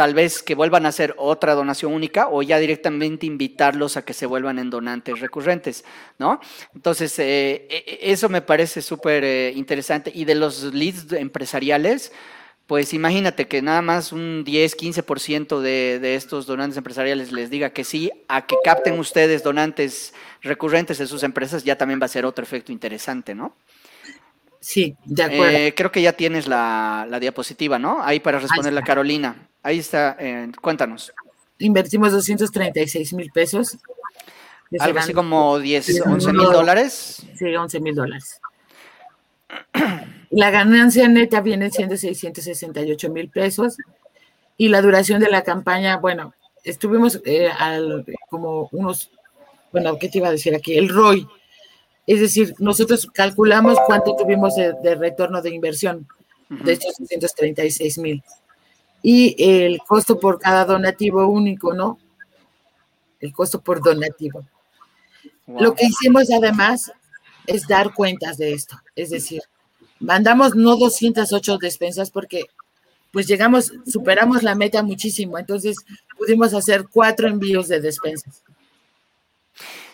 tal 0.00 0.14
vez 0.14 0.42
que 0.42 0.54
vuelvan 0.54 0.86
a 0.86 0.88
hacer 0.88 1.14
otra 1.18 1.54
donación 1.54 1.92
única 1.92 2.28
o 2.30 2.40
ya 2.40 2.58
directamente 2.58 3.26
invitarlos 3.26 3.98
a 3.98 4.02
que 4.02 4.14
se 4.14 4.24
vuelvan 4.24 4.58
en 4.58 4.70
donantes 4.70 5.20
recurrentes, 5.20 5.84
¿no? 6.18 6.40
Entonces, 6.74 7.18
eh, 7.18 7.68
e, 7.68 7.84
e, 7.86 8.10
eso 8.10 8.30
me 8.30 8.40
parece 8.40 8.80
súper 8.80 9.24
eh, 9.24 9.52
interesante. 9.54 10.10
Y 10.14 10.24
de 10.24 10.36
los 10.36 10.62
leads 10.72 11.12
empresariales, 11.12 12.12
pues 12.66 12.94
imagínate 12.94 13.46
que 13.46 13.60
nada 13.60 13.82
más 13.82 14.10
un 14.10 14.42
10, 14.42 14.74
15% 14.74 15.60
de, 15.60 15.98
de 15.98 16.14
estos 16.14 16.46
donantes 16.46 16.78
empresariales 16.78 17.30
les 17.30 17.50
diga 17.50 17.68
que 17.68 17.84
sí, 17.84 18.10
a 18.26 18.46
que 18.46 18.56
capten 18.64 18.98
ustedes 18.98 19.42
donantes 19.42 20.14
recurrentes 20.40 20.96
de 20.96 21.06
sus 21.06 21.22
empresas, 21.24 21.62
ya 21.62 21.76
también 21.76 22.00
va 22.00 22.06
a 22.06 22.08
ser 22.08 22.24
otro 22.24 22.42
efecto 22.42 22.72
interesante, 22.72 23.34
¿no? 23.34 23.54
Sí, 24.60 24.96
de 25.04 25.22
acuerdo. 25.22 25.56
Eh, 25.56 25.74
creo 25.74 25.90
que 25.90 26.02
ya 26.02 26.12
tienes 26.12 26.46
la, 26.46 27.06
diapositiva, 27.20 27.78
¿no? 27.78 28.02
Ahí 28.02 28.20
para 28.20 28.38
responder 28.38 28.72
la 28.72 28.82
Carolina. 28.82 29.48
Ahí 29.62 29.78
está, 29.78 30.16
eh, 30.20 30.50
cuéntanos. 30.60 31.12
Invertimos 31.58 32.12
236 32.12 33.12
mil 33.14 33.30
pesos. 33.32 33.78
Algo 34.78 34.98
así 34.98 35.12
como 35.12 35.58
10, 35.58 36.02
11 36.06 36.32
mil 36.32 36.46
dólares. 36.52 37.26
Sí, 37.34 37.54
11 37.54 37.80
mil 37.80 37.94
dólares. 37.94 38.40
La 40.30 40.50
ganancia 40.50 41.08
neta 41.08 41.40
viene 41.40 41.70
siendo 41.70 41.96
668 41.96 43.10
mil 43.10 43.28
pesos 43.30 43.76
y 44.56 44.68
la 44.68 44.80
duración 44.80 45.20
de 45.20 45.30
la 45.30 45.42
campaña, 45.42 45.96
bueno, 45.96 46.34
estuvimos 46.62 47.20
eh, 47.24 47.48
al, 47.48 48.04
como 48.28 48.68
unos, 48.72 49.10
bueno, 49.72 49.98
¿qué 49.98 50.08
te 50.08 50.18
iba 50.18 50.28
a 50.28 50.32
decir 50.32 50.54
aquí? 50.54 50.76
El 50.76 50.88
ROI. 50.88 51.26
Es 52.06 52.20
decir, 52.20 52.54
nosotros 52.58 53.08
calculamos 53.12 53.78
cuánto 53.86 54.16
tuvimos 54.16 54.54
de, 54.56 54.94
retorno 54.94 55.42
de 55.42 55.50
inversión 55.50 56.08
de 56.48 56.72
estos 56.72 56.96
636 56.96 57.98
mil. 57.98 58.22
Y 59.02 59.36
el 59.38 59.78
costo 59.86 60.18
por 60.18 60.38
cada 60.38 60.64
donativo 60.64 61.26
único, 61.26 61.72
¿no? 61.72 61.98
El 63.20 63.32
costo 63.32 63.60
por 63.60 63.82
donativo. 63.82 64.44
Lo 65.46 65.74
que 65.74 65.86
hicimos 65.86 66.30
además 66.30 66.92
es 67.46 67.66
dar 67.66 67.94
cuentas 67.94 68.38
de 68.38 68.52
esto. 68.52 68.80
Es 68.94 69.10
decir, 69.10 69.42
mandamos 69.98 70.54
no 70.54 70.76
208 70.76 71.58
despensas 71.58 72.10
porque 72.10 72.44
pues 73.12 73.26
llegamos, 73.26 73.72
superamos 73.86 74.42
la 74.42 74.54
meta 74.54 74.82
muchísimo, 74.82 75.38
entonces 75.38 75.76
pudimos 76.16 76.54
hacer 76.54 76.86
cuatro 76.90 77.28
envíos 77.28 77.68
de 77.68 77.80
despensas. 77.80 78.44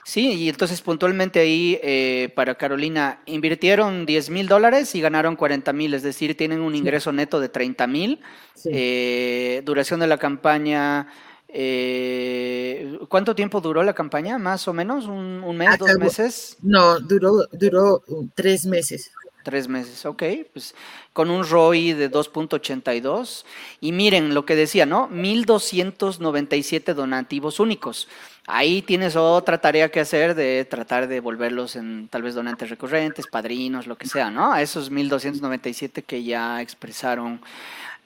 Sí, 0.06 0.34
y 0.34 0.48
entonces 0.48 0.82
puntualmente 0.82 1.40
ahí 1.40 1.80
eh, 1.82 2.32
para 2.36 2.54
Carolina, 2.54 3.18
invirtieron 3.26 4.06
10 4.06 4.30
mil 4.30 4.46
dólares 4.46 4.94
y 4.94 5.00
ganaron 5.00 5.34
40 5.34 5.72
mil, 5.72 5.94
es 5.94 6.04
decir, 6.04 6.36
tienen 6.36 6.60
un 6.60 6.76
ingreso 6.76 7.10
neto 7.10 7.40
de 7.40 7.48
30 7.48 7.88
mil. 7.88 8.20
Eh, 8.66 9.62
duración 9.64 9.98
de 9.98 10.06
la 10.06 10.16
campaña, 10.16 11.08
eh, 11.48 13.00
¿cuánto 13.08 13.34
tiempo 13.34 13.60
duró 13.60 13.82
la 13.82 13.94
campaña? 13.94 14.38
¿Más 14.38 14.68
o 14.68 14.72
menos? 14.72 15.06
¿Un, 15.06 15.56
mes, 15.56 15.76
dos 15.76 15.98
meses? 15.98 16.56
No, 16.62 17.00
duró, 17.00 17.48
duró 17.50 18.00
tres 18.36 18.64
meses. 18.64 19.10
Tres 19.46 19.68
meses, 19.68 20.04
ok, 20.04 20.24
pues 20.52 20.74
con 21.12 21.30
un 21.30 21.48
ROI 21.48 21.92
de 21.92 22.10
2.82. 22.10 23.44
Y 23.80 23.92
miren 23.92 24.34
lo 24.34 24.44
que 24.44 24.56
decía, 24.56 24.86
¿no? 24.86 25.08
1.297 25.08 26.94
donativos 26.94 27.60
únicos. 27.60 28.08
Ahí 28.48 28.82
tienes 28.82 29.14
otra 29.14 29.60
tarea 29.60 29.88
que 29.88 30.00
hacer 30.00 30.34
de 30.34 30.64
tratar 30.64 31.06
de 31.06 31.20
volverlos 31.20 31.76
en 31.76 32.08
tal 32.08 32.22
vez 32.22 32.34
donantes 32.34 32.70
recurrentes, 32.70 33.28
padrinos, 33.28 33.86
lo 33.86 33.96
que 33.96 34.08
sea, 34.08 34.32
¿no? 34.32 34.52
A 34.52 34.62
esos 34.62 34.90
1.297 34.90 36.02
que 36.02 36.24
ya 36.24 36.60
expresaron. 36.60 37.40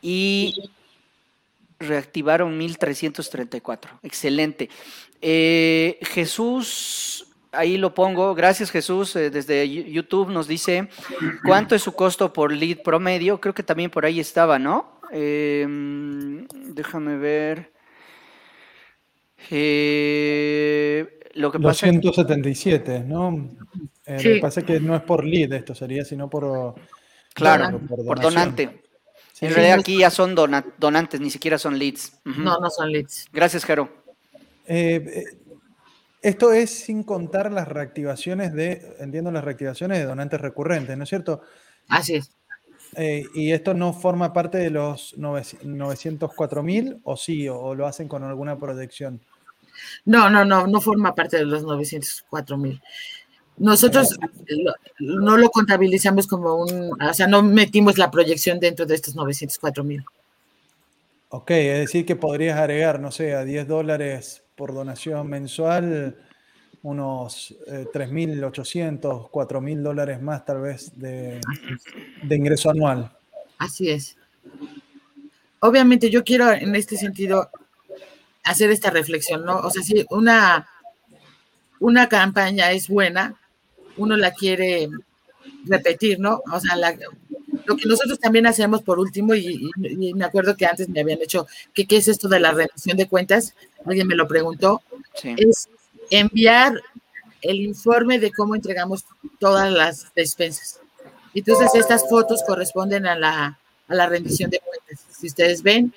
Y 0.02 0.70
reactivaron 1.78 2.60
1.334. 2.60 3.98
Excelente. 4.02 4.68
Eh, 5.22 5.98
Jesús 6.02 7.29
ahí 7.52 7.76
lo 7.76 7.94
pongo. 7.94 8.34
Gracias 8.34 8.70
Jesús. 8.70 9.14
Eh, 9.16 9.30
desde 9.30 9.68
YouTube 9.68 10.30
nos 10.30 10.46
dice 10.48 10.88
cuánto 11.44 11.74
es 11.74 11.82
su 11.82 11.92
costo 11.92 12.32
por 12.32 12.52
lead 12.52 12.78
promedio. 12.82 13.40
Creo 13.40 13.54
que 13.54 13.62
también 13.62 13.90
por 13.90 14.04
ahí 14.04 14.20
estaba, 14.20 14.58
¿no? 14.58 15.00
Em, 15.10 16.46
déjame 16.48 17.16
ver. 17.16 17.72
Eh, 19.50 21.20
lo 21.34 21.50
que 21.50 21.58
277, 21.58 23.04
¿no? 23.04 23.48
Eh, 24.06 24.16
Lo 24.16 24.18
que 24.18 24.40
pasa 24.40 24.60
es 24.60 24.66
que 24.66 24.80
no 24.80 24.94
es 24.94 25.02
por 25.02 25.24
lead 25.24 25.52
esto 25.52 25.74
sería, 25.74 26.04
sino 26.04 26.28
por... 26.28 26.74
Claro, 27.32 27.80
por, 27.80 28.20
donante. 28.20 28.82
en 29.40 29.54
realidad 29.54 29.78
aquí 29.78 29.98
ya 29.98 30.10
son 30.10 30.34
donantes, 30.34 31.20
ni 31.20 31.30
siquiera 31.30 31.58
son 31.58 31.78
leads. 31.78 32.20
No, 32.24 32.58
no 32.58 32.68
son 32.70 32.90
leads. 32.90 33.28
Gracias, 33.32 33.64
Jero. 33.64 33.88
Eh, 34.66 35.24
esto 36.22 36.52
es 36.52 36.70
sin 36.70 37.02
contar 37.02 37.50
las 37.52 37.68
reactivaciones 37.68 38.52
de, 38.52 38.96
entiendo, 39.00 39.30
las 39.30 39.44
reactivaciones 39.44 39.98
de 39.98 40.04
donantes 40.04 40.40
recurrentes, 40.40 40.96
¿no 40.96 41.04
es 41.04 41.08
cierto? 41.08 41.42
Así 41.88 42.16
es. 42.16 42.30
Eh, 42.96 43.24
¿Y 43.34 43.52
esto 43.52 43.72
no 43.72 43.92
forma 43.92 44.32
parte 44.32 44.58
de 44.58 44.70
los 44.70 45.16
904.000 45.16 47.00
o 47.04 47.16
sí, 47.16 47.48
o, 47.48 47.74
lo 47.74 47.86
hacen 47.86 48.08
con 48.08 48.24
alguna 48.24 48.58
proyección? 48.58 49.20
No, 50.04 50.28
no, 50.28 50.44
no, 50.44 50.66
no 50.66 50.80
forma 50.80 51.14
parte 51.14 51.38
de 51.38 51.44
los 51.44 51.64
904.000. 51.64 52.82
Nosotros 53.58 54.18
no 54.98 55.36
lo 55.36 55.50
contabilizamos 55.50 56.26
como 56.26 56.56
un, 56.56 57.00
o 57.00 57.14
sea, 57.14 57.26
no 57.26 57.42
metimos 57.42 57.98
la 57.98 58.10
proyección 58.10 58.58
dentro 58.58 58.86
de 58.86 58.94
estos 58.94 59.14
904.000. 59.14 60.04
Ok, 61.28 61.50
es 61.52 61.78
decir 61.78 62.04
que 62.04 62.16
podrías 62.16 62.58
agregar, 62.58 62.98
no 63.00 63.12
sé, 63.12 63.34
a 63.34 63.44
10 63.44 63.68
dólares 63.68 64.42
por 64.60 64.74
donación 64.74 65.26
mensual 65.26 66.14
unos 66.82 67.56
3.800, 67.66 69.24
eh, 69.24 69.28
4.000 69.32 69.82
dólares 69.82 70.20
más 70.20 70.44
tal 70.44 70.60
vez 70.60 70.92
de, 70.98 71.40
ingreso 72.28 72.68
anual. 72.68 73.10
Así 73.56 73.88
es. 73.88 74.18
Obviamente 75.60 76.10
yo 76.10 76.22
quiero 76.22 76.52
en 76.52 76.76
este 76.76 76.98
sentido 76.98 77.48
hacer 78.44 78.70
esta 78.70 78.90
reflexión, 78.90 79.46
¿no? 79.46 79.60
O 79.60 79.70
sea, 79.70 79.82
si 79.82 80.04
una, 80.10 80.68
una 81.78 82.06
campaña 82.10 82.70
es 82.72 82.86
buena, 82.86 83.40
uno 83.96 84.14
la 84.18 84.32
quiere 84.32 84.90
repetir, 85.64 86.20
¿no? 86.20 86.42
O 86.52 86.60
sea, 86.60 86.76
lo 87.66 87.76
que 87.76 87.88
nosotros 87.88 88.18
también 88.18 88.46
hacemos 88.46 88.82
por 88.82 88.98
último, 88.98 89.34
y, 89.34 89.70
me 89.76 90.24
acuerdo 90.24 90.56
que 90.56 90.66
antes 90.66 90.88
me 90.88 91.00
habían 91.00 91.20
hecho, 91.22 91.46
¿qué, 91.74 91.86
¿qué 91.86 91.98
es 91.98 92.08
esto 92.08 92.28
de 92.28 92.40
la 92.40 92.52
rendición 92.52 92.96
de 92.96 93.08
cuentas? 93.08 93.54
alguien 93.86 94.06
me 94.06 94.14
lo 94.14 94.28
preguntó, 94.28 94.82
es 95.22 95.68
enviar 96.10 96.80
el 97.42 97.60
informe 97.60 98.18
de 98.18 98.32
cómo 98.32 98.54
entregamos 98.54 99.04
todas 99.38 99.72
las 99.72 100.12
despensas. 100.14 100.80
Entonces, 101.34 101.74
estas 101.74 102.08
fotos 102.08 102.42
corresponden 102.46 103.06
a 103.06 103.16
la, 103.16 103.58
a 103.88 103.94
la 103.94 104.06
rendición 104.06 104.50
de 104.50 104.60
cuentas. 104.60 105.06
Si 105.10 105.28
ustedes 105.28 105.62
ven, 105.62 105.94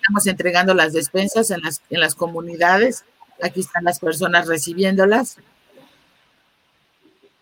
estamos 0.00 0.26
entregando 0.26 0.74
las 0.74 0.92
despensas 0.92 1.50
en 1.50 1.60
las, 1.62 1.82
en 1.90 2.00
las 2.00 2.14
comunidades. 2.14 3.04
Aquí 3.42 3.60
están 3.60 3.84
las 3.84 3.98
personas 3.98 4.46
recibiéndolas. 4.46 5.38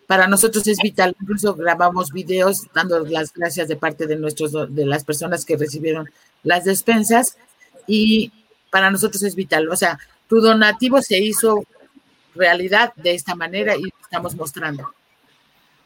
Para 0.07 0.27
nosotros 0.27 0.67
es 0.67 0.77
vital, 0.77 1.15
incluso 1.19 1.55
grabamos 1.55 2.11
videos 2.11 2.67
dando 2.73 2.99
las 2.99 3.33
gracias 3.33 3.67
de 3.67 3.75
parte 3.75 4.05
de, 4.05 4.15
nuestros, 4.15 4.51
de 4.51 4.85
las 4.85 5.03
personas 5.03 5.45
que 5.45 5.57
recibieron 5.57 6.09
las 6.43 6.63
despensas 6.63 7.37
y 7.87 8.31
para 8.69 8.91
nosotros 8.91 9.23
es 9.23 9.35
vital. 9.35 9.67
O 9.69 9.75
sea, 9.75 9.97
tu 10.27 10.41
donativo 10.41 11.01
se 11.01 11.17
hizo 11.19 11.63
realidad 12.35 12.93
de 12.95 13.13
esta 13.13 13.35
manera 13.35 13.75
y 13.75 13.91
estamos 14.01 14.35
mostrando. 14.35 14.93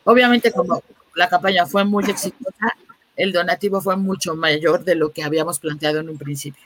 Obviamente, 0.03 0.51
como 0.51 0.83
la 1.15 1.29
campaña 1.29 1.65
fue 1.65 1.85
muy 1.85 2.03
exitosa, 2.05 2.73
el 3.15 3.31
donativo 3.31 3.81
fue 3.81 3.95
mucho 3.95 4.35
mayor 4.35 4.83
de 4.83 4.95
lo 4.95 5.11
que 5.11 5.23
habíamos 5.23 5.59
planteado 5.59 5.99
en 5.99 6.09
un 6.09 6.17
principio. 6.17 6.63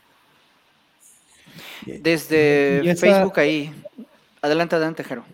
Desde 1.86 2.96
Facebook 2.96 3.40
ahí. 3.40 3.74
Adelante, 4.42 4.76
adelante, 4.76 5.04
Jero. 5.04 5.26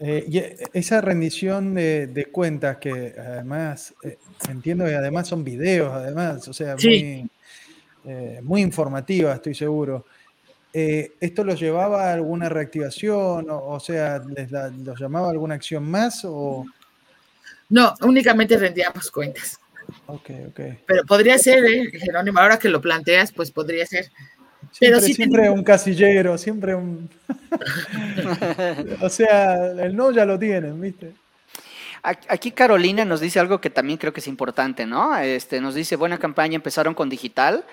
Eh, 0.00 0.66
esa 0.74 1.00
rendición 1.00 1.74
de, 1.74 2.28
cuentas 2.30 2.76
que 2.76 3.14
además 3.18 3.94
eh, 4.02 4.18
entiendo 4.50 4.84
que 4.84 4.94
además 4.94 5.28
son 5.28 5.42
videos, 5.42 5.92
además, 5.92 6.46
o 6.48 6.52
sea, 6.52 6.76
muy, 6.76 7.28
eh, 8.04 8.40
muy 8.42 8.62
informativa, 8.62 9.34
estoy 9.34 9.54
seguro. 9.54 10.06
Eh, 10.78 11.12
¿Esto 11.20 11.42
los 11.42 11.58
llevaba 11.58 12.10
a 12.10 12.12
alguna 12.12 12.50
reactivación? 12.50 13.46
O, 13.48 13.80
sea, 13.80 14.18
¿les 14.18 14.50
¿los 14.50 15.00
llamaba 15.00 15.28
a 15.28 15.30
alguna 15.30 15.54
acción 15.54 15.90
más? 15.90 16.22
O... 16.24 16.66
No, 17.70 17.94
únicamente 18.02 18.58
rendíamos 18.58 19.10
cuentas. 19.10 19.58
Ok, 20.06 20.30
ok. 20.48 20.60
Pero 20.86 21.04
podría 21.06 21.38
ser, 21.38 21.64
¿eh, 21.64 21.90
Jerónimo, 21.98 22.40
ahora 22.40 22.58
que 22.58 22.68
lo 22.68 22.80
planteas, 22.80 23.32
pues 23.32 23.50
podría 23.50 23.86
ser. 23.86 24.10
Siempre, 24.76 25.00
Pero 25.00 25.14
siempre 25.14 25.50
un 25.50 25.64
casillero, 25.64 26.36
siempre 26.36 26.74
un... 26.74 27.08
o 29.00 29.08
sea, 29.08 29.72
el 29.72 29.96
no 29.96 30.10
ya 30.10 30.26
lo 30.26 30.38
tienen, 30.38 30.78
¿viste? 30.78 31.14
Aquí 32.02 32.50
Carolina 32.52 33.04
nos 33.04 33.20
dice 33.20 33.40
algo 33.40 33.58
que 33.60 33.70
también 33.70 33.98
creo 33.98 34.12
que 34.12 34.20
es 34.20 34.28
importante, 34.28 34.84
¿no? 34.84 35.16
Este, 35.16 35.62
nos 35.62 35.74
dice, 35.74 35.96
buena 35.96 36.18
campaña, 36.18 36.56
empezaron 36.56 36.92
con 36.92 37.08
digital, 37.08 37.64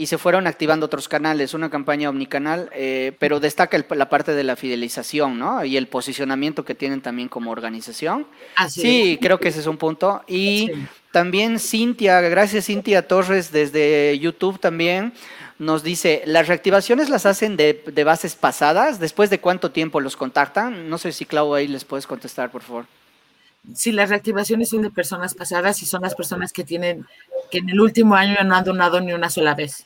y 0.00 0.06
se 0.06 0.16
fueron 0.16 0.46
activando 0.46 0.86
otros 0.86 1.08
canales, 1.08 1.52
una 1.52 1.68
campaña 1.68 2.08
omnicanal, 2.08 2.70
eh, 2.72 3.12
pero 3.18 3.38
destaca 3.38 3.78
la 3.90 4.08
parte 4.08 4.32
de 4.32 4.44
la 4.44 4.56
fidelización, 4.56 5.38
¿no? 5.38 5.62
Y 5.62 5.76
el 5.76 5.88
posicionamiento 5.88 6.64
que 6.64 6.74
tienen 6.74 7.02
también 7.02 7.28
como 7.28 7.50
organización. 7.50 8.26
sí, 8.68 9.18
creo 9.20 9.38
que 9.38 9.48
ese 9.48 9.60
es 9.60 9.66
un 9.66 9.76
punto. 9.76 10.22
Y 10.26 10.70
también 11.12 11.58
Cintia, 11.58 12.20
gracias 12.22 12.64
Cintia 12.64 13.06
Torres 13.06 13.52
desde 13.52 14.18
YouTube 14.18 14.58
también, 14.58 15.12
nos 15.60 15.82
dice, 15.82 16.22
¿las 16.24 16.48
reactivaciones 16.48 17.10
las 17.10 17.26
hacen 17.26 17.58
de, 17.58 17.84
de 17.92 18.04
bases 18.04 18.34
pasadas? 18.34 18.98
¿Después 18.98 19.28
de 19.28 19.40
cuánto 19.40 19.72
tiempo 19.72 20.00
los 20.00 20.16
contactan? 20.16 20.88
No 20.88 20.96
sé 20.96 21.12
si 21.12 21.26
Clau 21.26 21.54
ahí 21.54 21.68
les 21.68 21.84
puedes 21.84 22.06
contestar, 22.06 22.50
por 22.50 22.62
favor. 22.62 22.86
Sí, 23.74 23.92
las 23.92 24.08
reactivaciones 24.08 24.70
son 24.70 24.80
de 24.80 24.90
personas 24.90 25.34
pasadas 25.34 25.82
y 25.82 25.86
son 25.86 26.00
las 26.00 26.14
personas 26.14 26.54
que 26.54 26.64
tienen, 26.64 27.04
que 27.50 27.58
en 27.58 27.68
el 27.68 27.78
último 27.78 28.14
año 28.14 28.36
no 28.42 28.56
han 28.56 28.64
donado 28.64 29.02
ni 29.02 29.12
una 29.12 29.28
sola 29.28 29.54
vez. 29.54 29.84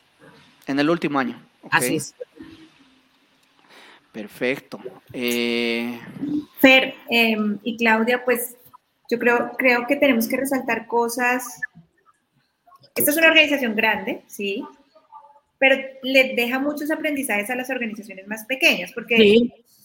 En 0.69 0.79
el 0.79 0.89
último 0.89 1.19
año. 1.19 1.43
Así 1.73 1.97
es. 1.97 2.15
Perfecto. 4.13 4.79
Eh... 5.13 5.99
Fer 6.61 6.95
em, 7.11 7.59
y 7.65 7.77
Claudia, 7.77 8.25
pues 8.25 8.55
yo 9.11 9.19
creo, 9.19 9.51
creo 9.59 9.89
que 9.89 9.97
tenemos 9.97 10.29
que 10.29 10.37
resaltar 10.37 10.87
cosas. 10.87 11.61
Esta 12.95 13.11
es 13.11 13.17
una 13.17 13.27
organización 13.27 13.75
grande, 13.75 14.23
sí, 14.29 14.65
pero 15.59 15.77
le 16.03 16.35
deja 16.35 16.59
muchos 16.59 16.91
aprendizajes 16.91 17.51
a 17.51 17.57
las 17.57 17.71
organizaciones 17.71 18.27
más 18.27 18.45
pequeñas, 18.45 18.93
porque 18.93 19.17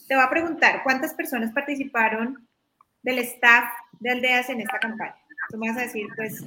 te 0.08 0.14
voy 0.14 0.24
a 0.24 0.30
preguntar, 0.30 0.82
¿cuántas 0.82 1.14
personas 1.14 1.52
participaron 1.52 2.46
del 3.02 3.18
staff 3.20 3.64
de 4.00 4.10
Aldeas 4.10 4.48
en 4.50 4.60
esta 4.60 4.78
campaña? 4.78 5.16
Tú 5.50 5.58
me 5.58 5.68
vas 5.68 5.78
a 5.78 5.82
decir, 5.82 6.06
pues, 6.16 6.44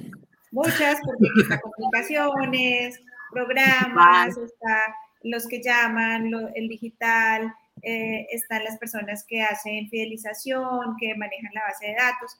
muchas, 0.50 0.98
porque 1.04 1.28
está 1.42 1.60
comunicaciones, 1.60 3.00
programas, 3.30 4.36
está 4.36 4.94
los 5.22 5.46
que 5.48 5.62
llaman, 5.62 6.30
el 6.54 6.68
digital, 6.68 7.52
eh, 7.82 8.26
están 8.30 8.64
las 8.64 8.78
personas 8.78 9.24
que 9.24 9.42
hacen 9.42 9.88
fidelización, 9.88 10.96
que 10.98 11.14
manejan 11.16 11.52
la 11.54 11.62
base 11.62 11.86
de 11.88 11.94
datos, 11.94 12.38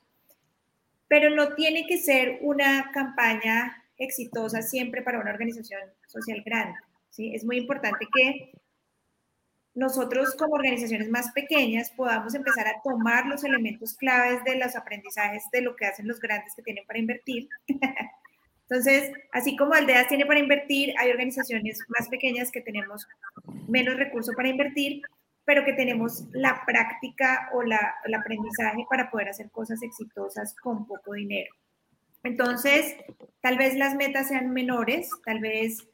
pero 1.09 1.30
no 1.30 1.55
tiene 1.55 1.87
que 1.87 1.99
ser 1.99 2.39
una 2.43 2.91
campaña 2.93 3.84
exitosa 3.99 4.62
siempre 4.62 5.03
para 5.03 5.20
una 5.20 5.30
organización 5.30 5.80
social 6.07 6.42
grande. 6.45 6.78
¿sí? 7.11 7.34
Es 7.34 7.45
muy 7.45 7.59
importante 7.59 8.07
que 8.14 8.53
nosotros 9.74 10.34
como 10.36 10.55
organizaciones 10.55 11.11
más 11.11 11.32
pequeñas 11.32 11.90
podamos 11.90 12.34
empezar 12.34 12.66
a 12.68 12.80
tomar 12.82 13.26
los 13.26 13.42
elementos 13.42 13.95
claves 13.95 14.42
de 14.45 14.57
los 14.57 14.76
aprendizajes 14.76 15.42
de 15.53 15.62
lo 15.62 15.74
que 15.74 15.86
hacen 15.86 16.07
los 16.07 16.20
grandes 16.20 16.55
que 16.55 16.62
tienen 16.62 16.86
para 16.86 17.01
invertir. 17.01 17.49
Entonces, 18.68 19.12
así 19.32 19.57
como 19.57 19.74
Aldeas 19.74 20.09
tiene 20.09 20.26
para 20.26 20.40
invertir, 20.40 20.95
hay 20.99 21.11
organizaciones 21.11 21.80
más 21.88 22.09
pequeñas 22.09 22.51
que 22.51 22.62
tenemos 22.62 23.07
menos 23.68 23.97
recursos 23.97 24.34
para 24.34 24.49
invertir, 24.49 25.03
pero 25.45 25.64
que 25.64 25.74
tenemos 25.74 26.24
la 26.32 26.62
práctica 26.64 27.51
o 27.53 27.62
la, 27.62 27.95
el 28.05 28.14
aprendizaje 28.14 28.86
para 28.88 29.11
poder 29.11 29.28
hacer 29.28 29.51
cosas 29.51 29.82
exitosas 29.82 30.55
con 30.62 30.86
poco 30.86 31.12
dinero. 31.12 31.53
Entonces, 32.22 32.97
tal 33.45 33.59
vez 33.59 33.76
las 33.76 33.95
metas 33.95 34.28
sean 34.28 34.55
menores, 34.55 35.11
tal 35.22 35.38
vez 35.38 35.86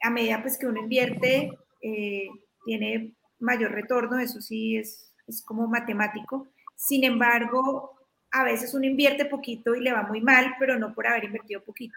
a 0.00 0.08
medida 0.08 0.40
pues, 0.40 0.56
que 0.56 0.66
uno 0.66 0.80
invierte, 0.80 1.50
eh, 1.82 2.28
tiene 2.64 3.12
mayor 3.40 3.72
retorno, 3.72 4.18
eso 4.18 4.40
sí 4.40 4.78
es, 4.78 5.12
es 5.26 5.44
como 5.44 5.66
matemático. 5.66 6.48
Sin 6.76 7.04
embargo, 7.04 7.90
a 8.30 8.42
veces 8.42 8.72
uno 8.72 8.86
invierte 8.86 9.26
poquito 9.26 9.74
y 9.74 9.82
le 9.82 9.92
va 9.92 10.04
muy 10.04 10.22
mal, 10.22 10.54
pero 10.58 10.78
no 10.78 10.94
por 10.94 11.06
haber 11.06 11.24
invertido 11.24 11.62
poquito, 11.62 11.94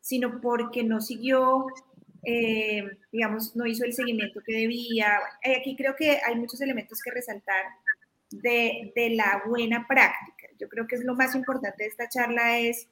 sino 0.00 0.40
porque 0.40 0.82
no 0.82 1.00
siguió, 1.00 1.66
eh, 2.24 2.98
digamos, 3.12 3.54
no 3.54 3.64
hizo 3.64 3.84
el 3.84 3.92
seguimiento 3.92 4.40
que 4.44 4.54
debía. 4.56 5.20
Eh, 5.44 5.54
aquí 5.54 5.76
creo 5.76 5.94
que 5.94 6.18
hay 6.26 6.34
muchos 6.34 6.60
elementos 6.60 7.00
que 7.00 7.12
resaltar 7.12 7.64
de, 8.28 8.92
de, 8.96 9.10
la 9.10 9.44
buena 9.46 9.86
práctica. 9.86 10.48
Yo 10.58 10.68
creo 10.68 10.88
que 10.88 10.96
es 10.96 11.04
lo 11.04 11.14
más 11.14 11.36
importante 11.36 11.84
de 11.84 11.90
esta 11.90 12.08
charla 12.08 12.58
es 12.58 12.88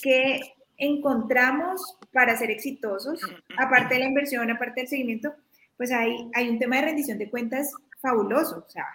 que 0.00 0.40
encontramos 0.80 1.98
para 2.12 2.36
ser 2.36 2.50
exitosos, 2.50 3.20
aparte 3.56 3.94
de 3.94 4.00
la 4.00 4.06
inversión, 4.06 4.50
aparte 4.50 4.80
del 4.80 4.88
seguimiento, 4.88 5.32
pues 5.76 5.92
hay, 5.92 6.28
hay 6.34 6.48
un 6.48 6.58
tema 6.58 6.76
de 6.76 6.82
rendición 6.82 7.18
de 7.18 7.30
cuentas 7.30 7.72
fabuloso. 8.00 8.64
O 8.66 8.70
sea, 8.70 8.86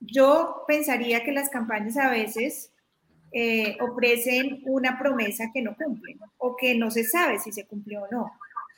yo 0.00 0.64
pensaría 0.68 1.24
que 1.24 1.32
las 1.32 1.48
campañas 1.48 1.96
a 1.96 2.10
veces 2.10 2.70
eh, 3.32 3.76
ofrecen 3.80 4.62
una 4.66 4.98
promesa 4.98 5.50
que 5.52 5.62
no 5.62 5.74
cumplen 5.76 6.18
o 6.38 6.56
que 6.56 6.76
no 6.76 6.90
se 6.90 7.04
sabe 7.04 7.38
si 7.38 7.50
se 7.50 7.66
cumplió 7.66 8.04
o 8.04 8.08
no. 8.10 8.32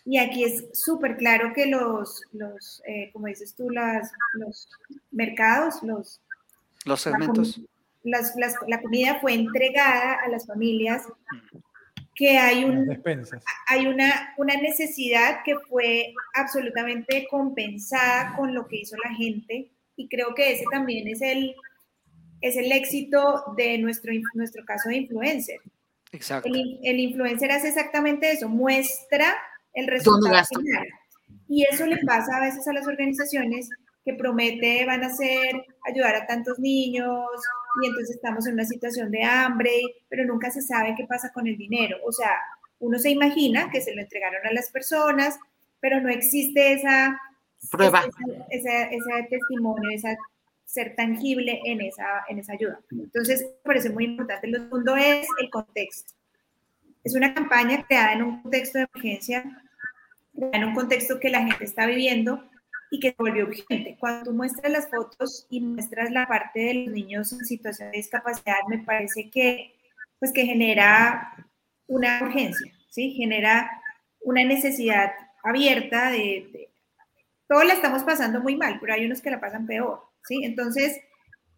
Y 0.05 0.19
aquí 0.19 0.45
es 0.45 0.65
súper 0.73 1.17
claro 1.17 1.53
que 1.53 1.67
los, 1.67 2.23
los 2.33 2.83
eh, 2.87 3.11
como 3.13 3.27
dices 3.27 3.55
tú, 3.55 3.69
las, 3.69 4.11
los 4.33 4.69
mercados, 5.11 5.83
los, 5.83 6.21
los 6.87 7.01
segmentos. 7.01 7.61
La, 8.05 8.21
la 8.67 8.81
comida 8.81 9.19
fue 9.21 9.35
entregada 9.35 10.15
a 10.15 10.29
las 10.29 10.47
familias 10.47 11.03
que 12.19 12.37
hay, 12.37 12.65
un, 12.65 13.01
hay 13.69 13.87
una, 13.87 14.35
una 14.39 14.57
necesidad 14.57 15.45
que 15.45 15.55
fue 15.69 16.13
absolutamente 16.35 17.29
compensada 17.31 18.35
con 18.37 18.53
lo 18.53 18.67
que 18.67 18.79
hizo 18.79 18.97
la 19.05 19.15
gente 19.15 19.71
y 19.95 20.09
creo 20.09 20.35
que 20.35 20.53
ese 20.53 20.65
también 20.69 21.07
es 21.07 21.23
el, 21.23 21.55
es 22.41 22.57
el 22.57 22.73
éxito 22.73 23.55
de 23.57 23.79
nuestro, 23.79 24.13
nuestro 24.35 24.65
caso 24.65 24.89
de 24.89 24.97
influencer. 24.97 25.61
Exacto. 26.11 26.49
El, 26.49 26.81
el 26.83 26.99
influencer 26.99 27.53
hace 27.53 27.69
exactamente 27.69 28.33
eso, 28.33 28.49
muestra 28.49 29.37
el 29.75 29.87
resultado 29.87 30.45
final. 30.45 30.89
Y 31.47 31.67
eso 31.71 31.87
le 31.87 31.99
pasa 32.05 32.37
a 32.37 32.41
veces 32.41 32.67
a 32.67 32.73
las 32.73 32.89
organizaciones 32.89 33.71
que 34.05 34.15
promete 34.15 34.85
van 34.87 35.05
a 35.05 35.07
hacer 35.07 35.55
ayudar 35.87 36.17
a 36.17 36.27
tantos 36.27 36.59
niños, 36.59 37.29
y 37.83 37.87
entonces 37.87 38.17
estamos 38.17 38.47
en 38.47 38.55
una 38.55 38.65
situación 38.65 39.11
de 39.11 39.23
hambre, 39.23 39.71
pero 40.09 40.25
nunca 40.25 40.51
se 40.51 40.63
sabe 40.63 40.95
qué 40.97 41.07
pasa 41.07 41.33
con 41.33 41.47
el 41.47 41.57
dinero. 41.57 41.99
O 42.05 42.13
sea, 42.13 42.33
uno 42.81 42.99
se 42.99 43.11
imagina 43.11 43.71
que 43.71 43.81
se 43.81 43.95
lo 43.95 44.01
entregaron 44.01 44.47
a 44.47 44.53
las 44.53 44.71
personas, 44.71 45.39
pero 45.81 46.01
no 46.01 46.09
existe 46.09 46.73
esa 46.73 47.21
prueba, 47.71 48.05
ese, 48.51 48.91
testimonio, 49.31 49.91
esa 49.91 50.17
ser 50.65 50.95
tangible 50.95 51.61
en 51.65 51.81
esa, 51.81 52.25
en 52.29 52.39
esa 52.39 52.53
ayuda. 52.53 52.81
Entonces, 52.91 53.43
me 53.43 53.49
parece 53.65 53.91
muy 53.91 54.05
importante. 54.05 54.49
Lo 54.49 54.59
segundo 54.59 54.97
es 54.97 55.27
el 55.41 55.51
contexto. 55.51 56.13
Es 57.03 57.15
una 57.15 57.33
campaña 57.33 57.85
creada 57.87 58.13
en 58.13 58.23
un 58.23 58.43
contexto 58.43 58.79
de 58.79 58.89
emergencia, 58.93 59.63
en 60.35 60.65
un 60.65 60.75
contexto 60.75 61.19
que 61.19 61.31
la 61.31 61.43
gente 61.43 61.65
está 61.65 61.87
viviendo 61.87 62.45
y 62.91 63.01
que 63.01 63.11
se 63.11 63.17
volvió 63.19 63.45
urgente. 63.47 63.97
Cuando 63.99 64.31
tú 64.31 64.37
muestras 64.37 64.73
las 64.73 64.89
fotos 64.89 65.47
y 65.51 65.61
muestras 65.61 66.11
la 66.11 66.27
parte 66.27 66.61
de 66.61 66.75
los 66.75 66.95
niños 66.95 67.33
en 67.33 67.45
situación 67.45 67.91
de 67.91 67.99
discapacidad, 67.99 68.57
me 68.69 68.79
parece 68.79 69.31
que, 69.31 69.75
pues, 70.19 70.33
que 70.33 70.47
genera 70.47 71.35
una 71.87 72.21
urgencia, 72.23 72.73
¿sí? 72.91 73.13
Genera 73.13 73.71
una 74.21 74.45
necesidad 74.45 75.13
abierta 75.43 76.11
de, 76.11 76.49
de, 76.53 76.71
Todos 77.49 77.67
la 77.67 77.75
estamos 77.75 78.03
pasando 78.03 78.41
muy 78.41 78.57
mal, 78.57 78.79
pero 78.81 78.95
hay 78.95 79.07
unos 79.07 79.23
que 79.23 79.31
la 79.31 79.41
pasan 79.41 79.67
peor, 79.67 80.03
¿sí? 80.25 80.45
Entonces, 80.45 81.01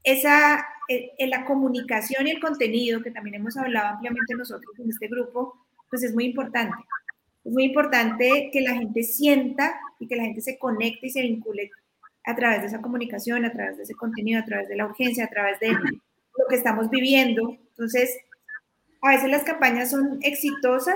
esa, 0.03 0.67
en 0.89 1.11
eh, 1.19 1.27
la 1.29 1.45
comunicación 1.45 2.27
y 2.27 2.31
el 2.31 2.41
contenido, 2.41 3.03
que 3.03 3.11
también 3.11 3.37
hemos 3.37 3.57
hablado 3.57 3.89
ampliamente 3.89 4.35
nosotros 4.35 4.79
en 4.79 4.91
este 4.91 5.09
grupo, 5.09 5.67
pues 5.89 6.03
es 6.03 6.15
muy 6.15 6.25
importante. 6.25 6.77
Es 7.51 7.55
muy 7.55 7.65
importante 7.65 8.49
que 8.53 8.61
la 8.61 8.75
gente 8.75 9.03
sienta 9.03 9.75
y 9.99 10.07
que 10.07 10.15
la 10.15 10.23
gente 10.23 10.41
se 10.41 10.57
conecte 10.57 11.09
y 11.09 11.11
se 11.11 11.23
vincule 11.23 11.73
a 12.25 12.37
través 12.37 12.61
de 12.61 12.69
esa 12.69 12.81
comunicación, 12.81 13.45
a 13.45 13.51
través 13.51 13.77
de 13.77 13.83
ese 13.83 13.95
contenido, 13.95 14.41
a 14.41 14.45
través 14.45 14.69
de 14.69 14.77
la 14.77 14.87
urgencia, 14.87 15.25
a 15.25 15.31
través 15.31 15.59
de 15.59 15.73
lo 15.73 16.47
que 16.49 16.55
estamos 16.55 16.89
viviendo. 16.91 17.59
Entonces, 17.71 18.17
a 19.03 19.11
veces 19.11 19.31
las 19.31 19.43
campañas 19.43 19.91
son 19.91 20.21
exitosas, 20.23 20.95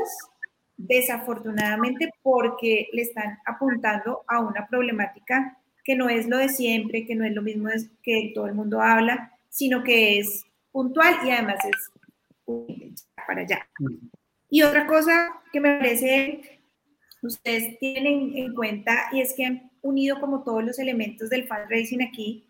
desafortunadamente, 0.76 2.10
porque 2.22 2.86
le 2.92 3.02
están 3.02 3.36
apuntando 3.46 4.22
a 4.28 4.38
una 4.38 4.68
problemática 4.68 5.58
que 5.82 5.96
no 5.96 6.08
es 6.08 6.28
lo 6.28 6.38
de 6.38 6.50
siempre, 6.50 7.04
que 7.04 7.16
no 7.16 7.24
es 7.24 7.34
lo 7.34 7.42
mismo 7.42 7.68
que 8.00 8.30
todo 8.32 8.46
el 8.46 8.54
mundo 8.54 8.80
habla, 8.80 9.32
sino 9.48 9.82
que 9.82 10.20
es 10.20 10.44
puntual 10.70 11.16
y 11.26 11.32
además 11.32 11.58
es 11.64 11.90
para 13.26 13.40
allá. 13.40 13.66
Y 14.54 14.62
otra 14.62 14.86
cosa 14.86 15.42
que 15.52 15.58
me 15.58 15.78
parece 15.78 16.60
ustedes 17.22 17.76
tienen 17.80 18.36
en 18.36 18.54
cuenta 18.54 19.08
y 19.10 19.20
es 19.20 19.34
que 19.34 19.46
han 19.46 19.68
unido 19.82 20.20
como 20.20 20.44
todos 20.44 20.62
los 20.62 20.78
elementos 20.78 21.28
del 21.28 21.48
fundraising 21.48 22.04
aquí 22.04 22.46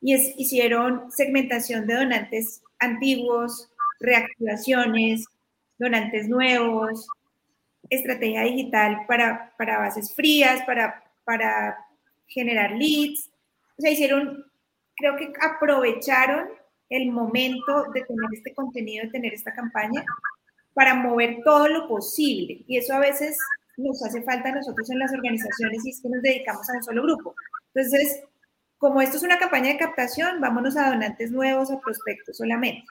y 0.00 0.14
es, 0.14 0.32
hicieron 0.38 1.12
segmentación 1.12 1.86
de 1.86 1.96
donantes 1.96 2.62
antiguos, 2.78 3.70
reactivaciones, 4.00 5.26
donantes 5.78 6.30
nuevos, 6.30 7.06
estrategia 7.90 8.44
digital 8.44 9.00
para, 9.06 9.52
para 9.58 9.80
bases 9.80 10.14
frías, 10.14 10.64
para, 10.64 11.04
para 11.24 11.76
generar 12.26 12.70
leads. 12.70 13.30
O 13.76 13.82
sea, 13.82 13.90
hicieron, 13.90 14.50
creo 14.96 15.14
que 15.18 15.30
aprovecharon 15.42 16.48
el 16.88 17.12
momento 17.12 17.84
de 17.92 18.00
tener 18.00 18.30
este 18.32 18.54
contenido, 18.54 19.04
de 19.04 19.10
tener 19.10 19.34
esta 19.34 19.52
campaña 19.52 20.06
para 20.74 20.94
mover 20.94 21.38
todo 21.44 21.68
lo 21.68 21.88
posible. 21.88 22.64
Y 22.66 22.76
eso 22.76 22.94
a 22.94 22.98
veces 22.98 23.38
nos 23.76 24.02
hace 24.04 24.22
falta 24.22 24.50
a 24.50 24.54
nosotros 24.56 24.90
en 24.90 24.98
las 24.98 25.12
organizaciones 25.12 25.84
y 25.84 25.90
es 25.90 26.00
que 26.00 26.08
nos 26.08 26.22
dedicamos 26.22 26.68
a 26.68 26.74
un 26.74 26.82
solo 26.82 27.02
grupo. 27.02 27.34
Entonces, 27.74 28.22
como 28.78 29.00
esto 29.00 29.16
es 29.16 29.22
una 29.22 29.38
campaña 29.38 29.72
de 29.72 29.78
captación, 29.78 30.40
vámonos 30.40 30.76
a 30.76 30.90
donantes 30.90 31.30
nuevos, 31.30 31.70
a 31.70 31.80
prospectos 31.80 32.36
solamente. 32.36 32.84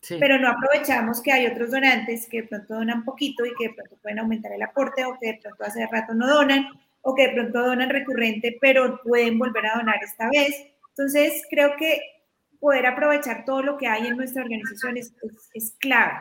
Sí. 0.00 0.16
Pero 0.20 0.38
no 0.38 0.48
aprovechamos 0.48 1.20
que 1.20 1.32
hay 1.32 1.46
otros 1.46 1.70
donantes 1.70 2.28
que 2.28 2.42
de 2.42 2.48
pronto 2.48 2.74
donan 2.74 3.04
poquito 3.04 3.44
y 3.44 3.54
que 3.58 3.68
de 3.68 3.74
pronto 3.74 3.96
pueden 4.00 4.20
aumentar 4.20 4.52
el 4.52 4.62
aporte 4.62 5.04
o 5.04 5.18
que 5.18 5.28
de 5.28 5.40
pronto 5.42 5.64
hace 5.64 5.86
rato 5.86 6.14
no 6.14 6.28
donan 6.28 6.66
o 7.02 7.14
que 7.14 7.28
de 7.28 7.34
pronto 7.34 7.66
donan 7.66 7.90
recurrente 7.90 8.58
pero 8.60 9.00
pueden 9.02 9.38
volver 9.38 9.66
a 9.66 9.78
donar 9.78 9.96
esta 10.02 10.28
vez. 10.28 10.66
Entonces, 10.90 11.42
creo 11.50 11.76
que 11.76 12.00
poder 12.60 12.86
aprovechar 12.86 13.44
todo 13.44 13.62
lo 13.62 13.76
que 13.76 13.86
hay 13.86 14.06
en 14.06 14.16
nuestra 14.16 14.42
organización 14.42 14.96
es, 14.96 15.12
es, 15.22 15.50
es 15.54 15.76
clave. 15.78 16.20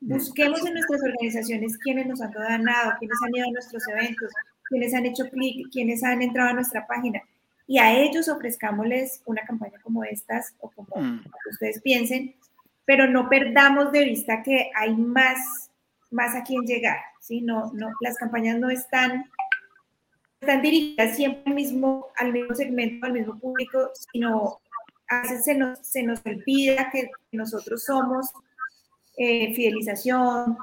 Busquemos 0.00 0.64
en 0.66 0.74
nuestras 0.74 1.02
organizaciones 1.02 1.78
quienes 1.78 2.06
nos 2.06 2.20
han 2.20 2.32
donado, 2.32 2.92
quienes 2.98 3.16
han 3.24 3.34
ido 3.34 3.48
a 3.48 3.52
nuestros 3.52 3.88
eventos, 3.88 4.30
quienes 4.68 4.94
han 4.94 5.06
hecho 5.06 5.28
clic, 5.30 5.68
quienes 5.72 6.04
han 6.04 6.22
entrado 6.22 6.50
a 6.50 6.54
nuestra 6.54 6.86
página 6.86 7.22
y 7.66 7.78
a 7.78 7.98
ellos 7.98 8.28
ofrezcámosles 8.28 9.22
una 9.26 9.42
campaña 9.42 9.80
como 9.82 10.04
estas 10.04 10.54
o 10.60 10.70
como, 10.70 10.88
mm. 10.94 11.24
ustedes 11.50 11.80
piensen, 11.82 12.36
pero 12.84 13.08
no 13.08 13.28
perdamos 13.28 13.90
de 13.92 14.04
vista 14.04 14.42
que 14.42 14.70
hay 14.74 14.94
más, 14.94 15.70
más 16.10 16.36
a 16.36 16.44
quien 16.44 16.62
llegar, 16.62 16.98
¿sí? 17.20 17.40
No, 17.40 17.72
no, 17.74 17.90
las 18.00 18.16
campañas 18.16 18.58
no 18.58 18.70
están, 18.70 19.24
están 20.40 20.62
dirigidas 20.62 21.16
siempre 21.16 21.42
al 21.46 21.54
mismo, 21.54 22.06
al 22.16 22.32
mismo 22.32 22.54
segmento, 22.54 23.06
al 23.06 23.12
mismo 23.12 23.38
público, 23.38 23.90
sino 24.12 24.60
a 25.08 25.22
veces 25.22 25.44
se 25.44 25.54
nos, 25.56 25.80
se 25.80 26.02
nos 26.04 26.24
olvida 26.24 26.90
que 26.90 27.10
nosotros 27.32 27.84
somos 27.84 28.30
eh, 29.16 29.54
fidelización, 29.54 30.56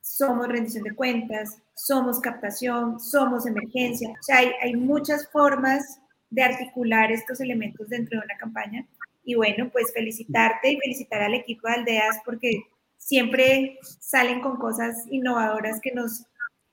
somos 0.00 0.48
rendición 0.48 0.84
de 0.84 0.94
cuentas, 0.94 1.58
somos 1.74 2.20
captación, 2.20 3.00
somos 3.00 3.46
emergencia. 3.46 4.10
O 4.10 4.22
sea, 4.22 4.38
hay, 4.38 4.52
hay 4.62 4.76
muchas 4.76 5.28
formas 5.30 6.00
de 6.30 6.42
articular 6.42 7.12
estos 7.12 7.40
elementos 7.40 7.88
dentro 7.88 8.18
de 8.18 8.24
una 8.24 8.36
campaña. 8.36 8.86
Y 9.24 9.34
bueno, 9.34 9.68
pues 9.70 9.92
felicitarte 9.92 10.72
y 10.72 10.78
felicitar 10.78 11.22
al 11.22 11.34
equipo 11.34 11.66
de 11.68 11.74
Aldeas 11.74 12.20
porque 12.24 12.62
siempre 12.96 13.78
salen 14.00 14.40
con 14.40 14.56
cosas 14.56 15.04
innovadoras 15.10 15.80
que 15.80 15.92
nos, 15.92 16.24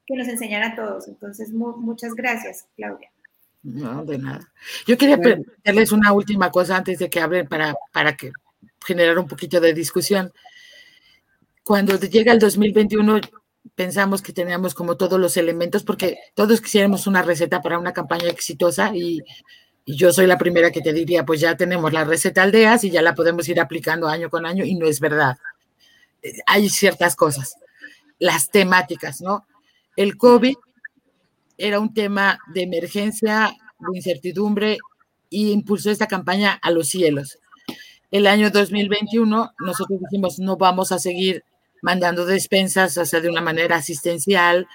que 0.06 0.16
nos 0.16 0.28
enseñan 0.28 0.64
a 0.64 0.76
todos. 0.76 1.08
Entonces, 1.08 1.52
mu 1.52 1.78
muchas 1.78 2.14
gracias, 2.14 2.68
Claudia. 2.76 3.10
No, 3.64 4.04
de 4.04 4.18
nada. 4.18 4.52
Yo 4.86 4.98
quería 4.98 5.18
preguntarles 5.18 5.92
una 5.92 6.12
última 6.12 6.52
cosa 6.52 6.76
antes 6.78 7.00
de 7.00 7.10
que 7.10 7.22
hablen 7.22 7.48
para, 7.48 7.74
para 7.94 8.16
que 8.16 8.32
generar 8.86 9.18
un 9.18 9.28
poquito 9.28 9.62
de 9.62 9.74
discusión. 9.74 10.32
Cuando 11.64 11.98
llega 11.98 12.34
el 12.34 12.40
2021, 12.40 13.22
pensamos 13.76 14.22
que 14.22 14.34
teníamos 14.34 14.74
como 14.74 14.98
todos 14.98 15.20
los 15.20 15.38
elementos, 15.38 15.84
porque 15.84 16.18
todos 16.36 16.60
quisiéramos 16.60 17.08
una 17.08 17.22
receta 17.22 17.62
para 17.62 17.80
una 17.80 17.94
campaña 17.94 18.28
exitosa 18.28 18.92
y, 18.94 19.22
y, 19.86 19.98
yo 19.98 20.12
soy 20.12 20.28
la 20.28 20.38
primera 20.38 20.72
que 20.72 20.82
te 20.82 20.94
diría, 20.94 21.26
pues 21.26 21.40
ya 21.40 21.56
tenemos 21.56 21.94
la 21.94 22.04
receta 22.04 22.44
aldeas 22.44 22.84
y 22.84 22.92
ya 22.92 23.02
la 23.02 23.16
podemos 23.16 23.48
ir 23.50 23.60
aplicando 23.60 24.08
año 24.08 24.30
con 24.30 24.46
año 24.46 24.66
y 24.66 24.76
no 24.76 24.86
es 24.88 25.00
verdad. 25.00 25.38
Hay 26.46 26.70
ciertas 26.70 27.16
cosas. 27.16 27.56
Las 28.20 28.50
temáticas, 28.50 29.22
¿no? 29.22 29.46
El 29.96 30.18
COVID 30.18 30.56
era 31.58 31.80
un 31.80 31.94
tema 31.94 32.40
de 32.54 32.64
emergencia, 32.64 33.56
de 33.80 33.98
incertidumbre 33.98 34.78
y 35.30 35.52
impulsó 35.52 35.92
esta 35.92 36.08
campaña 36.08 36.60
a 36.62 36.72
los 36.72 36.90
cielos. 36.90 37.40
El 38.12 38.28
año 38.28 38.52
2021 38.52 39.54
nosotros 39.60 40.00
dijimos 40.02 40.40
no 40.40 40.58
vamos 40.58 40.92
a 40.92 41.00
seguir 41.00 41.44
mandando 41.84 42.26
despensas, 42.26 42.98
o 42.98 43.06
sea, 43.06 43.20
de 43.20 43.30
una 43.30 43.42
manera 43.42 43.76
asistencial, 43.76 44.68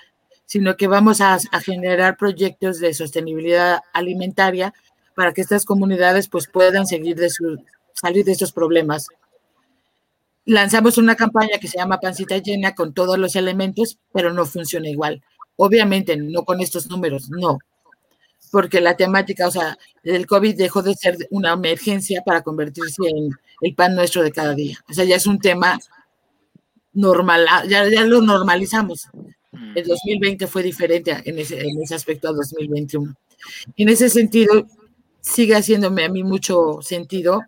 sino 0.45 0.77
que 0.77 0.87
vamos 0.87 1.23
a, 1.23 1.39
generar 1.65 2.19
proyectos 2.19 2.79
de 2.81 2.93
sostenibilidad 2.93 3.81
alimentaria 3.95 4.75
para 5.17 5.33
que 5.33 5.41
estas 5.41 5.65
comunidades 5.65 6.29
pues 6.29 6.49
puedan 6.49 6.87
seguir 6.87 7.17
de 7.17 7.31
su, 7.31 7.65
salir 7.95 8.27
de 8.27 8.33
estos 8.33 8.53
problemas. 8.53 9.09
Lanzamos 10.45 10.99
una 10.99 11.17
campaña 11.17 11.59
que 11.59 11.67
se 11.67 11.79
llama 11.79 11.99
Pancita 11.99 12.37
Llena 12.37 12.75
con 12.75 12.93
todos 12.93 13.19
los 13.19 13.37
elementos, 13.37 13.99
pero 14.13 14.33
no 14.33 14.45
funciona 14.45 14.89
igual. 14.89 15.23
Obviamente, 15.57 16.17
no 16.17 16.45
con 16.45 16.61
estos 16.61 16.89
números, 16.89 17.31
no. 17.31 17.59
Porque 18.53 18.83
la 18.83 18.97
temática, 18.97 19.49
o 19.49 19.51
sea, 19.51 19.79
el 20.05 20.27
COVID 20.27 20.57
dejó 20.57 20.83
de 20.83 20.95
ser 20.95 21.17
una 21.31 21.55
emergencia 21.55 22.23
para 22.25 22.43
convertirse 22.43 23.09
en 23.09 23.31
el 23.63 23.75
pan 23.75 23.95
nuestro 23.95 24.23
de 24.23 24.31
cada 24.31 24.55
día. 24.55 24.79
O 24.91 24.93
sea, 24.93 25.05
ya 25.05 25.17
es 25.17 25.27
un 25.27 25.39
tema 25.39 25.79
normal, 26.99 27.47
ah, 27.49 27.65
ya, 27.67 27.89
ya 27.89 28.05
lo 28.05 28.21
normalizamos. 28.21 29.09
El 29.75 29.87
2020 29.87 30.47
fue 30.47 30.63
diferente 30.63 31.17
en 31.25 31.39
ese, 31.39 31.61
en 31.61 31.81
ese 31.83 31.95
aspecto 31.95 32.29
al 32.29 32.37
2021. 32.37 33.15
En 33.77 33.89
ese 33.89 34.09
sentido, 34.09 34.67
sigue 35.21 35.55
haciéndome 35.55 36.05
a 36.05 36.09
mí 36.09 36.23
mucho 36.23 36.81
sentido 36.83 37.43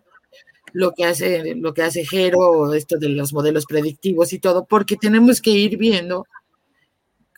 lo 0.73 0.93
que 0.93 1.03
hace 1.03 1.55
lo 1.55 1.73
que 1.73 1.83
hace 1.83 2.05
Jero, 2.05 2.73
esto 2.73 2.97
de 2.97 3.09
los 3.09 3.33
modelos 3.33 3.65
predictivos 3.65 4.31
y 4.31 4.39
todo, 4.39 4.65
porque 4.65 4.95
tenemos 4.95 5.41
que 5.41 5.51
ir 5.51 5.77
viendo 5.77 6.25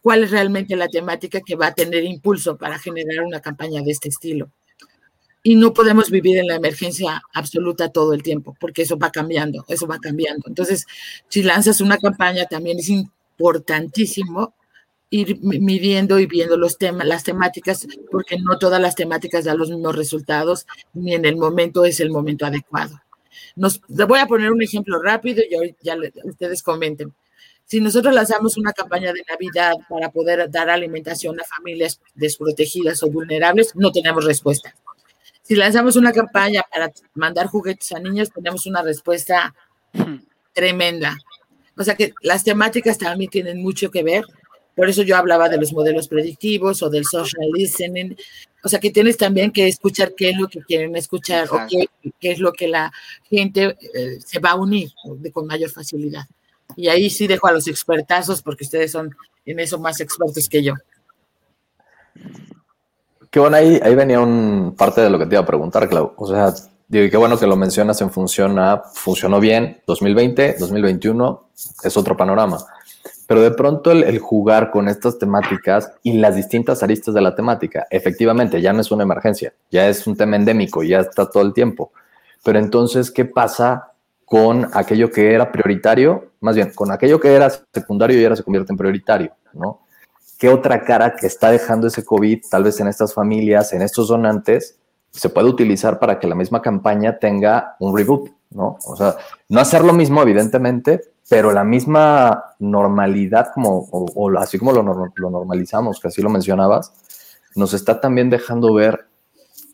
cuál 0.03 0.24
es 0.24 0.32
realmente 0.32 0.76
la 0.76 0.88
temática 0.88 1.41
que 1.41 1.55
va 1.55 1.68
a 1.68 1.74
tener 1.74 2.03
impulso 2.03 2.57
para 2.57 2.78
generar 2.78 3.26
una 3.26 3.41
campaña 3.41 3.82
de 3.82 3.91
este 3.91 4.09
estilo. 4.09 4.51
Y 5.44 5.56
no 5.56 5.74
podemos 5.74 6.10
vivir 6.10 6.38
en 6.38 6.48
la 6.48 6.56
emergencia 6.56 7.22
absoluta 7.34 7.89
todo 7.89 8.14
el 8.14 8.24
tiempo, 8.24 8.56
porque 8.60 8.84
eso 8.84 8.98
va 8.98 9.12
cambiando, 9.12 9.66
eso 9.68 9.86
va 9.88 10.00
cambiando. 10.00 10.46
Entonces, 10.48 10.86
si 11.28 11.44
lanzas 11.44 11.82
una 11.82 11.98
campaña, 11.98 12.46
también 12.46 12.80
es 12.80 12.89
importantísimo 12.89 14.54
ir 15.10 15.38
midiendo 15.41 16.18
y 16.18 16.26
viendo 16.26 16.58
los 16.58 16.78
temas, 16.78 17.06
las 17.06 17.24
temáticas, 17.24 17.86
porque 18.10 18.39
no 18.39 18.58
todas 18.58 18.82
las 18.82 18.96
temáticas 18.96 19.44
dan 19.44 19.60
los 19.60 19.70
mismos 19.70 19.96
resultados, 19.96 20.66
ni 20.94 21.14
en 21.14 21.26
el 21.26 21.36
momento 21.36 21.86
es 21.86 22.00
el 22.00 22.10
momento 22.10 22.46
adecuado. 22.46 23.00
Nos, 23.56 23.82
voy 23.88 24.20
a 24.20 24.26
poner 24.26 24.52
un 24.52 24.64
ejemplo 24.64 25.00
rápido 25.02 25.44
y 25.44 25.76
ya 25.84 25.96
ustedes 26.24 26.64
comenten. 26.64 27.14
Si 27.66 27.80
nosotros 27.80 28.14
lanzamos 28.14 28.58
una 28.58 28.74
campaña 28.74 29.14
de 29.14 29.24
Navidad 29.30 29.74
para 29.88 30.10
poder 30.10 30.50
dar 30.50 30.70
alimentación 30.70 31.39
a 31.39 31.44
familias 31.44 32.02
desprotegidas 32.16 33.04
o 33.04 33.10
vulnerables, 33.10 33.76
no 33.76 33.91
tenemos 33.91 34.26
respuesta. 34.26 34.74
Si 35.44 35.56
lanzamos 35.56 35.98
una 35.98 36.14
campaña 36.14 36.64
para 36.72 36.91
mandar 37.16 37.48
juguetes 37.48 37.91
a 37.91 38.00
niños, 38.00 38.32
tenemos 38.32 38.66
una 38.66 38.82
respuesta 38.82 39.54
tremenda. 40.54 41.18
O 41.78 41.84
sea 41.84 41.96
que 41.96 42.14
las 42.22 42.44
temáticas 42.44 42.98
también 42.98 43.30
tienen 43.30 43.62
mucho 43.62 43.91
que 43.91 44.04
ver. 44.04 44.24
Por 44.76 44.89
eso 44.89 45.04
yo 45.04 45.18
hablaba 45.18 45.50
de 45.50 45.58
los 45.58 45.74
modelos 45.74 46.08
predictivos 46.08 46.82
o 46.82 46.89
del 46.89 47.06
social 47.06 47.50
listening. 47.54 48.16
O 48.64 48.70
sea 48.70 48.80
que 48.80 48.91
tienes 48.91 49.18
también 49.18 49.52
que 49.52 49.68
escuchar 49.68 50.14
qué 50.16 50.30
es 50.30 50.38
lo 50.38 50.48
que 50.48 50.62
quieren 50.62 50.96
escuchar 50.96 51.50
o 51.52 51.68
qué, 51.70 51.88
qué, 52.20 52.32
es 52.32 52.39
lo 52.39 52.54
que 52.54 52.70
la 52.70 52.91
gente 53.30 53.78
eh, 53.94 54.20
se 54.26 54.39
va 54.39 54.52
a 54.52 54.56
unir 54.56 54.91
con 55.34 55.46
mayor 55.46 55.70
facilidad. 55.70 56.26
Y 56.78 56.88
ahí 56.88 57.10
sí 57.10 57.28
dejo 57.28 57.48
a 57.48 57.52
los 57.52 57.68
expertazos 57.68 58.41
porque 58.41 58.64
ustedes 58.64 58.91
son 58.91 59.16
en 59.46 59.60
eso 59.60 59.78
más 59.78 60.00
expertos 60.00 60.48
que 60.48 60.64
yo. 60.64 60.76
Qué 63.34 63.40
bueno, 63.40 63.58
ahí, 63.58 63.80
ahí 63.82 63.96
venía 63.96 64.20
un 64.20 64.76
parte 64.78 65.02
de 65.02 65.10
lo 65.10 65.18
que 65.18 65.26
te 65.26 65.34
iba 65.34 65.42
a 65.42 65.46
preguntar, 65.48 65.90
Clau. 65.90 66.14
O 66.18 66.28
sea, 66.28 66.54
digo, 66.88 67.10
qué 67.10 67.18
bueno 67.18 67.36
que 67.40 67.48
lo 67.48 67.56
mencionas 67.56 68.00
en 68.02 68.12
función 68.12 68.60
a, 68.60 68.84
funcionó 68.94 69.40
bien 69.40 69.82
2020, 69.88 70.58
2021, 70.60 71.50
es 71.84 71.98
otro 71.98 72.16
panorama. 72.16 72.60
Pero 73.26 73.42
de 73.42 73.50
pronto 73.50 73.90
el, 73.90 74.04
el, 74.04 74.20
jugar 74.20 74.70
con 74.70 74.88
estas 74.88 75.18
temáticas 75.18 75.92
y 76.04 76.14
las 76.14 76.36
distintas 76.36 76.84
aristas 76.84 77.16
de 77.16 77.22
la 77.22 77.34
temática, 77.34 77.88
efectivamente, 77.90 78.62
ya 78.62 78.72
no 78.72 78.82
es 78.82 78.92
una 78.92 79.02
emergencia, 79.02 79.52
ya 79.72 79.90
es 79.90 80.06
un 80.06 80.16
tema 80.16 80.36
endémico, 80.36 80.84
ya 80.84 81.00
está 81.00 81.28
todo 81.28 81.42
el 81.42 81.54
tiempo. 81.54 81.92
Pero 82.44 82.60
entonces, 82.60 83.10
¿qué 83.10 83.26
pasa 83.26 83.94
con 84.26 84.70
aquello 84.74 85.10
que 85.10 85.34
era 85.34 85.52
prioritario, 85.52 86.34
más 86.40 86.56
bien, 86.56 86.72
con 86.76 86.92
aquello 86.92 87.20
que 87.20 87.34
era 87.34 87.50
secundario 87.50 88.22
y 88.22 88.24
ahora 88.24 88.36
se 88.36 88.44
convierte 88.44 88.74
en 88.74 88.78
prioritario, 88.78 89.32
¿no? 89.54 89.83
¿Qué 90.38 90.50
otra 90.50 90.84
cara 90.84 91.16
que 91.16 91.28
está 91.28 91.52
dejando 91.52 91.88
ese 91.88 92.04
COVID, 92.04 92.44
tal 92.50 92.64
vez 92.64 92.80
en 92.80 92.88
estas 92.88 93.14
familias, 93.14 93.74
en 93.74 93.82
estos 93.82 94.08
donantes, 94.08 94.78
se 95.12 95.30
puede 95.30 95.48
utilizar 95.48 96.00
para 96.00 96.20
que 96.20 96.28
la 96.28 96.36
misma 96.36 96.62
campaña 96.62 97.20
tenga 97.20 97.76
un 97.80 97.96
reboot, 97.96 98.32
¿no? 98.50 98.78
O 98.86 98.96
sea, 98.96 99.16
no 99.50 99.60
hacer 99.60 99.84
lo 99.84 99.94
mismo, 99.94 100.22
evidentemente, 100.22 101.02
pero 101.30 101.52
la 101.52 101.64
misma 101.64 102.56
normalidad, 102.60 103.52
como, 103.54 103.88
o, 103.92 104.06
o 104.16 104.40
así 104.40 104.58
como 104.58 104.72
lo, 104.72 104.84
lo 105.16 105.30
normalizamos, 105.30 106.00
que 106.00 106.08
así 106.08 106.22
lo 106.22 106.30
mencionabas, 106.30 106.94
nos 107.56 107.74
está 107.74 108.02
también 108.02 108.30
dejando 108.30 108.74
ver 108.74 109.06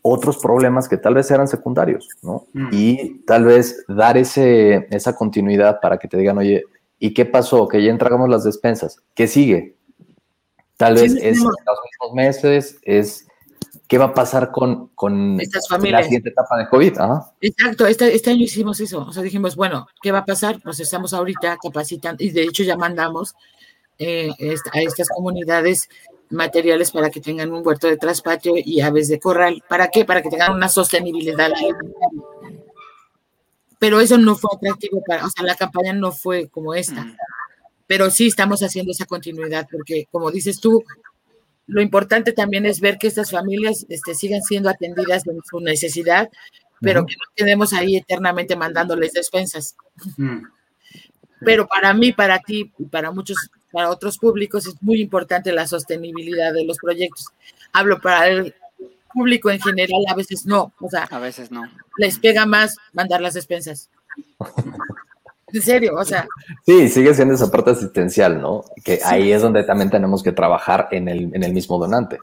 otros 0.02 0.38
problemas 0.38 0.88
que 0.88 0.96
tal 0.96 1.14
vez 1.14 1.30
eran 1.30 1.48
secundarios, 1.48 2.08
¿no? 2.22 2.46
Mm. 2.52 2.68
Y 2.72 3.18
tal 3.26 3.44
vez 3.44 3.84
dar 3.88 4.16
ese, 4.16 4.86
esa 4.90 5.14
continuidad 5.14 5.80
para 5.80 5.98
que 5.98 6.08
te 6.08 6.16
digan, 6.16 6.38
oye, 6.38 6.64
¿y 6.98 7.12
qué 7.12 7.26
pasó? 7.26 7.68
Que 7.68 7.82
ya 7.82 7.90
entregamos 7.90 8.28
las 8.28 8.44
despensas. 8.44 8.98
¿Qué 9.14 9.26
sigue? 9.26 9.76
Tal 10.80 10.94
vez 10.94 11.12
sí, 11.12 11.18
es 11.20 11.36
no. 11.36 11.50
los 11.50 11.78
mismos 11.84 12.14
meses, 12.14 12.78
es 12.80 13.26
qué 13.86 13.98
va 13.98 14.06
a 14.06 14.14
pasar 14.14 14.50
con, 14.50 14.88
con 14.94 15.36
la 15.36 16.02
siguiente 16.02 16.30
etapa 16.30 16.56
de 16.56 16.68
COVID. 16.70 16.98
Ajá. 16.98 17.34
Exacto, 17.42 17.86
este, 17.86 18.14
este, 18.14 18.30
año 18.30 18.44
hicimos 18.44 18.80
eso. 18.80 19.04
O 19.06 19.12
sea, 19.12 19.22
dijimos, 19.22 19.56
bueno, 19.56 19.86
¿qué 20.00 20.10
va 20.10 20.20
a 20.20 20.24
pasar? 20.24 20.58
Pues 20.64 20.80
estamos 20.80 21.12
ahorita 21.12 21.58
capacitando, 21.62 22.24
y 22.24 22.30
de 22.30 22.44
hecho 22.44 22.62
ya 22.62 22.78
mandamos 22.78 23.34
eh, 23.98 24.30
a 24.72 24.80
estas 24.80 25.10
comunidades 25.10 25.90
materiales 26.30 26.92
para 26.92 27.10
que 27.10 27.20
tengan 27.20 27.52
un 27.52 27.60
huerto 27.62 27.86
de 27.86 27.98
traspatio 27.98 28.54
y 28.56 28.80
aves 28.80 29.08
de 29.08 29.20
corral. 29.20 29.62
¿Para 29.68 29.88
qué? 29.88 30.06
Para 30.06 30.22
que 30.22 30.30
tengan 30.30 30.54
una 30.54 30.70
sostenibilidad 30.70 31.50
Pero 33.78 34.00
eso 34.00 34.16
no 34.16 34.34
fue 34.34 34.48
atractivo 34.56 35.02
para, 35.06 35.26
o 35.26 35.28
sea, 35.28 35.44
la 35.44 35.56
campaña 35.56 35.92
no 35.92 36.10
fue 36.10 36.48
como 36.48 36.72
esta. 36.72 37.06
Pero 37.90 38.08
sí 38.08 38.28
estamos 38.28 38.62
haciendo 38.62 38.92
esa 38.92 39.04
continuidad, 39.04 39.66
porque 39.68 40.06
como 40.12 40.30
dices 40.30 40.60
tú, 40.60 40.84
lo 41.66 41.82
importante 41.82 42.30
también 42.30 42.64
es 42.64 42.78
ver 42.78 42.98
que 42.98 43.08
estas 43.08 43.32
familias 43.32 43.84
este, 43.88 44.14
sigan 44.14 44.42
siendo 44.42 44.70
atendidas 44.70 45.26
en 45.26 45.40
su 45.42 45.58
necesidad, 45.58 46.28
pero 46.80 47.00
uh 47.00 47.02
-huh. 47.02 47.08
que 47.08 47.16
no 47.16 47.24
quedemos 47.34 47.72
ahí 47.72 47.96
eternamente 47.96 48.54
mandándoles 48.54 49.12
despensas. 49.12 49.74
Uh 49.96 50.22
-huh. 50.22 50.48
Pero 51.44 51.66
para 51.66 51.92
mí, 51.92 52.12
para 52.12 52.38
ti 52.38 52.70
y 52.78 52.84
para 52.84 53.10
muchos 53.10 53.50
para 53.72 53.90
otros 53.90 54.18
públicos 54.18 54.68
es 54.68 54.80
muy 54.80 55.00
importante 55.00 55.50
la 55.50 55.66
sostenibilidad 55.66 56.52
de 56.52 56.64
los 56.64 56.78
proyectos. 56.78 57.26
Hablo 57.72 58.00
para 58.00 58.28
el 58.28 58.54
público 59.12 59.50
en 59.50 59.60
general, 59.60 60.04
a 60.08 60.14
veces 60.14 60.46
no, 60.46 60.72
o 60.78 60.88
sea, 60.88 61.08
a 61.10 61.18
veces 61.18 61.50
no. 61.50 61.64
Les 61.98 62.20
pega 62.20 62.46
más 62.46 62.76
mandar 62.92 63.20
las 63.20 63.34
despensas. 63.34 63.90
En 65.52 65.62
serio, 65.62 65.94
o 65.96 66.04
sea. 66.04 66.26
Sí, 66.66 66.88
sigue 66.88 67.14
siendo 67.14 67.34
esa 67.34 67.50
parte 67.50 67.70
asistencial, 67.70 68.40
¿no? 68.40 68.64
Que 68.84 68.96
sí. 68.96 69.02
ahí 69.04 69.32
es 69.32 69.42
donde 69.42 69.64
también 69.64 69.90
tenemos 69.90 70.22
que 70.22 70.32
trabajar 70.32 70.88
en 70.90 71.08
el, 71.08 71.34
en 71.34 71.42
el 71.42 71.52
mismo 71.52 71.78
donante, 71.78 72.18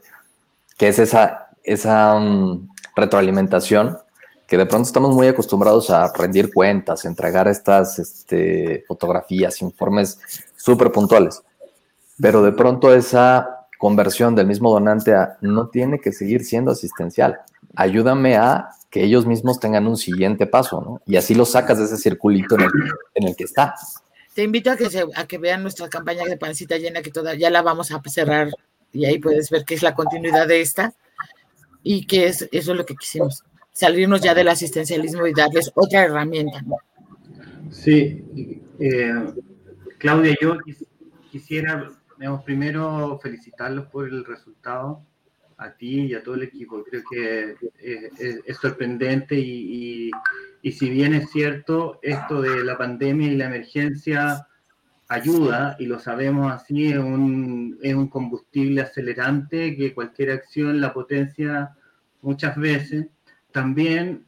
que 0.76 0.88
es 0.88 0.98
esa, 0.98 1.48
esa 1.62 2.14
um, 2.16 2.68
retroalimentación 2.96 3.98
que 4.48 4.56
de 4.56 4.64
pronto 4.64 4.86
estamos 4.86 5.14
muy 5.14 5.26
acostumbrados 5.26 5.90
a 5.90 6.10
rendir 6.10 6.52
cuentas, 6.52 7.04
entregar 7.04 7.46
estas 7.48 7.98
este, 7.98 8.82
fotografías, 8.88 9.60
informes 9.60 10.18
súper 10.56 10.90
puntuales. 10.90 11.42
Pero 12.18 12.42
de 12.42 12.52
pronto 12.52 12.92
esa 12.94 13.57
conversión 13.78 14.34
del 14.34 14.46
mismo 14.46 14.70
donante 14.70 15.14
a 15.14 15.38
no 15.40 15.68
tiene 15.68 16.00
que 16.00 16.12
seguir 16.12 16.44
siendo 16.44 16.72
asistencial. 16.72 17.38
Ayúdame 17.74 18.36
a 18.36 18.70
que 18.90 19.04
ellos 19.04 19.26
mismos 19.26 19.60
tengan 19.60 19.86
un 19.86 19.96
siguiente 19.96 20.46
paso, 20.46 20.80
¿no? 20.80 21.00
Y 21.06 21.16
así 21.16 21.34
lo 21.34 21.44
sacas 21.44 21.78
de 21.78 21.84
ese 21.84 21.96
circulito 21.96 22.56
en 22.56 22.62
el, 22.62 22.70
en 23.14 23.28
el 23.28 23.36
que 23.36 23.44
está. 23.44 23.74
Te 24.34 24.42
invito 24.42 24.70
a 24.70 24.76
que, 24.76 24.90
se, 24.90 25.04
a 25.14 25.26
que 25.26 25.38
vean 25.38 25.62
nuestra 25.62 25.88
campaña 25.88 26.24
de 26.24 26.36
pancita 26.36 26.76
llena, 26.76 27.02
que 27.02 27.10
toda, 27.10 27.34
ya 27.34 27.50
la 27.50 27.62
vamos 27.62 27.90
a 27.90 28.00
cerrar 28.06 28.50
y 28.92 29.04
ahí 29.04 29.18
puedes 29.18 29.50
ver 29.50 29.64
que 29.64 29.74
es 29.74 29.82
la 29.82 29.94
continuidad 29.94 30.46
de 30.46 30.60
esta. 30.60 30.94
y 31.82 32.06
que 32.06 32.26
es, 32.26 32.48
eso 32.52 32.72
es 32.72 32.78
lo 32.78 32.84
que 32.84 32.94
quisimos, 32.94 33.44
salirnos 33.72 34.20
ya 34.20 34.34
del 34.34 34.48
asistencialismo 34.48 35.26
y 35.26 35.32
darles 35.32 35.70
otra 35.74 36.04
herramienta. 36.04 36.62
Sí, 37.70 38.24
eh, 38.78 39.32
Claudia, 39.98 40.36
yo 40.40 40.56
quisiera, 41.30 41.90
digamos, 42.18 42.42
primero 42.42 43.18
felicitarlos 43.22 43.86
por 43.86 44.08
el 44.08 44.24
resultado, 44.24 45.02
a 45.58 45.72
ti 45.72 46.06
y 46.06 46.14
a 46.14 46.22
todo 46.22 46.36
el 46.36 46.44
equipo. 46.44 46.84
Creo 46.84 47.02
que 47.10 47.56
es, 48.46 48.56
sorprendente 48.56 49.34
y, 49.36 50.10
y, 50.62 50.72
si 50.72 50.88
bien 50.88 51.14
es 51.14 51.30
cierto, 51.30 51.98
esto 52.02 52.40
de 52.40 52.64
la 52.64 52.78
pandemia 52.78 53.28
y 53.28 53.36
la 53.36 53.46
emergencia 53.46 54.46
ayuda, 55.08 55.76
y 55.78 55.86
lo 55.86 55.98
sabemos 55.98 56.52
así, 56.52 56.88
es 56.88 56.98
un, 56.98 57.78
es 57.82 57.94
un 57.94 58.08
combustible 58.08 58.82
acelerante 58.82 59.76
que 59.76 59.94
cualquier 59.94 60.32
acción 60.32 60.80
la 60.80 60.92
potencia 60.92 61.74
muchas 62.22 62.56
veces. 62.56 63.06
También 63.50 64.26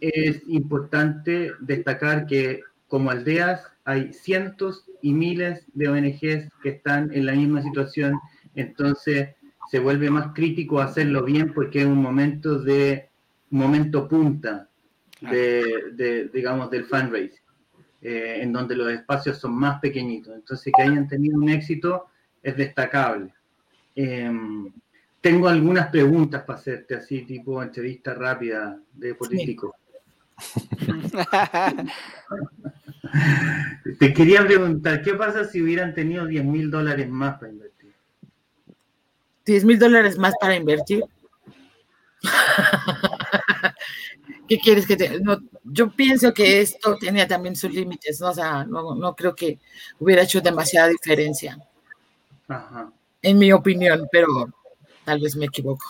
es 0.00 0.42
importante 0.48 1.52
destacar 1.60 2.26
que 2.26 2.62
como 2.88 3.10
aldeas 3.10 3.73
hay 3.84 4.12
cientos 4.12 4.84
y 5.02 5.12
miles 5.12 5.64
de 5.74 5.88
ONGs 5.88 6.50
que 6.62 6.68
están 6.68 7.12
en 7.12 7.26
la 7.26 7.32
misma 7.32 7.62
situación, 7.62 8.18
entonces 8.54 9.30
se 9.70 9.78
vuelve 9.78 10.10
más 10.10 10.34
crítico 10.34 10.80
hacerlo 10.80 11.24
bien 11.24 11.52
porque 11.52 11.80
es 11.80 11.86
un 11.86 12.00
momento 12.00 12.58
de 12.58 13.08
momento 13.50 14.08
punta 14.08 14.68
de, 15.20 16.30
digamos 16.32 16.70
del 16.70 16.84
fundraising, 16.84 17.40
eh, 18.02 18.40
en 18.42 18.52
donde 18.52 18.76
los 18.76 18.90
espacios 18.90 19.38
son 19.38 19.54
más 19.54 19.80
pequeñitos. 19.80 20.34
Entonces 20.34 20.72
que 20.76 20.82
hayan 20.82 21.08
tenido 21.08 21.38
un 21.38 21.48
éxito 21.48 22.06
es 22.42 22.56
destacable. 22.56 23.32
Em, 23.94 24.70
tengo 25.20 25.48
algunas 25.48 25.88
preguntas 25.88 26.42
para 26.42 26.58
hacerte 26.58 26.96
así, 26.96 27.22
tipo 27.22 27.62
entrevista 27.62 28.14
rápida 28.14 28.78
de 28.92 29.14
político. 29.14 29.74
Te 33.98 34.12
quería 34.12 34.44
preguntar, 34.44 35.02
¿qué 35.02 35.14
pasa 35.14 35.44
si 35.44 35.62
hubieran 35.62 35.94
tenido 35.94 36.26
10 36.26 36.44
mil 36.44 36.70
dólares 36.70 37.08
más 37.08 37.38
para 37.38 37.52
invertir? 37.52 37.92
10 39.44 39.64
mil 39.64 39.78
dólares 39.78 40.18
más 40.18 40.34
para 40.40 40.56
invertir. 40.56 41.04
¿Qué 44.48 44.58
quieres 44.58 44.86
que 44.86 44.96
te.? 44.96 45.20
yo 45.64 45.90
pienso 45.90 46.32
que 46.34 46.60
esto 46.60 46.96
tenía 46.98 47.26
también 47.26 47.56
sus 47.56 47.72
límites, 47.72 48.20
¿no? 48.20 48.30
O 48.30 48.34
sea, 48.34 48.64
no, 48.64 49.14
creo 49.16 49.34
que 49.34 49.58
hubiera 49.98 50.22
hecho 50.22 50.40
demasiada 50.40 50.88
diferencia. 50.88 51.58
En 53.22 53.38
mi 53.38 53.52
opinión, 53.52 54.06
pero 54.12 54.52
tal 55.04 55.20
vez 55.20 55.36
me 55.36 55.46
equivoco. 55.46 55.86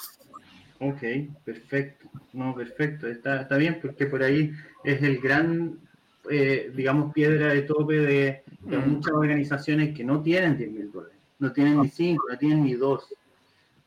Ok, 0.78 1.02
perfecto. 1.44 2.08
No, 2.32 2.54
perfecto. 2.54 3.08
Está, 3.08 3.42
está 3.42 3.56
bien 3.56 3.80
porque 3.80 4.06
por 4.06 4.22
ahí 4.22 4.52
es 4.84 5.02
el 5.02 5.18
gran, 5.18 5.80
eh, 6.30 6.72
digamos, 6.74 7.12
piedra 7.12 7.48
de 7.48 7.62
tope 7.62 7.94
de, 7.94 8.42
mm. 8.60 8.88
muchas 8.88 9.12
organizaciones 9.12 9.96
que 9.96 10.04
no 10.04 10.22
tienen 10.22 10.56
10 10.56 10.70
mil 10.70 10.92
dólares. 10.92 11.16
No 11.38 11.52
tienen 11.52 11.80
ni 11.80 11.88
5, 11.88 12.24
no 12.30 12.38
tienen 12.38 12.64
ni 12.64 12.74
2. 12.74 13.14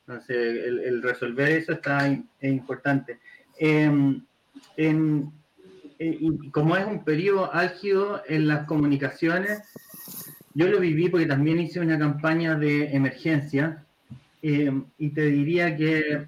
Entonces, 0.08 0.38
el, 0.38 1.02
resolver 1.02 1.50
eso 1.52 1.74
está 1.74 2.08
es 2.08 2.22
importante. 2.42 3.20
Em, 3.58 4.22
en, 4.76 5.32
eh, 6.00 6.18
y 6.20 6.50
como 6.52 6.78
es 6.78 6.86
un 6.86 7.04
periodo 7.04 7.54
álgido 7.54 8.22
en 8.28 8.48
las 8.48 8.66
comunicaciones, 8.66 9.62
yo 10.54 10.68
lo 10.68 10.80
viví 10.80 11.10
porque 11.10 11.26
también 11.26 11.60
hice 11.60 11.80
una 11.80 12.00
campaña 12.00 12.56
de 12.56 12.96
emergencia 12.96 13.84
em, 14.42 14.86
y 14.98 15.10
te 15.10 15.26
diría 15.26 15.76
que 15.76 16.26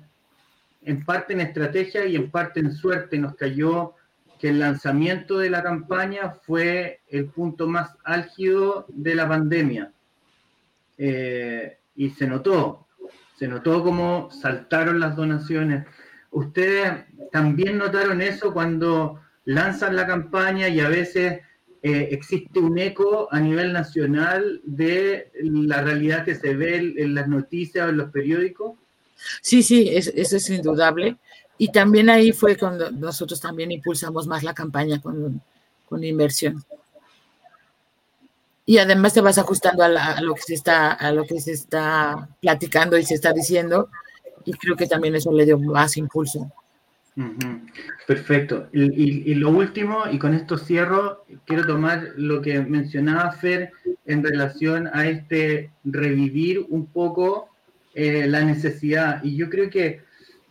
en 0.83 1.05
parte 1.05 1.33
en 1.33 1.41
estrategia 1.41 2.05
y 2.05 2.15
en 2.15 2.29
parte 2.29 2.59
en 2.59 2.71
suerte 2.71 3.17
nos 3.17 3.35
cayó 3.35 3.95
que 4.39 4.49
el 4.49 4.59
lanzamiento 4.59 5.37
de 5.37 5.49
la 5.49 5.61
campaña 5.61 6.31
fue 6.31 7.01
el 7.09 7.25
punto 7.25 7.67
más 7.67 7.91
álgido 8.05 8.85
de 8.87 9.15
la 9.15 9.27
pandemia. 9.27 9.91
Eh, 10.97 11.77
y 11.95 12.09
se 12.11 12.25
notó, 12.25 12.87
se 13.37 13.47
notó 13.47 13.83
cómo 13.83 14.29
saltaron 14.31 14.99
las 14.99 15.15
donaciones. 15.15 15.85
¿Ustedes 16.31 17.05
también 17.31 17.77
notaron 17.77 18.21
eso 18.21 18.53
cuando 18.53 19.19
lanzan 19.45 19.95
la 19.95 20.07
campaña 20.07 20.69
y 20.69 20.79
a 20.79 20.87
veces 20.87 21.41
eh, 21.81 22.09
existe 22.11 22.59
un 22.59 22.77
eco 22.77 23.27
a 23.31 23.39
nivel 23.39 23.73
nacional 23.73 24.61
de 24.63 25.31
la 25.41 25.81
realidad 25.81 26.23
que 26.23 26.35
se 26.35 26.53
ve 26.55 26.93
en 26.97 27.15
las 27.15 27.27
noticias 27.27 27.85
o 27.85 27.89
en 27.89 27.97
los 27.97 28.11
periódicos? 28.11 28.77
Sí, 29.41 29.63
sí, 29.63 29.89
eso 29.89 30.37
es 30.37 30.49
indudable. 30.49 31.17
Y 31.59 31.71
también 31.71 32.09
ahí 32.09 32.31
fue 32.31 32.57
cuando 32.57 32.89
nosotros 32.89 33.39
también 33.39 33.71
impulsamos 33.71 34.25
más 34.25 34.41
la 34.41 34.55
campaña 34.55 34.99
con, 34.99 35.39
con 35.87 36.03
inversión 36.03 36.65
y 38.69 38.77
además 38.77 39.15
te 39.15 39.21
vas 39.21 39.39
ajustando 39.39 39.83
a, 39.83 40.21
lo 40.21 40.35
que 40.35 40.43
se 40.43 40.53
está 40.53 40.91
a 40.91 41.11
lo 41.11 41.25
que 41.25 41.41
se 41.41 41.53
está 41.53 42.29
platicando 42.39 42.99
y 42.99 43.03
se 43.03 43.15
está 43.15 43.33
diciendo 43.33 43.89
y 44.45 44.53
creo 44.53 44.75
que 44.75 44.85
también 44.85 45.15
eso 45.15 45.31
le 45.31 45.43
dio 45.43 45.57
más 45.57 45.97
impulso. 45.97 46.51
Perfecto. 48.05 48.69
Y, 48.71 49.33
lo 49.33 49.49
último, 49.49 50.03
y 50.11 50.19
con 50.19 50.35
esto 50.35 50.59
cierro, 50.59 51.25
quiero 51.45 51.65
tomar 51.65 52.09
lo 52.15 52.43
que 52.43 52.59
mencionaba 52.61 53.31
Fer 53.31 53.71
en 54.05 54.23
relación 54.23 54.87
a 54.93 55.07
este 55.07 55.71
revivir 55.83 56.63
un 56.69 56.85
poco 56.85 57.49
eh, 57.95 58.27
la 58.27 58.41
necesidad. 58.43 59.23
Y 59.23 59.35
yo 59.35 59.49
creo 59.49 59.71
que 59.71 60.03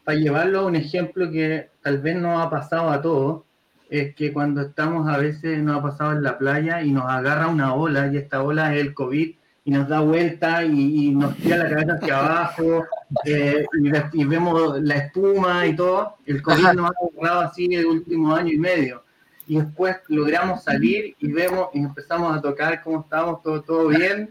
para 0.09 0.21
llevarlo 0.21 0.61
a 0.61 0.65
un 0.65 0.75
ejemplo 0.75 1.31
que 1.31 1.69
tal 1.83 1.99
vez 1.99 2.17
no 2.17 2.41
ha 2.41 2.49
pasado 2.49 2.89
a 2.89 3.03
todos, 3.03 3.43
es 3.91 4.15
que 4.15 4.33
cuando 4.33 4.63
estamos 4.63 5.07
a 5.07 5.19
veces 5.19 5.63
nos 5.63 5.77
ha 5.77 5.83
pasado 5.83 6.13
en 6.13 6.23
la 6.23 6.39
playa 6.39 6.81
y 6.83 6.93
nos 6.93 7.05
agarra 7.05 7.47
una 7.47 7.75
ola 7.75 8.11
y 8.11 8.17
esta 8.17 8.43
ola 8.43 8.75
es 8.75 8.81
el 8.81 8.95
COVID 8.95 9.35
y 9.67 9.71
nos 9.71 9.87
da 9.87 10.01
vuelta 10.01 10.65
y, 10.65 11.11
nos 11.11 11.37
tira 11.37 11.59
la 11.59 11.69
cabeza 11.69 11.93
hacia 11.97 12.19
abajo 12.25 12.87
eh, 13.27 13.67
y, 14.15 14.25
vemos 14.25 14.81
la 14.81 14.95
espuma 14.95 15.67
y 15.67 15.77
todo. 15.77 16.15
El 16.25 16.41
COVID 16.41 16.73
nos 16.73 16.91
ha 16.91 16.95
agarrado 17.13 17.41
así 17.41 17.69
el 17.75 17.85
último 17.85 18.35
año 18.35 18.51
y 18.51 18.59
medio. 18.59 19.05
Y 19.47 19.57
después 19.59 19.95
logramos 20.09 20.65
salir 20.65 21.17
y 21.19 21.31
vemos 21.31 21.69
y 21.75 21.81
empezamos 21.81 22.35
a 22.35 22.41
tocar 22.41 22.83
cómo 22.83 23.01
estamos, 23.01 23.43
todo, 23.43 23.61
todo 23.61 23.89
bien. 23.89 24.31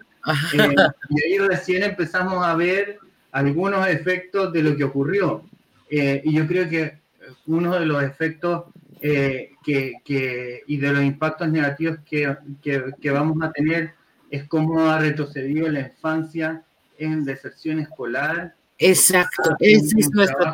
Eh, 0.54 0.76
y 1.10 1.24
ahí 1.24 1.38
recién 1.38 1.84
empezamos 1.84 2.44
a 2.44 2.56
ver 2.56 2.98
algunos 3.32 3.88
efectos 3.88 4.52
de 4.52 4.64
lo 4.64 4.76
que 4.76 4.84
ocurrió. 4.84 5.44
Eh, 5.90 6.22
y 6.24 6.34
yo 6.34 6.48
creo 6.48 6.68
que 6.70 7.00
uno 7.46 7.74
de 7.80 7.86
los 7.86 8.04
efectos 8.04 8.66
eh, 9.02 9.52
que, 9.64 10.64
y 10.66 10.78
de 10.78 10.92
los 10.92 11.04
impactos 11.04 11.50
negativos 11.50 12.00
que, 12.06 12.36
que, 12.62 13.12
vamos 13.12 13.38
a 13.44 13.52
tener 13.52 13.94
es 14.30 14.46
cómo 14.46 14.90
ha 14.90 15.00
retrocedido 15.00 15.70
la 15.70 15.82
infancia 15.82 16.64
en 16.98 17.24
deserción 17.24 17.80
escolar. 17.80 18.56
Exacto, 18.80 19.56
ese 19.60 20.00
es 20.00 20.10
nuestro 20.12 20.54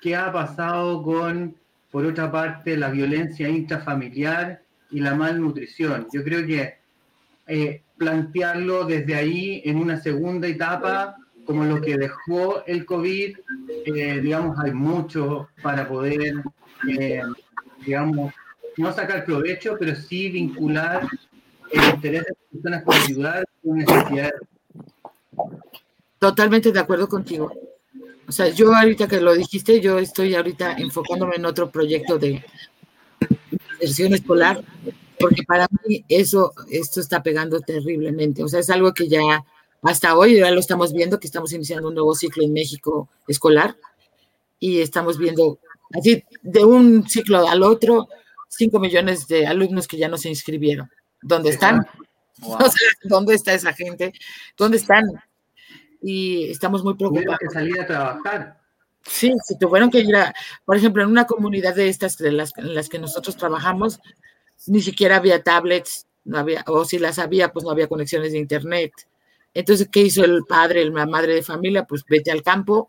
¿Qué 0.00 0.16
ha 0.16 0.32
pasado 0.32 1.02
con, 1.02 1.54
por 1.90 2.06
otra 2.06 2.30
parte, 2.30 2.76
la 2.76 2.90
violencia 2.90 3.48
intrafamiliar 3.48 4.62
y 4.90 5.00
la 5.00 5.14
malnutrición? 5.14 6.08
Yo 6.12 6.24
creo 6.24 6.46
que 6.46 6.74
eh, 7.46 7.82
plantearlo 7.98 8.84
desde 8.84 9.14
ahí 9.14 9.62
en 9.64 9.76
una 9.76 10.00
segunda 10.00 10.46
etapa 10.46 11.16
como 11.50 11.64
lo 11.64 11.80
que 11.80 11.98
dejó 11.98 12.64
el 12.64 12.86
COVID, 12.86 13.36
eh, 13.84 14.20
digamos, 14.22 14.56
hay 14.60 14.70
mucho 14.70 15.48
para 15.60 15.88
poder, 15.88 16.44
eh, 16.88 17.22
digamos, 17.84 18.32
no 18.76 18.92
sacar 18.92 19.24
provecho, 19.24 19.74
pero 19.76 19.96
sí 19.96 20.30
vincular 20.30 21.08
el 21.72 21.84
interés 21.92 22.22
de 22.22 22.70
las 22.70 22.84
personas 22.84 23.04
ayudar 23.08 23.44
con 23.64 23.78
necesidades. 23.78 24.40
Totalmente 26.20 26.70
de 26.70 26.78
acuerdo 26.78 27.08
contigo. 27.08 27.52
O 28.28 28.30
sea, 28.30 28.48
yo 28.50 28.72
ahorita 28.72 29.08
que 29.08 29.20
lo 29.20 29.34
dijiste, 29.34 29.80
yo 29.80 29.98
estoy 29.98 30.36
ahorita 30.36 30.74
enfocándome 30.74 31.34
en 31.34 31.46
otro 31.46 31.68
proyecto 31.68 32.16
de 32.16 32.44
inserción 33.50 34.14
escolar, 34.14 34.62
porque 35.18 35.42
para 35.42 35.66
mí 35.84 36.04
eso, 36.08 36.52
esto 36.70 37.00
está 37.00 37.24
pegando 37.24 37.58
terriblemente. 37.58 38.44
O 38.44 38.46
sea, 38.46 38.60
es 38.60 38.70
algo 38.70 38.94
que 38.94 39.08
ya 39.08 39.42
hasta 39.82 40.16
hoy 40.16 40.38
ya 40.38 40.50
lo 40.50 40.60
estamos 40.60 40.92
viendo 40.92 41.18
que 41.18 41.26
estamos 41.26 41.52
iniciando 41.52 41.88
un 41.88 41.94
nuevo 41.94 42.14
ciclo 42.14 42.44
en 42.44 42.52
México 42.52 43.08
escolar 43.26 43.76
y 44.58 44.80
estamos 44.80 45.18
viendo 45.18 45.58
así 45.98 46.22
de 46.42 46.64
un 46.64 47.08
ciclo 47.08 47.48
al 47.48 47.62
otro 47.62 48.08
cinco 48.48 48.78
millones 48.78 49.26
de 49.26 49.46
alumnos 49.46 49.88
que 49.88 49.96
ya 49.96 50.08
no 50.08 50.18
se 50.18 50.28
inscribieron. 50.28 50.90
¿Dónde 51.22 51.50
están? 51.50 51.86
¿Dónde 53.04 53.34
está 53.34 53.54
esa 53.54 53.72
gente? 53.72 54.12
¿Dónde 54.56 54.76
están? 54.76 55.04
Y 56.02 56.50
estamos 56.50 56.82
muy 56.82 56.94
preocupados. 56.94 57.38
que 57.38 57.50
salir 57.50 57.80
a 57.80 57.86
trabajar. 57.86 58.60
Sí, 59.02 59.32
si 59.46 59.58
tuvieron 59.58 59.90
que 59.90 60.00
ir 60.00 60.14
a, 60.14 60.34
por 60.64 60.76
ejemplo, 60.76 61.02
en 61.02 61.10
una 61.10 61.26
comunidad 61.26 61.74
de 61.74 61.88
estas 61.88 62.18
de 62.18 62.32
las, 62.32 62.56
en 62.58 62.74
las 62.74 62.88
que 62.88 62.98
nosotros 62.98 63.36
trabajamos, 63.36 63.98
ni 64.66 64.82
siquiera 64.82 65.16
había 65.16 65.42
tablets, 65.42 66.06
no 66.24 66.38
había, 66.38 66.64
o 66.66 66.84
si 66.84 66.98
las 66.98 67.18
había, 67.18 67.52
pues 67.52 67.64
no 67.64 67.70
había 67.70 67.88
conexiones 67.88 68.32
de 68.32 68.38
internet. 68.38 68.92
Entonces, 69.54 69.88
¿qué 69.90 70.00
hizo 70.00 70.24
el 70.24 70.44
padre, 70.44 70.84
la 70.84 71.06
madre 71.06 71.34
de 71.34 71.42
familia? 71.42 71.84
Pues 71.84 72.04
vete 72.08 72.30
al 72.30 72.42
campo, 72.42 72.88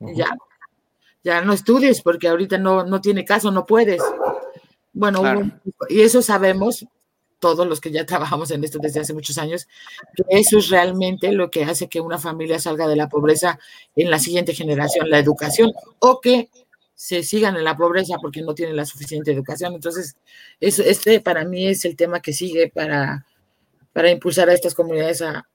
Ya, 0.00 0.36
ya 1.22 1.40
no 1.42 1.52
estudies 1.52 2.02
porque 2.02 2.28
ahorita 2.28 2.58
no, 2.58 2.84
no 2.84 3.00
tiene 3.00 3.24
caso, 3.24 3.50
no 3.50 3.66
puedes. 3.66 4.02
Bueno, 4.92 5.22
y 5.88 6.00
eso 6.00 6.22
sabemos 6.22 6.86
todos 7.38 7.66
los 7.66 7.80
que 7.80 7.90
ya 7.90 8.06
trabajamos 8.06 8.50
en 8.50 8.64
esto 8.64 8.78
desde 8.80 9.00
hace 9.00 9.14
muchos 9.14 9.38
años, 9.38 9.68
que 10.16 10.24
eso 10.28 10.58
es 10.58 10.68
realmente 10.68 11.32
lo 11.32 11.50
que 11.50 11.64
hace 11.64 11.88
que 11.88 12.00
una 12.00 12.18
familia 12.18 12.58
salga 12.58 12.88
de 12.88 12.96
la 12.96 13.08
pobreza 13.08 13.58
en 13.96 14.10
la 14.10 14.18
siguiente 14.18 14.54
generación, 14.54 15.10
la 15.10 15.18
educación, 15.18 15.72
o 16.00 16.20
que 16.20 16.48
se 16.94 17.22
sigan 17.22 17.56
en 17.56 17.62
la 17.62 17.76
pobreza 17.76 18.16
porque 18.20 18.42
no 18.42 18.54
tienen 18.54 18.74
la 18.74 18.84
suficiente 18.84 19.30
educación. 19.30 19.74
Entonces, 19.74 20.16
eso, 20.60 20.82
este 20.82 21.20
para 21.20 21.44
mí 21.44 21.68
es 21.68 21.84
el 21.84 21.94
tema 21.94 22.20
que 22.20 22.32
sigue 22.32 22.72
para, 22.74 23.24
para 23.92 24.10
impulsar 24.10 24.48
a 24.48 24.54
estas 24.54 24.74
comunidades 24.74 25.22
a, 25.22 25.48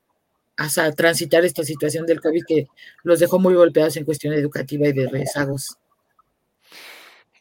a 0.57 0.91
transitar 0.91 1.43
esta 1.45 1.63
situación 1.63 2.05
del 2.05 2.21
COVID 2.21 2.43
que 2.47 2.67
los 3.03 3.19
dejó 3.19 3.39
muy 3.39 3.55
golpeados 3.55 3.97
en 3.97 4.05
cuestión 4.05 4.33
educativa 4.33 4.87
y 4.87 4.93
de 4.93 5.07
rezagos. 5.09 5.77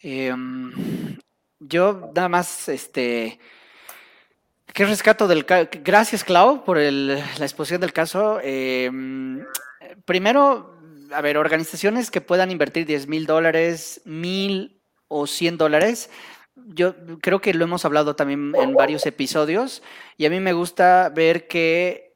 Em, 0.00 1.18
yo 1.60 2.10
nada 2.14 2.28
más, 2.28 2.68
este, 2.68 3.38
¿qué 4.72 4.86
rescato 4.86 5.28
del 5.28 5.44
Gracias, 5.44 6.24
Clau, 6.24 6.64
por 6.64 6.78
la 6.78 7.22
exposición 7.38 7.80
del 7.80 7.92
caso. 7.92 8.40
Em, 8.42 9.44
primero, 10.04 10.78
a 11.12 11.20
ver, 11.20 11.36
organizaciones 11.36 12.10
que 12.10 12.20
puedan 12.20 12.50
invertir 12.50 12.86
10 12.86 13.06
mil 13.06 13.26
dólares, 13.26 14.00
mil 14.04 14.80
o 15.08 15.26
100 15.26 15.58
dólares. 15.58 16.10
Yo 16.54 16.94
creo 17.20 17.40
que 17.40 17.54
lo 17.54 17.64
hemos 17.64 17.84
hablado 17.84 18.16
también 18.16 18.52
en 18.56 18.74
varios 18.74 19.06
episodios 19.06 19.82
y 20.16 20.26
a 20.26 20.30
mí 20.30 20.40
me 20.40 20.52
gusta 20.52 21.10
ver 21.14 21.48
que 21.48 22.11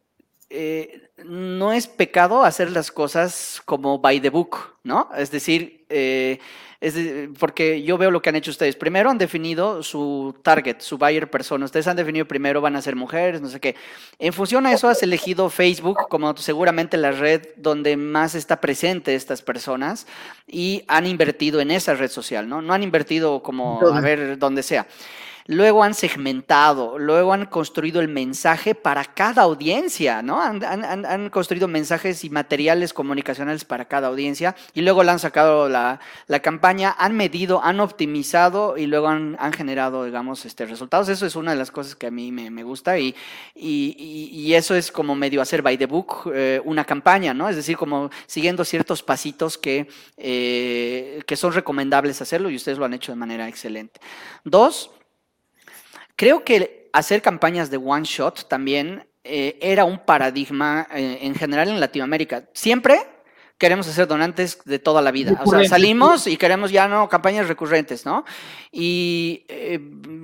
eh, 0.48 1.08
no 1.24 1.72
es 1.72 1.86
pecado 1.86 2.44
hacer 2.44 2.70
las 2.70 2.90
cosas 2.90 3.60
como 3.64 3.98
by 3.98 4.20
the 4.20 4.30
book, 4.30 4.76
¿no? 4.84 5.08
Es 5.16 5.30
decir, 5.30 5.84
eh, 5.88 6.38
es 6.80 6.94
porque 7.38 7.82
yo 7.82 7.96
veo 7.96 8.10
lo 8.10 8.20
que 8.20 8.28
han 8.28 8.36
hecho 8.36 8.50
ustedes. 8.50 8.76
Primero 8.76 9.10
han 9.10 9.18
definido 9.18 9.82
su 9.82 10.36
target, 10.42 10.80
su 10.80 10.98
buyer 10.98 11.30
persona. 11.30 11.64
Ustedes 11.64 11.86
han 11.88 11.96
definido 11.96 12.26
primero 12.26 12.60
van 12.60 12.76
a 12.76 12.82
ser 12.82 12.96
mujeres, 12.96 13.40
no 13.40 13.48
sé 13.48 13.60
qué. 13.60 13.74
En 14.18 14.32
función 14.32 14.66
a 14.66 14.72
eso 14.72 14.88
has 14.88 15.02
elegido 15.02 15.48
Facebook 15.48 16.06
como 16.08 16.36
seguramente 16.36 16.96
la 16.96 17.12
red 17.12 17.48
donde 17.56 17.96
más 17.96 18.34
está 18.34 18.60
presente 18.60 19.14
estas 19.14 19.42
personas 19.42 20.06
y 20.46 20.84
han 20.86 21.06
invertido 21.06 21.60
en 21.60 21.70
esa 21.70 21.94
red 21.94 22.10
social, 22.10 22.48
¿no? 22.48 22.60
No 22.60 22.74
han 22.74 22.82
invertido 22.82 23.42
como 23.42 23.80
a 23.80 24.00
ver 24.00 24.38
donde 24.38 24.62
sea 24.62 24.86
luego 25.46 25.84
han 25.84 25.94
segmentado, 25.94 26.98
luego 26.98 27.32
han 27.32 27.46
construido 27.46 28.00
el 28.00 28.08
mensaje 28.08 28.74
para 28.74 29.04
cada 29.04 29.42
audiencia, 29.42 30.22
¿no? 30.22 30.40
Han, 30.40 31.30
construido 31.30 31.68
mensajes 31.68 32.24
y 32.24 32.30
materiales 32.30 32.92
comunicacionales 32.92 33.64
para 33.64 33.86
cada 33.86 34.08
audiencia 34.08 34.56
y 34.74 34.82
luego 34.82 35.02
le 35.02 35.10
han 35.10 35.18
sacado 35.18 35.68
la, 35.68 36.00
campaña, 36.42 36.94
han 36.98 37.16
medido, 37.16 37.62
han 37.62 37.80
optimizado 37.80 38.76
y 38.76 38.86
luego 38.86 39.08
han, 39.08 39.36
generado, 39.52 40.04
digamos, 40.04 40.44
este, 40.44 40.66
resultados. 40.66 41.08
Eso 41.08 41.26
es 41.26 41.36
una 41.36 41.52
de 41.52 41.56
las 41.58 41.70
cosas 41.70 41.94
que 41.94 42.08
a 42.08 42.10
mí 42.10 42.32
me, 42.32 42.62
gusta 42.62 42.98
y, 42.98 43.14
eso 44.56 44.74
es 44.74 44.90
como 44.90 45.14
medio 45.14 45.42
hacer 45.42 45.60
by 45.60 45.76
the 45.76 45.86
book 45.86 46.32
eh, 46.34 46.60
una 46.64 46.84
campaña, 46.84 47.34
¿no? 47.34 47.48
Es 47.48 47.56
decir, 47.56 47.76
como 47.76 48.10
siguiendo 48.26 48.64
ciertos 48.64 49.02
pasitos 49.02 49.58
que, 49.58 49.86
eh, 50.16 51.22
que 51.26 51.36
son 51.36 51.52
recomendables 51.52 52.22
hacerlo 52.22 52.48
y 52.48 52.56
ustedes 52.56 52.78
lo 52.78 52.84
han 52.84 52.94
hecho 52.94 53.12
de 53.12 53.16
manera 53.16 53.48
excelente. 53.48 54.00
Dos, 54.44 54.90
Creo 56.16 56.44
que 56.44 56.88
hacer 56.92 57.22
campañas 57.22 57.70
de 57.70 57.76
one 57.76 58.04
shot 58.04 58.48
también 58.48 59.06
eh, 59.22 59.58
era 59.60 59.84
un 59.84 59.98
paradigma 59.98 60.86
eh, 60.94 61.18
en 61.22 61.34
general 61.34 61.68
en 61.68 61.78
Latinoamérica. 61.78 62.48
Siempre 62.54 62.98
queremos 63.58 63.88
hacer 63.88 64.06
donantes 64.06 64.60
de 64.64 64.78
toda 64.78 65.02
la 65.02 65.10
vida. 65.10 65.40
O 65.44 65.50
sea, 65.50 65.64
salimos 65.64 66.26
y 66.26 66.36
queremos 66.36 66.70
ya 66.70 66.88
no 66.88 67.08
campañas 67.08 67.48
recurrentes, 67.48 68.06
¿no? 68.06 68.24
Y 68.70 69.44
eh, 69.48 69.80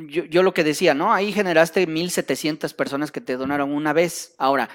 yo, 0.06 0.24
yo, 0.24 0.42
lo 0.42 0.54
que 0.54 0.64
decía, 0.64 0.94
¿no? 0.94 1.12
Ahí 1.12 1.32
generaste 1.32 1.86
1.700 1.86 2.74
personas 2.74 3.10
que 3.10 3.20
te 3.20 3.36
donaron 3.36 3.72
una 3.72 3.92
vez. 3.92 4.34
Ahora, 4.38 4.68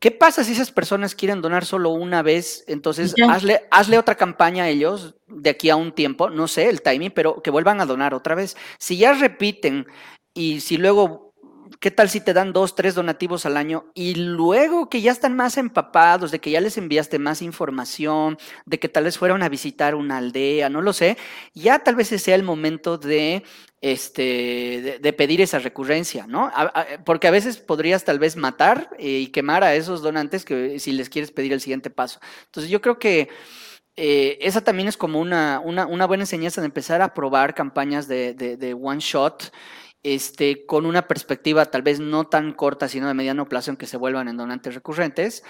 ¿Qué 0.00 0.12
pasa 0.12 0.44
si 0.44 0.52
esas 0.52 0.70
personas 0.70 1.16
quieren 1.16 1.42
donar 1.42 1.64
solo 1.64 1.90
una 1.90 2.22
vez? 2.22 2.62
Entonces, 2.68 3.16
hazle, 3.28 3.62
hazle, 3.72 3.98
otra 3.98 4.14
campaña 4.14 4.64
a 4.64 4.68
ellos 4.68 5.16
de 5.26 5.50
aquí 5.50 5.70
a 5.70 5.76
un 5.76 5.90
tiempo, 5.90 6.30
no 6.30 6.46
sé 6.46 6.68
el 6.68 6.82
timing, 6.82 7.10
pero 7.10 7.42
que 7.42 7.50
vuelvan 7.50 7.80
a 7.80 7.84
donar 7.84 8.14
otra 8.14 8.36
vez. 8.36 8.56
Si 8.78 8.96
ya 8.96 9.12
repiten 9.12 9.88
y 10.38 10.60
si 10.60 10.76
luego, 10.76 11.34
¿qué 11.80 11.90
tal 11.90 12.08
si 12.08 12.20
te 12.20 12.32
dan 12.32 12.52
dos, 12.52 12.76
tres 12.76 12.94
donativos 12.94 13.44
al 13.44 13.56
año 13.56 13.86
y 13.92 14.14
luego 14.14 14.88
que 14.88 15.00
ya 15.00 15.10
están 15.10 15.34
más 15.34 15.58
empapados, 15.58 16.30
de 16.30 16.38
que 16.38 16.52
ya 16.52 16.60
les 16.60 16.78
enviaste 16.78 17.18
más 17.18 17.42
información, 17.42 18.38
de 18.64 18.78
que 18.78 18.88
tal 18.88 19.02
vez 19.02 19.18
fueran 19.18 19.42
a 19.42 19.48
visitar 19.48 19.96
una 19.96 20.18
aldea, 20.18 20.68
no 20.68 20.80
lo 20.80 20.92
sé, 20.92 21.18
ya 21.54 21.80
tal 21.80 21.96
vez 21.96 22.06
sea 22.06 22.36
el 22.36 22.44
momento 22.44 22.98
de, 22.98 23.42
este, 23.80 25.00
de, 25.02 25.12
pedir 25.12 25.40
esa 25.40 25.58
recurrencia, 25.58 26.28
¿no? 26.28 26.52
porque 27.04 27.26
a 27.26 27.32
veces 27.32 27.58
podrías 27.58 28.04
tal 28.04 28.20
vez 28.20 28.36
matar 28.36 28.90
eh, 28.96 29.08
y 29.08 29.26
quemar 29.28 29.64
a 29.64 29.74
esos 29.74 30.02
donantes 30.02 30.44
que 30.44 30.78
si 30.78 30.92
les 30.92 31.08
quieres 31.08 31.32
pedir 31.32 31.52
el 31.52 31.60
siguiente 31.60 31.90
paso. 31.90 32.20
Entonces 32.44 32.70
yo 32.70 32.80
creo 32.80 33.00
que... 33.00 33.28
Eh, 34.00 34.38
esa 34.46 34.60
también 34.60 34.86
es 34.86 34.96
como 34.96 35.18
una, 35.18 35.58
una, 35.58 36.06
buena 36.06 36.22
enseñanza 36.22 36.60
de 36.60 36.66
empezar 36.66 37.02
a 37.02 37.14
probar 37.14 37.52
campañas 37.52 38.06
de, 38.06 38.32
de 38.32 38.72
one 38.72 39.00
shot 39.00 39.50
este, 40.02 40.66
con 40.66 40.86
una 40.86 41.08
perspectiva 41.08 41.66
tal 41.66 41.82
vez 41.82 42.00
no 42.00 42.26
tan 42.26 42.52
corta, 42.52 42.88
sino 42.88 43.08
de 43.08 43.14
mediano 43.14 43.48
plazo 43.48 43.70
en 43.70 43.76
que 43.76 43.86
se 43.86 43.96
vuelvan 43.96 44.28
en 44.28 44.36
donantes 44.36 44.74
recurrentes. 44.74 45.42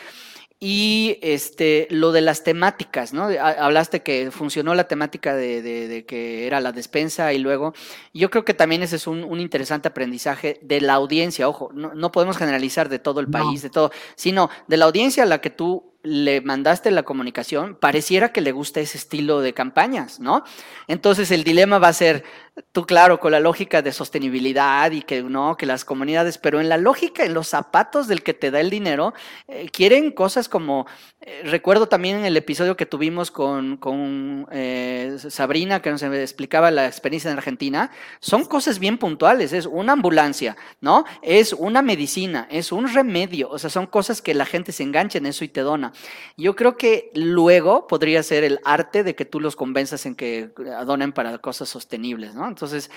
Y 0.61 1.19
este, 1.23 1.87
lo 1.89 2.11
de 2.11 2.21
las 2.21 2.43
temáticas, 2.43 3.13
¿no? 3.13 3.29
Hablaste 3.41 4.03
que 4.03 4.33
funcionó 4.33 4.75
la 4.75 4.89
temática 4.89 5.37
de, 5.37 6.05
que 6.09 6.49
era 6.49 6.61
la 6.61 6.73
despensa 6.73 7.33
y 7.33 7.39
luego, 7.39 7.75
yo 8.13 8.29
creo 8.29 8.45
que 8.45 8.55
también 8.55 8.83
ese 8.83 8.97
es 8.97 9.07
un, 9.07 9.39
interesante 9.39 9.87
aprendizaje 9.87 10.59
de 10.63 10.81
la 10.81 10.95
audiencia, 10.95 11.49
ojo, 11.49 11.71
no, 11.73 12.11
podemos 12.11 12.37
generalizar 12.37 12.89
de 12.89 12.99
todo 12.99 13.21
el 13.21 13.29
país, 13.29 13.63
de 13.63 13.71
todo, 13.71 13.93
sino 14.17 14.51
de 14.67 14.79
la 14.79 14.87
audiencia 14.87 15.23
a 15.23 15.27
la 15.27 15.41
que 15.41 15.51
tú 15.51 15.93
le 16.03 16.41
mandaste 16.41 16.93
la 16.93 17.03
comunicación, 17.03 17.75
pareciera 17.75 18.33
que 18.33 18.41
le 18.41 18.53
gusta 18.53 18.81
ese 18.81 18.97
estilo 18.97 19.41
de 19.41 19.53
campañas, 19.53 20.21
¿no? 20.21 20.45
Entonces 20.87 21.33
el 21.33 21.43
dilema 21.43 21.79
va 21.79 21.89
a 21.89 21.93
ser, 21.93 22.23
tú 22.71 22.87
claro, 22.87 23.19
con 23.19 23.33
la 23.33 23.41
lógica 23.41 23.83
de 23.83 23.91
sostenibilidad 23.93 24.93
y 24.93 25.03
que 25.03 25.23
no, 25.23 25.57
que 25.57 25.67
las 25.67 25.85
comunidades, 25.85 26.39
pero 26.39 26.61
en 26.61 26.69
la 26.69 26.77
lógica, 26.77 27.25
en 27.25 27.35
los 27.35 27.49
zapatos 27.49 28.07
del 28.07 28.23
que 28.23 28.33
te 28.33 28.53
da 28.53 28.61
el 28.61 28.71
dinero, 28.71 29.13
eh, 29.49 29.69
quieren 29.73 30.13
cosas 30.13 30.49
como, 30.49 30.87
eh, 31.21 31.43
recuerdo 31.45 31.89
también 31.89 32.25
el 32.25 32.37
episodio 32.37 32.77
que 32.77 32.87
tuvimos 32.87 33.33
con, 33.33 33.77
con 33.77 34.47
eh, 34.53 35.17
Sabrina, 35.19 35.83
que 35.83 35.91
nos 35.91 36.03
explicaba 36.05 36.71
la 36.71 36.87
experiencia 36.87 37.31
en 37.31 37.39
Argentina, 37.39 37.91
son 38.21 38.45
cosas 38.45 38.79
bien 38.79 38.99
puntuales, 38.99 39.53
es 39.53 39.67
una 39.67 39.95
ambulancia, 39.95 40.57
¿no? 40.81 41.05
Es 41.23 41.53
una 41.53 41.83
medicina, 41.83 42.47
es 42.51 42.71
un 42.71 42.93
remedio, 42.93 43.51
o 43.51 43.59
sea, 43.59 43.69
son 43.69 43.87
cosas 43.87 44.23
que 44.23 44.33
la 44.33 44.47
gente 44.47 44.71
se 44.71 44.85
engancha 44.85 45.19
en 45.19 45.27
eso 45.27 45.45
y 45.45 45.49
te 45.49 45.61
dona. 45.61 45.88
Yo 46.37 46.57
creo 46.57 46.77
que 46.77 47.11
luego 47.15 47.87
podría 47.87 48.23
ser 48.23 48.45
el 48.45 48.61
arte 48.65 49.05
de 49.05 49.15
que 49.15 49.25
tú 49.25 49.41
los 49.41 49.57
convenzas 49.57 50.07
en 50.07 50.15
que 50.15 50.51
donen 50.87 51.13
para 51.13 51.39
cosas 51.39 51.69
sostenibles, 51.69 52.35
¿no? 52.35 52.47
Entonces, 52.47 52.91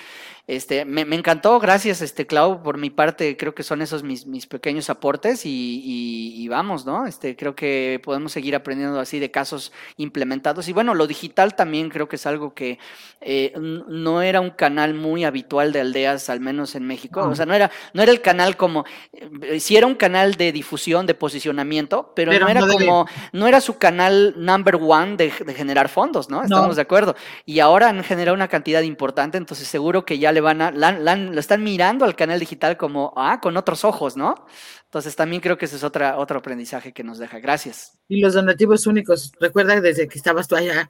este, 0.47 0.85
me, 0.85 1.01
encantó, 1.15 1.59
gracias, 1.59 2.01
este, 2.01 2.27
Clau, 2.27 2.61
por 2.63 2.77
mi 2.77 2.89
parte, 2.89 3.37
creo 3.37 3.55
que 3.55 3.63
son 3.63 3.81
esos 3.81 4.03
mis, 4.03 4.25
mis 4.25 4.47
pequeños 4.47 4.89
aportes 4.89 5.41
y, 5.45 6.47
vamos, 6.49 6.85
¿no? 6.85 7.05
Este, 7.05 7.35
creo 7.35 7.55
que 7.55 8.01
podemos 8.03 8.33
seguir 8.33 8.55
aprendiendo 8.55 8.99
así 8.99 9.19
de 9.19 9.31
casos 9.31 9.71
implementados. 9.97 10.67
Y 10.67 10.73
bueno, 10.73 10.93
lo 10.93 11.07
digital 11.07 11.55
también 11.55 11.89
creo 11.89 12.09
que 12.09 12.17
es 12.17 12.25
algo 12.25 12.53
que 12.53 12.79
eh, 13.21 13.53
no 13.55 14.21
era 14.21 14.41
un 14.41 14.49
canal 14.49 14.93
muy 14.93 15.23
habitual 15.23 15.71
de 15.71 15.81
aldeas, 15.81 16.29
al 16.29 16.41
menos 16.41 16.75
en 16.75 16.85
México. 16.85 17.21
O 17.21 17.35
sea, 17.35 17.45
no 17.45 17.53
era, 17.53 17.71
no 17.93 18.03
era 18.03 18.11
el 18.11 18.21
canal 18.21 18.57
como, 18.57 18.83
eh, 19.13 19.59
sí 19.59 19.77
era 19.77 19.87
un 19.87 19.95
canal 19.95 20.35
de 20.35 20.51
difusión, 20.51 21.05
de 21.05 21.13
posicionamiento, 21.13 22.11
pero, 22.15 22.37
no 22.37 22.49
era 22.49 22.61
como, 22.61 22.80
no 22.85 23.47
era 23.47 23.61
su 23.61 23.77
canal 23.77 24.33
number 24.37 24.75
one 24.75 25.17
de, 25.17 25.31
generar 25.31 25.89
fondos, 25.89 26.29
¿no? 26.29 26.43
Estamos 26.43 26.75
de 26.75 26.81
acuerdo. 26.81 27.15
Y 27.45 27.59
ahora 27.59 27.89
han 27.89 28.03
generado 28.03 28.35
una 28.35 28.47
cantidad 28.47 28.81
importante, 28.81 29.37
entonces 29.37 29.67
seguro 29.67 30.05
que 30.05 30.19
ya 30.19 30.31
le 30.31 30.41
van 30.41 30.61
a, 30.61 30.71
lo 30.71 31.39
están 31.39 31.63
mirando 31.63 32.05
al 32.05 32.15
canal 32.15 32.39
digital 32.39 32.77
como, 32.77 33.13
ah, 33.15 33.39
con 33.41 33.57
otros 33.57 33.83
ojos, 33.85 34.17
¿no? 34.17 34.45
Entonces 34.85 35.15
también 35.15 35.41
creo 35.41 35.57
que 35.57 35.65
ese 35.65 35.77
es 35.77 35.83
otra, 35.83 36.17
otro 36.17 36.39
aprendizaje 36.39 36.91
que 36.91 37.03
nos 37.03 37.17
deja. 37.17 37.39
Gracias. 37.39 37.97
Y 38.07 38.19
los 38.19 38.33
donativos 38.33 38.87
únicos, 38.87 39.31
recuerda 39.39 39.79
desde 39.79 40.07
que 40.07 40.17
estabas 40.17 40.47
tú 40.47 40.55
allá, 40.55 40.89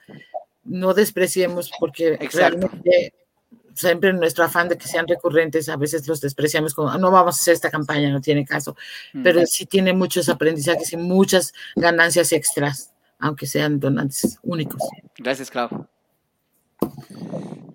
no 0.64 0.94
despreciemos 0.94 1.72
porque 1.80 2.18
realmente 2.34 3.14
siempre 3.76 4.14
nuestro 4.14 4.44
afán 4.44 4.70
de 4.70 4.78
que 4.78 4.88
sean 4.88 5.08
recurrentes, 5.08 5.70
a 5.70 5.78
veces 5.78 6.08
los 6.08 6.22
despreciamos 6.22 6.74
como, 6.74 6.90
ah, 6.90 6.98
no 6.98 7.12
vamos 7.12 7.38
a 7.38 7.42
hacer 7.42 7.54
esta 7.54 7.70
campaña, 7.70 8.10
no 8.10 8.22
tiene 8.22 8.46
caso, 8.46 8.76
pero 9.24 9.46
sí 9.46 9.66
tiene 9.66 9.94
muchos 9.94 10.30
aprendizajes 10.30 10.94
y 10.94 10.98
muchas 10.98 11.54
ganancias 11.76 12.32
extras, 12.32 12.94
aunque 13.20 13.46
sean 13.46 13.80
donantes 13.80 14.40
únicos. 14.44 14.82
Gracias, 15.18 15.50
Clau. 15.50 15.88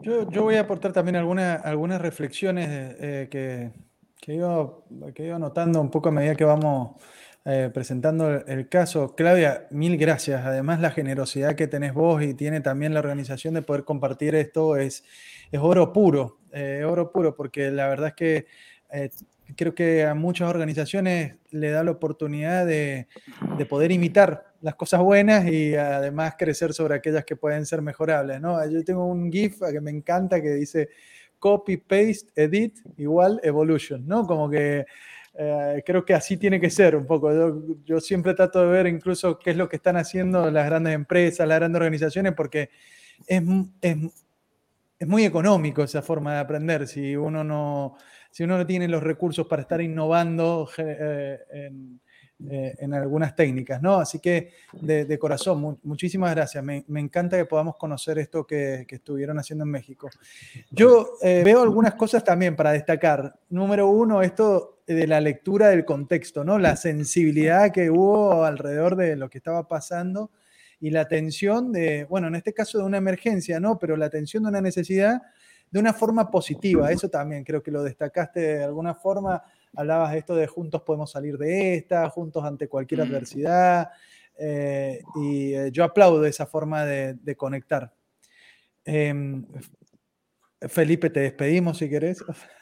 Yo, 0.00 0.30
yo, 0.30 0.42
voy 0.42 0.54
a 0.54 0.60
aportar 0.60 0.92
también 0.92 1.16
alguna, 1.16 1.54
algunas 1.54 2.00
reflexiones 2.00 2.68
eh, 3.00 3.28
que, 3.30 3.72
que, 4.20 4.34
iba, 4.34 4.72
que 5.14 5.26
iba 5.26 5.38
notando 5.38 5.80
un 5.80 5.90
poco 5.90 6.10
a 6.10 6.12
medida 6.12 6.36
que 6.36 6.44
vamos 6.44 6.92
eh, 7.48 7.70
presentando 7.72 8.28
el 8.28 8.68
caso. 8.68 9.14
Claudia, 9.14 9.68
mil 9.70 9.96
gracias. 9.96 10.44
Además, 10.44 10.80
la 10.80 10.90
generosidad 10.90 11.54
que 11.54 11.68
tenés 11.68 11.94
vos 11.94 12.20
y 12.24 12.34
tiene 12.34 12.60
también 12.60 12.92
la 12.92 12.98
organización 12.98 13.54
de 13.54 13.62
poder 13.62 13.84
compartir 13.84 14.34
esto 14.34 14.76
es, 14.76 15.04
es 15.52 15.60
oro 15.60 15.92
puro, 15.92 16.40
eh, 16.50 16.82
oro 16.84 17.12
puro, 17.12 17.36
porque 17.36 17.70
la 17.70 17.86
verdad 17.86 18.08
es 18.08 18.14
que 18.14 18.46
eh, 18.90 19.10
creo 19.54 19.76
que 19.76 20.04
a 20.04 20.14
muchas 20.14 20.50
organizaciones 20.50 21.36
le 21.52 21.70
da 21.70 21.84
la 21.84 21.92
oportunidad 21.92 22.66
de, 22.66 23.06
de, 23.56 23.64
poder 23.64 23.92
imitar 23.92 24.52
las 24.60 24.74
cosas 24.74 25.00
buenas 25.02 25.46
y 25.46 25.76
además 25.76 26.34
crecer 26.36 26.74
sobre 26.74 26.96
aquellas 26.96 27.24
que 27.24 27.36
pueden 27.36 27.64
ser 27.64 27.80
mejorables. 27.80 28.40
¿no? 28.40 28.58
Yo 28.68 28.82
tengo 28.82 29.06
un 29.06 29.30
GIF 29.30 29.60
que 29.70 29.80
me 29.80 29.92
encanta 29.92 30.42
que 30.42 30.50
dice 30.50 30.88
copy, 31.38 31.76
paste, 31.76 32.32
edit, 32.34 32.78
igual 32.96 33.38
evolution, 33.44 34.04
¿no? 34.04 34.26
Como 34.26 34.50
que 34.50 34.86
eh, 35.38 35.82
creo 35.84 36.04
que 36.04 36.14
así 36.14 36.36
tiene 36.36 36.60
que 36.60 36.70
ser 36.70 36.96
un 36.96 37.06
poco. 37.06 37.30
Yo, 37.84 38.00
siempre 38.00 38.34
trato 38.34 38.60
de 38.60 38.66
ver 38.68 38.86
incluso 38.86 39.38
qué 39.38 39.50
es 39.50 39.56
lo 39.56 39.68
que 39.68 39.76
están 39.76 39.96
haciendo 39.96 40.50
las 40.50 40.66
grandes 40.66 40.94
empresas, 40.94 41.46
las 41.46 41.58
grandes 41.58 41.76
organizaciones, 41.80 42.32
porque 42.34 42.70
es, 43.26 43.42
es, 43.80 43.96
es 44.98 45.08
muy 45.08 45.24
económico 45.24 45.82
esa 45.82 46.02
forma 46.02 46.34
de 46.34 46.40
aprender. 46.40 46.86
Si 46.86 47.16
uno 47.16 47.44
no, 47.44 47.96
si 48.30 48.44
uno 48.44 48.58
no 48.58 48.66
tiene 48.66 48.88
los 48.88 49.02
recursos 49.02 49.46
para 49.46 49.62
estar 49.62 49.80
innovando 49.80 50.68
eh, 50.78 51.38
en, 51.50 52.00
eh, 52.50 52.76
en 52.80 52.92
algunas 52.92 53.34
técnicas, 53.34 53.80
¿no? 53.80 53.94
Así 53.96 54.18
que 54.18 54.52
de, 54.72 55.18
corazón, 55.18 55.78
muchísimas 55.82 56.34
gracias. 56.34 56.62
Me, 56.62 56.84
encanta 57.00 57.38
que 57.38 57.46
podamos 57.46 57.76
conocer 57.76 58.18
esto 58.18 58.46
que, 58.46 58.86
estuvieron 58.88 59.38
haciendo 59.38 59.64
en 59.64 59.70
México. 59.70 60.10
Yo 60.70 61.16
eh, 61.22 61.40
veo 61.42 61.62
algunas 61.62 61.94
cosas 61.94 62.22
también 62.22 62.54
para 62.54 62.72
destacar. 62.72 63.38
Número 63.48 63.88
uno, 63.88 64.20
esto 64.20 64.80
de 64.86 65.06
la 65.06 65.20
lectura 65.20 65.68
del 65.68 65.86
contexto, 65.86 66.44
¿no? 66.44 66.58
La 66.58 66.76
sensibilidad 66.76 67.72
que 67.72 67.90
hubo 67.90 68.44
alrededor 68.44 68.96
de 68.96 69.16
lo 69.16 69.30
que 69.30 69.38
estaba 69.38 69.66
pasando 69.66 70.30
y 70.78 70.90
la 70.90 71.00
atención 71.00 71.72
de, 71.72 72.04
bueno, 72.04 72.28
en 72.28 72.34
este 72.34 72.52
caso 72.52 72.76
de 72.78 72.84
una 72.84 72.98
emergencia, 72.98 73.60
¿no? 73.60 73.78
Pero 73.78 73.96
la 73.96 74.06
atención 74.06 74.42
de 74.42 74.50
una 74.50 74.60
necesidad 74.60 75.22
de 75.70 75.80
una 75.80 75.92
forma 75.92 76.30
positiva. 76.30 76.90
Eso 76.90 77.08
también 77.08 77.44
creo 77.44 77.62
que 77.62 77.70
lo 77.70 77.82
destacaste 77.82 78.40
de 78.40 78.64
alguna 78.64 78.94
forma 78.94 79.42
hablabas 79.76 80.12
de 80.12 80.18
esto 80.18 80.34
de 80.34 80.46
juntos 80.46 80.82
podemos 80.82 81.10
salir 81.10 81.38
de 81.38 81.76
esta, 81.76 82.08
juntos 82.10 82.44
ante 82.44 82.68
cualquier 82.68 83.00
mm. 83.00 83.04
adversidad, 83.04 83.90
eh, 84.38 85.02
y 85.16 85.54
eh, 85.54 85.70
yo 85.70 85.84
aplaudo 85.84 86.24
esa 86.24 86.46
forma 86.46 86.84
de, 86.84 87.36
conectar. 87.36 87.92
Em, 88.84 89.46
Felipe, 90.68 91.10
te 91.10 91.20
despedimos 91.20 91.78
si 91.78 91.88
querés. 91.88 92.24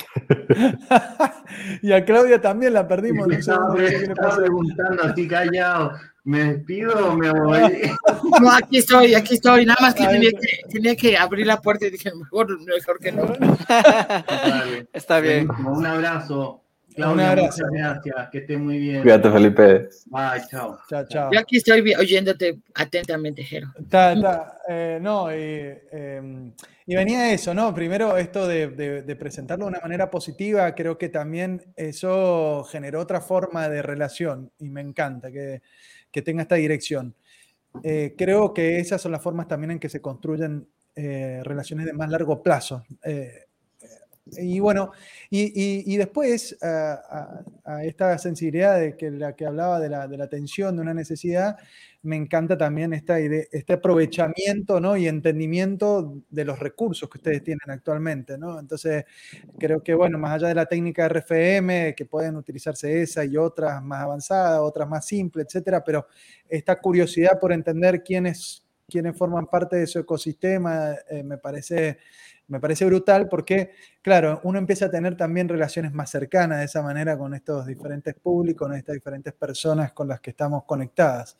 y 1.82 1.92
a 1.92 2.04
Claudia 2.04 2.40
también 2.40 2.72
la 2.72 2.86
perdimos. 2.86 3.26
No 3.26 3.34
estaba, 3.34 3.74
preguntando 3.74 5.02
así 5.04 5.28
callado. 5.28 5.92
¿Me 6.24 6.54
despido 6.54 7.12
o 7.12 7.16
me 7.16 7.30
voy? 7.30 7.60
No, 8.40 8.52
aquí 8.52 8.78
estoy, 8.78 9.14
aquí 9.14 9.34
estoy. 9.34 9.66
Nada 9.66 9.78
más 9.80 9.94
que 9.94 10.06
tenía, 10.06 10.30
que 10.30 10.60
tenía, 10.70 10.96
que 10.96 11.16
abrir 11.16 11.46
la 11.46 11.60
puerta 11.60 11.86
y 11.86 11.90
dije, 11.90 12.12
mejor, 12.14 12.58
mejor 12.64 12.98
que 12.98 13.12
no. 13.12 13.24
Está 14.92 15.20
bien. 15.20 15.48
Un 15.50 15.84
abrazo. 15.84 16.62
Claudia, 16.94 17.14
un 17.14 17.20
abrazo. 17.20 17.64
gracias, 17.72 18.30
que 18.30 18.38
esté 18.38 18.56
muy 18.56 18.78
bien. 18.78 19.02
Cuídate, 19.02 19.30
Felipe. 19.30 19.88
Bye, 20.06 20.42
chao. 20.50 20.78
Chao, 20.88 21.04
chao. 21.08 21.30
Yo 21.32 21.40
aquí 21.40 21.56
estoy 21.56 21.94
oyéndote 21.94 22.58
atentamente, 22.74 23.42
Jero. 23.42 23.68
Está, 23.78 24.12
está. 24.12 24.58
Eh, 24.68 24.98
no, 25.00 25.30
y, 25.32 25.36
eh, 25.36 26.52
y, 26.86 26.94
venía 26.94 27.32
eso, 27.32 27.54
¿no? 27.54 27.74
Primero, 27.74 28.16
esto 28.16 28.46
de, 28.46 28.68
de, 28.68 29.02
de, 29.02 29.16
presentarlo 29.16 29.64
de 29.64 29.70
una 29.70 29.80
manera 29.80 30.10
positiva, 30.10 30.74
creo 30.74 30.98
que 30.98 31.08
también 31.08 31.62
eso 31.76 32.64
generó 32.64 33.00
otra 33.00 33.20
forma 33.20 33.68
de 33.68 33.82
relación 33.82 34.50
y 34.58 34.68
me 34.68 34.80
encanta 34.80 35.30
que 35.30 35.62
que 36.10 36.22
tenga 36.22 36.42
esta 36.42 36.56
dirección. 36.56 37.14
Eh, 37.82 38.14
creo 38.16 38.52
que 38.52 38.78
esas 38.78 39.00
son 39.00 39.12
las 39.12 39.22
formas 39.22 39.48
también 39.48 39.72
en 39.72 39.78
que 39.78 39.88
se 39.88 40.00
construyen 40.00 40.66
eh, 40.96 41.40
relaciones 41.44 41.86
de 41.86 41.92
más 41.92 42.10
largo 42.10 42.42
plazo. 42.42 42.84
Eh, 43.04 43.46
y 44.38 44.60
bueno, 44.60 44.92
y, 45.28 45.96
después 45.96 46.56
a, 46.62 47.42
esta 47.82 48.16
sensibilidad 48.18 48.78
de 48.78 48.96
que 48.96 49.10
la 49.10 49.34
que 49.34 49.44
hablaba 49.44 49.80
de 49.80 49.88
la, 49.88 50.06
de 50.06 50.16
la 50.16 50.28
tensión, 50.28 50.76
de 50.76 50.82
una 50.82 50.94
necesidad, 50.94 51.56
me 52.02 52.16
encanta 52.16 52.56
también 52.56 52.94
esta 52.94 53.18
este 53.18 53.74
aprovechamiento 53.74 54.80
¿no? 54.80 54.96
y 54.96 55.06
entendimiento 55.06 56.22
de 56.30 56.44
los 56.44 56.58
recursos 56.58 57.08
que 57.10 57.18
ustedes 57.18 57.44
tienen 57.44 57.70
actualmente. 57.70 58.38
¿no? 58.38 58.58
Entonces, 58.58 59.04
creo 59.58 59.82
que, 59.82 59.94
bueno, 59.94 60.18
más 60.18 60.32
allá 60.32 60.48
de 60.48 60.54
la 60.54 60.66
técnica 60.66 61.08
RFM, 61.08 61.94
que 61.94 62.06
pueden 62.06 62.36
utilizarse 62.36 63.02
esa 63.02 63.24
y 63.24 63.36
otras 63.36 63.82
más 63.82 64.02
avanzadas, 64.02 64.60
otras 64.60 64.88
más 64.88 65.06
simples, 65.06 65.46
etcétera, 65.46 65.84
pero 65.84 66.06
esta 66.48 66.76
curiosidad 66.80 67.38
por 67.38 67.52
entender 67.52 68.02
quiénes, 68.02 68.64
quiénes 68.88 69.16
forman 69.16 69.46
parte 69.46 69.76
de 69.76 69.86
su 69.86 69.98
ecosistema 69.98 70.94
eh, 71.10 71.22
me 71.22 71.38
parece 71.38 71.98
me 72.50 72.58
parece 72.58 72.84
brutal 72.84 73.28
porque, 73.28 73.70
claro, 74.02 74.40
uno 74.42 74.58
empieza 74.58 74.86
a 74.86 74.90
tener 74.90 75.16
también 75.16 75.48
relaciones 75.48 75.92
más 75.92 76.10
cercanas 76.10 76.58
de 76.58 76.64
esa 76.64 76.82
manera 76.82 77.16
con 77.16 77.32
estos 77.32 77.64
diferentes 77.64 78.12
públicos, 78.16 78.66
con 78.66 78.76
estas 78.76 78.94
diferentes 78.94 79.32
personas 79.32 79.92
con 79.92 80.08
las 80.08 80.20
que 80.20 80.30
estamos 80.30 80.64
conectadas. 80.64 81.38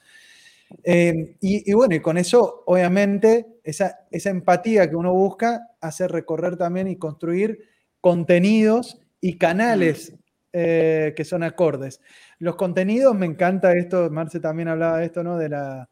Eh, 0.85 1.37
y, 1.41 1.73
bueno, 1.73 1.95
y 1.95 2.01
con 2.01 2.16
eso, 2.18 2.62
obviamente, 2.66 3.47
esa, 3.64 4.07
esa 4.11 4.31
empatía 4.31 4.89
que 4.89 4.97
uno 4.97 5.12
busca 5.12 5.68
hace 5.81 6.09
recorrer 6.09 6.57
también 6.57 6.89
y 6.89 6.97
construir 6.97 7.59
contenidos 8.01 9.01
y 9.21 9.37
canales 9.37 10.14
eh, 10.53 11.12
que 11.16 11.25
son 11.25 11.43
acordes. 11.43 12.01
Los 12.39 12.57
contenidos, 12.57 13.14
me 13.14 13.27
encanta 13.27 13.73
esto, 13.75 14.11
Marce 14.11 14.41
también 14.41 14.68
hablaba 14.68 14.99
de 14.99 15.07
esto, 15.07 15.23
¿no? 15.23 15.37
De, 15.37 15.49
la, 15.49 15.89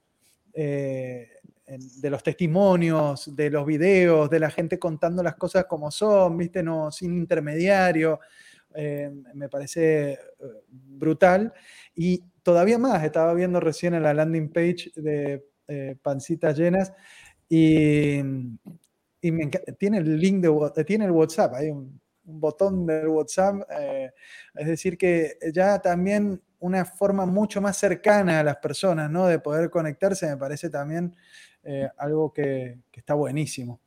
eh, 0.54 1.28
de 1.66 2.10
los 2.10 2.22
testimonios, 2.22 3.34
de 3.36 3.50
los 3.50 3.66
videos, 3.66 4.30
de 4.30 4.40
la 4.40 4.50
gente 4.50 4.78
contando 4.78 5.22
las 5.22 5.36
cosas 5.36 5.66
como 5.66 5.90
son, 5.90 6.36
¿viste? 6.38 6.62
No, 6.62 6.90
sin 6.90 7.16
intermediario. 7.16 8.20
me 9.34 9.48
parece 9.48 10.18
brutal. 10.70 11.52
Y 11.94 12.22
todavía 12.48 12.78
más, 12.78 13.04
estaba 13.04 13.34
viendo 13.34 13.60
recién 13.60 13.92
en 13.92 14.02
la 14.02 14.14
landing 14.14 14.48
page 14.48 14.90
de 14.96 15.44
eh, 15.66 15.96
Pancitas 16.00 16.56
Llenas 16.56 16.94
y, 17.46 18.22
tiene 19.20 19.98
el 19.98 20.18
link 20.18 20.40
de 20.42 20.84
tiene 20.86 21.04
el 21.04 21.10
WhatsApp, 21.10 21.52
hay 21.56 21.68
un, 21.68 22.00
botón 22.22 22.86
del 22.86 23.08
WhatsApp, 23.08 23.68
eh, 23.78 24.10
es 24.54 24.66
decir 24.66 24.96
que 24.96 25.36
ya 25.52 25.78
también 25.78 26.40
una 26.60 26.86
forma 26.86 27.26
mucho 27.26 27.60
más 27.60 27.76
cercana 27.76 28.40
a 28.40 28.42
las 28.42 28.56
personas, 28.56 29.10
¿no? 29.10 29.26
De 29.26 29.40
poder 29.40 29.68
conectarse, 29.68 30.26
me 30.26 30.38
parece 30.38 30.70
también 30.70 31.14
eh, 31.64 31.86
algo 31.98 32.32
que, 32.32 32.78
está 32.94 33.12
buenísimo. 33.12 33.80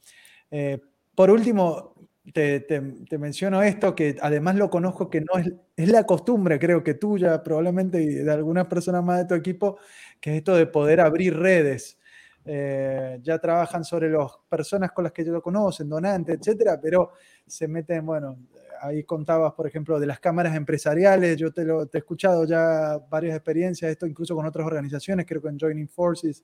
por 1.16 1.32
último, 1.32 1.91
te, 2.34 3.18
menciono 3.18 3.62
esto, 3.64 3.96
que 3.96 4.18
además 4.22 4.56
lo 4.56 4.70
conozco 4.70 5.10
que 5.10 5.22
no 5.22 5.40
es, 5.40 5.52
es 5.76 5.90
la 5.90 6.06
costumbre, 6.06 6.60
creo 6.60 6.84
que 6.84 6.94
tuya, 6.94 7.42
probablemente, 7.44 8.02
y 8.02 8.08
de 8.08 8.32
algunas 8.32 8.68
personas 8.68 9.04
más 9.04 9.20
de 9.20 9.26
tu 9.26 9.34
equipo, 9.34 9.80
que 10.20 10.32
es 10.32 10.38
esto 10.38 10.56
de 10.56 10.68
poder 10.68 11.02
abrir 11.02 11.38
redes. 11.38 11.98
Eh, 12.44 13.20
ya 13.22 13.38
trabajan 13.38 13.84
sobre 13.84 14.10
las 14.10 14.32
personas 14.50 14.92
con 14.92 15.04
las 15.04 15.14
que 15.14 15.24
lo 15.24 15.42
conocen, 15.42 15.88
donantes, 15.88 16.40
etcétera, 16.40 16.80
pero 16.82 17.12
se 17.46 17.68
meten, 17.68 18.06
bueno, 18.06 18.38
ahí 18.82 19.04
contabas, 19.04 19.54
por 19.54 19.68
ejemplo, 19.68 20.00
de 20.00 20.08
las 20.08 20.20
cámaras 20.20 20.56
empresariales, 20.56 21.38
yo 21.38 21.52
te, 21.52 21.64
lo, 21.64 21.86
te 21.86 21.98
he 21.98 22.00
escuchado 22.00 22.46
ya 22.46 22.98
varias 23.10 23.36
experiencias, 23.36 23.92
esto 23.92 24.08
incluso 24.08 24.36
con 24.36 24.46
otras 24.46 24.66
organizaciones, 24.66 25.28
creo 25.28 25.42
que 25.42 25.50
en 25.50 25.60
Joining 25.60 25.88
Forces 25.88 26.44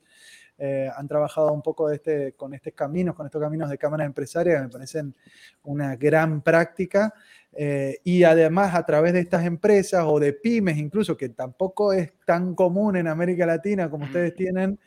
eh, 0.59 0.89
han 0.95 1.07
trabajado 1.07 1.53
un 1.53 1.61
poco 1.61 1.91
este, 1.91 2.34
con 2.34 2.53
estos 2.53 2.73
caminos, 2.73 3.15
con 3.15 3.27
estos 3.27 3.41
caminos 3.41 3.69
de 3.69 3.77
cámaras 3.77 4.07
empresariales, 4.07 4.63
me 4.63 4.69
parecen 4.69 5.15
una 5.63 5.95
gran 5.95 6.41
práctica. 6.41 7.13
Eh, 7.53 7.99
y 8.03 8.23
además 8.23 8.75
a 8.75 8.85
través 8.85 9.13
de 9.13 9.19
estas 9.19 9.45
empresas 9.45 10.03
o 10.05 10.19
de 10.19 10.34
pymes 10.34 10.77
incluso, 10.77 11.15
que 11.15 11.29
tampoco 11.29 11.93
es 11.93 12.11
tan 12.25 12.55
común 12.55 12.97
en 12.97 13.07
América 13.07 13.45
Latina 13.45 13.89
como 13.89 14.05
ustedes 14.05 14.35
tienen, 14.35 14.79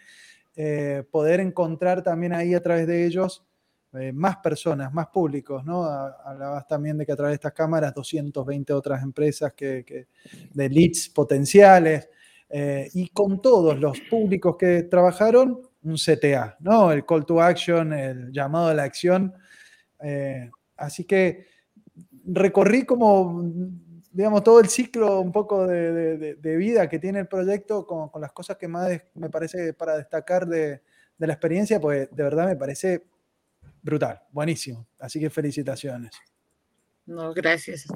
eh, 0.57 1.05
poder 1.11 1.41
encontrar 1.41 2.03
también 2.03 2.33
ahí 2.33 2.55
a 2.55 2.63
través 2.63 2.87
de 2.87 3.07
ellos 3.07 3.45
más 4.13 4.37
personas, 4.37 4.93
más 4.95 5.09
públicos, 5.09 5.65
¿no? 5.65 5.83
Hablabas 5.85 6.65
también 6.69 6.97
de 6.97 7.05
que 7.05 7.11
a 7.11 7.17
través 7.17 7.33
de 7.33 7.35
estas 7.35 7.53
cámaras 7.53 7.93
220 7.93 8.73
otras 8.73 9.03
empresas 9.03 9.53
que, 9.53 9.85
que 9.85 10.07
de 10.55 10.69
leads 10.69 11.09
potenciales. 11.09 12.09
Eh, 12.51 12.91
y 12.95 13.09
con 13.09 13.41
todos 13.41 13.79
los 13.79 14.01
públicos 14.01 14.57
que 14.59 14.83
trabajaron, 14.83 15.63
un 15.83 15.97
CTA, 15.97 16.57
¿no? 16.61 16.93
El 16.93 17.07
call 17.07 17.25
to 17.25 17.41
action, 17.41 17.93
el 17.93 18.33
llamado 18.33 18.69
a 18.69 18.75
la 18.75 18.83
acción. 18.83 19.33
Eh, 20.03 20.51
así 20.77 21.05
que 21.05 21.47
recorrí 22.27 22.85
como, 22.85 23.43
digamos, 24.11 24.43
todo 24.43 24.61
el 24.61 24.69
ciclo 24.69 25.21
un 25.21 25.33
poco 25.33 25.67
de, 25.67 26.57
vida 26.57 26.89
que 26.89 26.99
tiene 26.99 27.21
el 27.21 27.29
proyecto 27.29 27.87
con, 27.87 28.11
las 28.21 28.33
cosas 28.33 28.57
que 28.57 28.69
más 28.69 28.91
me 29.15 29.31
parece 29.31 29.73
para 29.73 29.97
destacar 29.97 30.47
de, 30.47 30.83
de 31.17 31.27
la 31.27 31.35
experiencia, 31.35 31.81
pues 31.81 32.09
de 32.11 32.23
verdad 32.23 32.47
me 32.47 32.57
parece 32.57 33.05
brutal, 33.83 34.23
buenísimo. 34.33 34.87
Así 34.99 35.21
que 35.21 35.31
felicitaciones. 35.31 36.13
No, 37.07 37.33
gracias. 37.33 37.87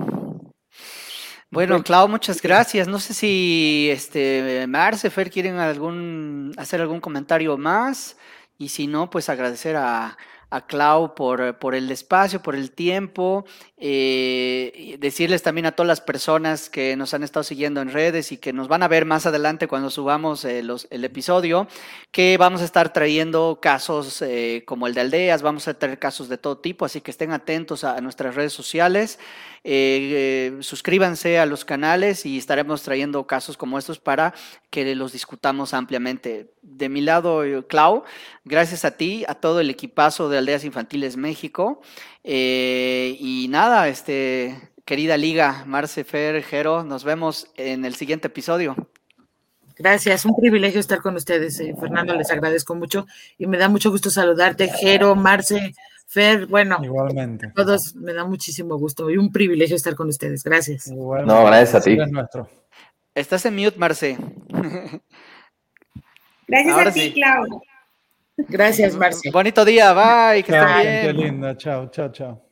Bueno, 1.54 1.82
Clau, 1.84 2.08
muchas 2.08 2.42
gracias. 2.42 2.88
No 2.88 2.98
sé 2.98 3.14
si 3.14 3.88
este 3.92 4.66
Marce, 4.66 5.08
Fer 5.08 5.30
quieren 5.30 5.56
algún 5.58 6.52
hacer 6.56 6.80
algún 6.80 7.00
comentario 7.00 7.56
más 7.56 8.16
y 8.58 8.70
si 8.70 8.88
no, 8.88 9.08
pues 9.08 9.28
agradecer 9.28 9.76
a, 9.76 10.18
a 10.54 10.66
Clau 10.66 11.16
por, 11.16 11.58
por, 11.58 11.74
el 11.74 11.90
espacio, 11.90 12.40
por 12.40 12.54
el 12.54 12.70
tiempo. 12.70 13.44
Eh, 13.76 14.96
decirles 15.00 15.42
también 15.42 15.66
a 15.66 15.72
todas 15.72 15.88
las 15.88 16.00
personas 16.00 16.70
que 16.70 16.94
nos 16.94 17.12
han 17.12 17.24
estado 17.24 17.42
siguiendo 17.42 17.80
en 17.80 17.90
redes 17.90 18.30
y 18.30 18.36
que 18.36 18.52
nos 18.52 18.68
van 18.68 18.84
a 18.84 18.88
ver 18.88 19.04
más 19.04 19.26
adelante 19.26 19.66
cuando 19.66 19.90
subamos 19.90 20.44
eh, 20.44 20.62
el 20.90 21.04
episodio, 21.04 21.66
que 22.12 22.36
vamos 22.38 22.60
a 22.60 22.66
estar 22.66 22.92
trayendo 22.92 23.58
casos 23.60 24.22
eh, 24.22 24.62
como 24.64 24.86
el 24.86 24.94
de 24.94 25.00
aldeas, 25.00 25.42
vamos 25.42 25.66
a 25.66 25.74
traer 25.74 25.98
casos 25.98 26.28
de 26.28 26.38
todo 26.38 26.58
tipo, 26.58 26.84
así 26.84 27.00
que 27.00 27.10
estén 27.10 27.32
atentos 27.32 27.82
a, 27.82 27.96
a 27.96 28.00
nuestras 28.00 28.36
redes 28.36 28.52
sociales. 28.52 29.18
Eh, 29.66 30.58
suscríbanse 30.60 31.38
a 31.38 31.46
los 31.46 31.64
canales 31.64 32.26
y 32.26 32.36
estaremos 32.36 32.82
trayendo 32.82 33.26
casos 33.26 33.56
como 33.56 33.78
estos 33.78 33.98
para 33.98 34.34
que 34.68 34.94
los 34.94 35.12
discutamos 35.12 35.72
ampliamente. 35.72 36.50
De 36.60 36.90
mi 36.90 37.00
lado, 37.00 37.42
Clau, 37.66 38.04
gracias 38.44 38.84
a 38.84 38.90
ti, 38.98 39.24
a 39.26 39.34
todo 39.34 39.60
el 39.60 39.70
equipazo 39.70 40.28
de 40.28 40.38
Aldeas 40.44 40.64
Infantiles 40.64 41.16
México. 41.16 41.80
Eh, 42.22 43.16
y 43.18 43.48
nada, 43.48 43.88
este, 43.88 44.70
querida 44.84 45.16
Liga, 45.16 45.64
Marce, 45.66 46.04
Fer, 46.04 46.42
Jero, 46.42 46.84
nos 46.84 47.02
vemos 47.04 47.50
en 47.56 47.84
el 47.84 47.94
siguiente 47.94 48.28
episodio. 48.28 48.76
Gracias, 49.76 50.24
un 50.24 50.36
privilegio 50.36 50.78
estar 50.78 51.00
con 51.00 51.16
ustedes, 51.16 51.58
eh, 51.58 51.74
Fernando, 51.80 52.14
les 52.14 52.30
agradezco 52.30 52.76
mucho 52.76 53.06
y 53.38 53.48
me 53.48 53.58
da 53.58 53.68
mucho 53.68 53.90
gusto 53.90 54.08
saludarte, 54.08 54.68
Jero, 54.68 55.16
Marce, 55.16 55.74
Fer, 56.06 56.46
bueno, 56.46 56.78
igualmente. 56.80 57.50
Todos 57.56 57.96
me 57.96 58.12
da 58.12 58.24
muchísimo 58.24 58.76
gusto 58.78 59.10
y 59.10 59.16
un 59.16 59.32
privilegio 59.32 59.74
estar 59.74 59.96
con 59.96 60.08
ustedes. 60.08 60.44
Gracias. 60.44 60.86
Igualmente. 60.86 61.34
No, 61.34 61.44
gracias 61.44 61.74
a 61.74 61.80
ti. 61.80 61.98
Estás 63.14 63.46
en 63.46 63.56
mute, 63.56 63.78
Marce. 63.78 64.16
Gracias 66.46 66.74
Ahora 66.74 66.90
a 66.90 66.92
ti, 66.92 67.00
sí. 67.00 67.12
Clau. 67.14 67.62
Gracias, 68.36 68.96
Marce. 68.96 69.30
Bonito 69.30 69.64
día, 69.64 69.92
bye, 69.92 70.42
que 70.42 70.52
estén 70.52 70.76
bien. 70.76 71.06
Qué 71.06 71.12
linda, 71.12 71.56
chao, 71.56 71.88
chao, 71.90 72.10
chao. 72.10 72.43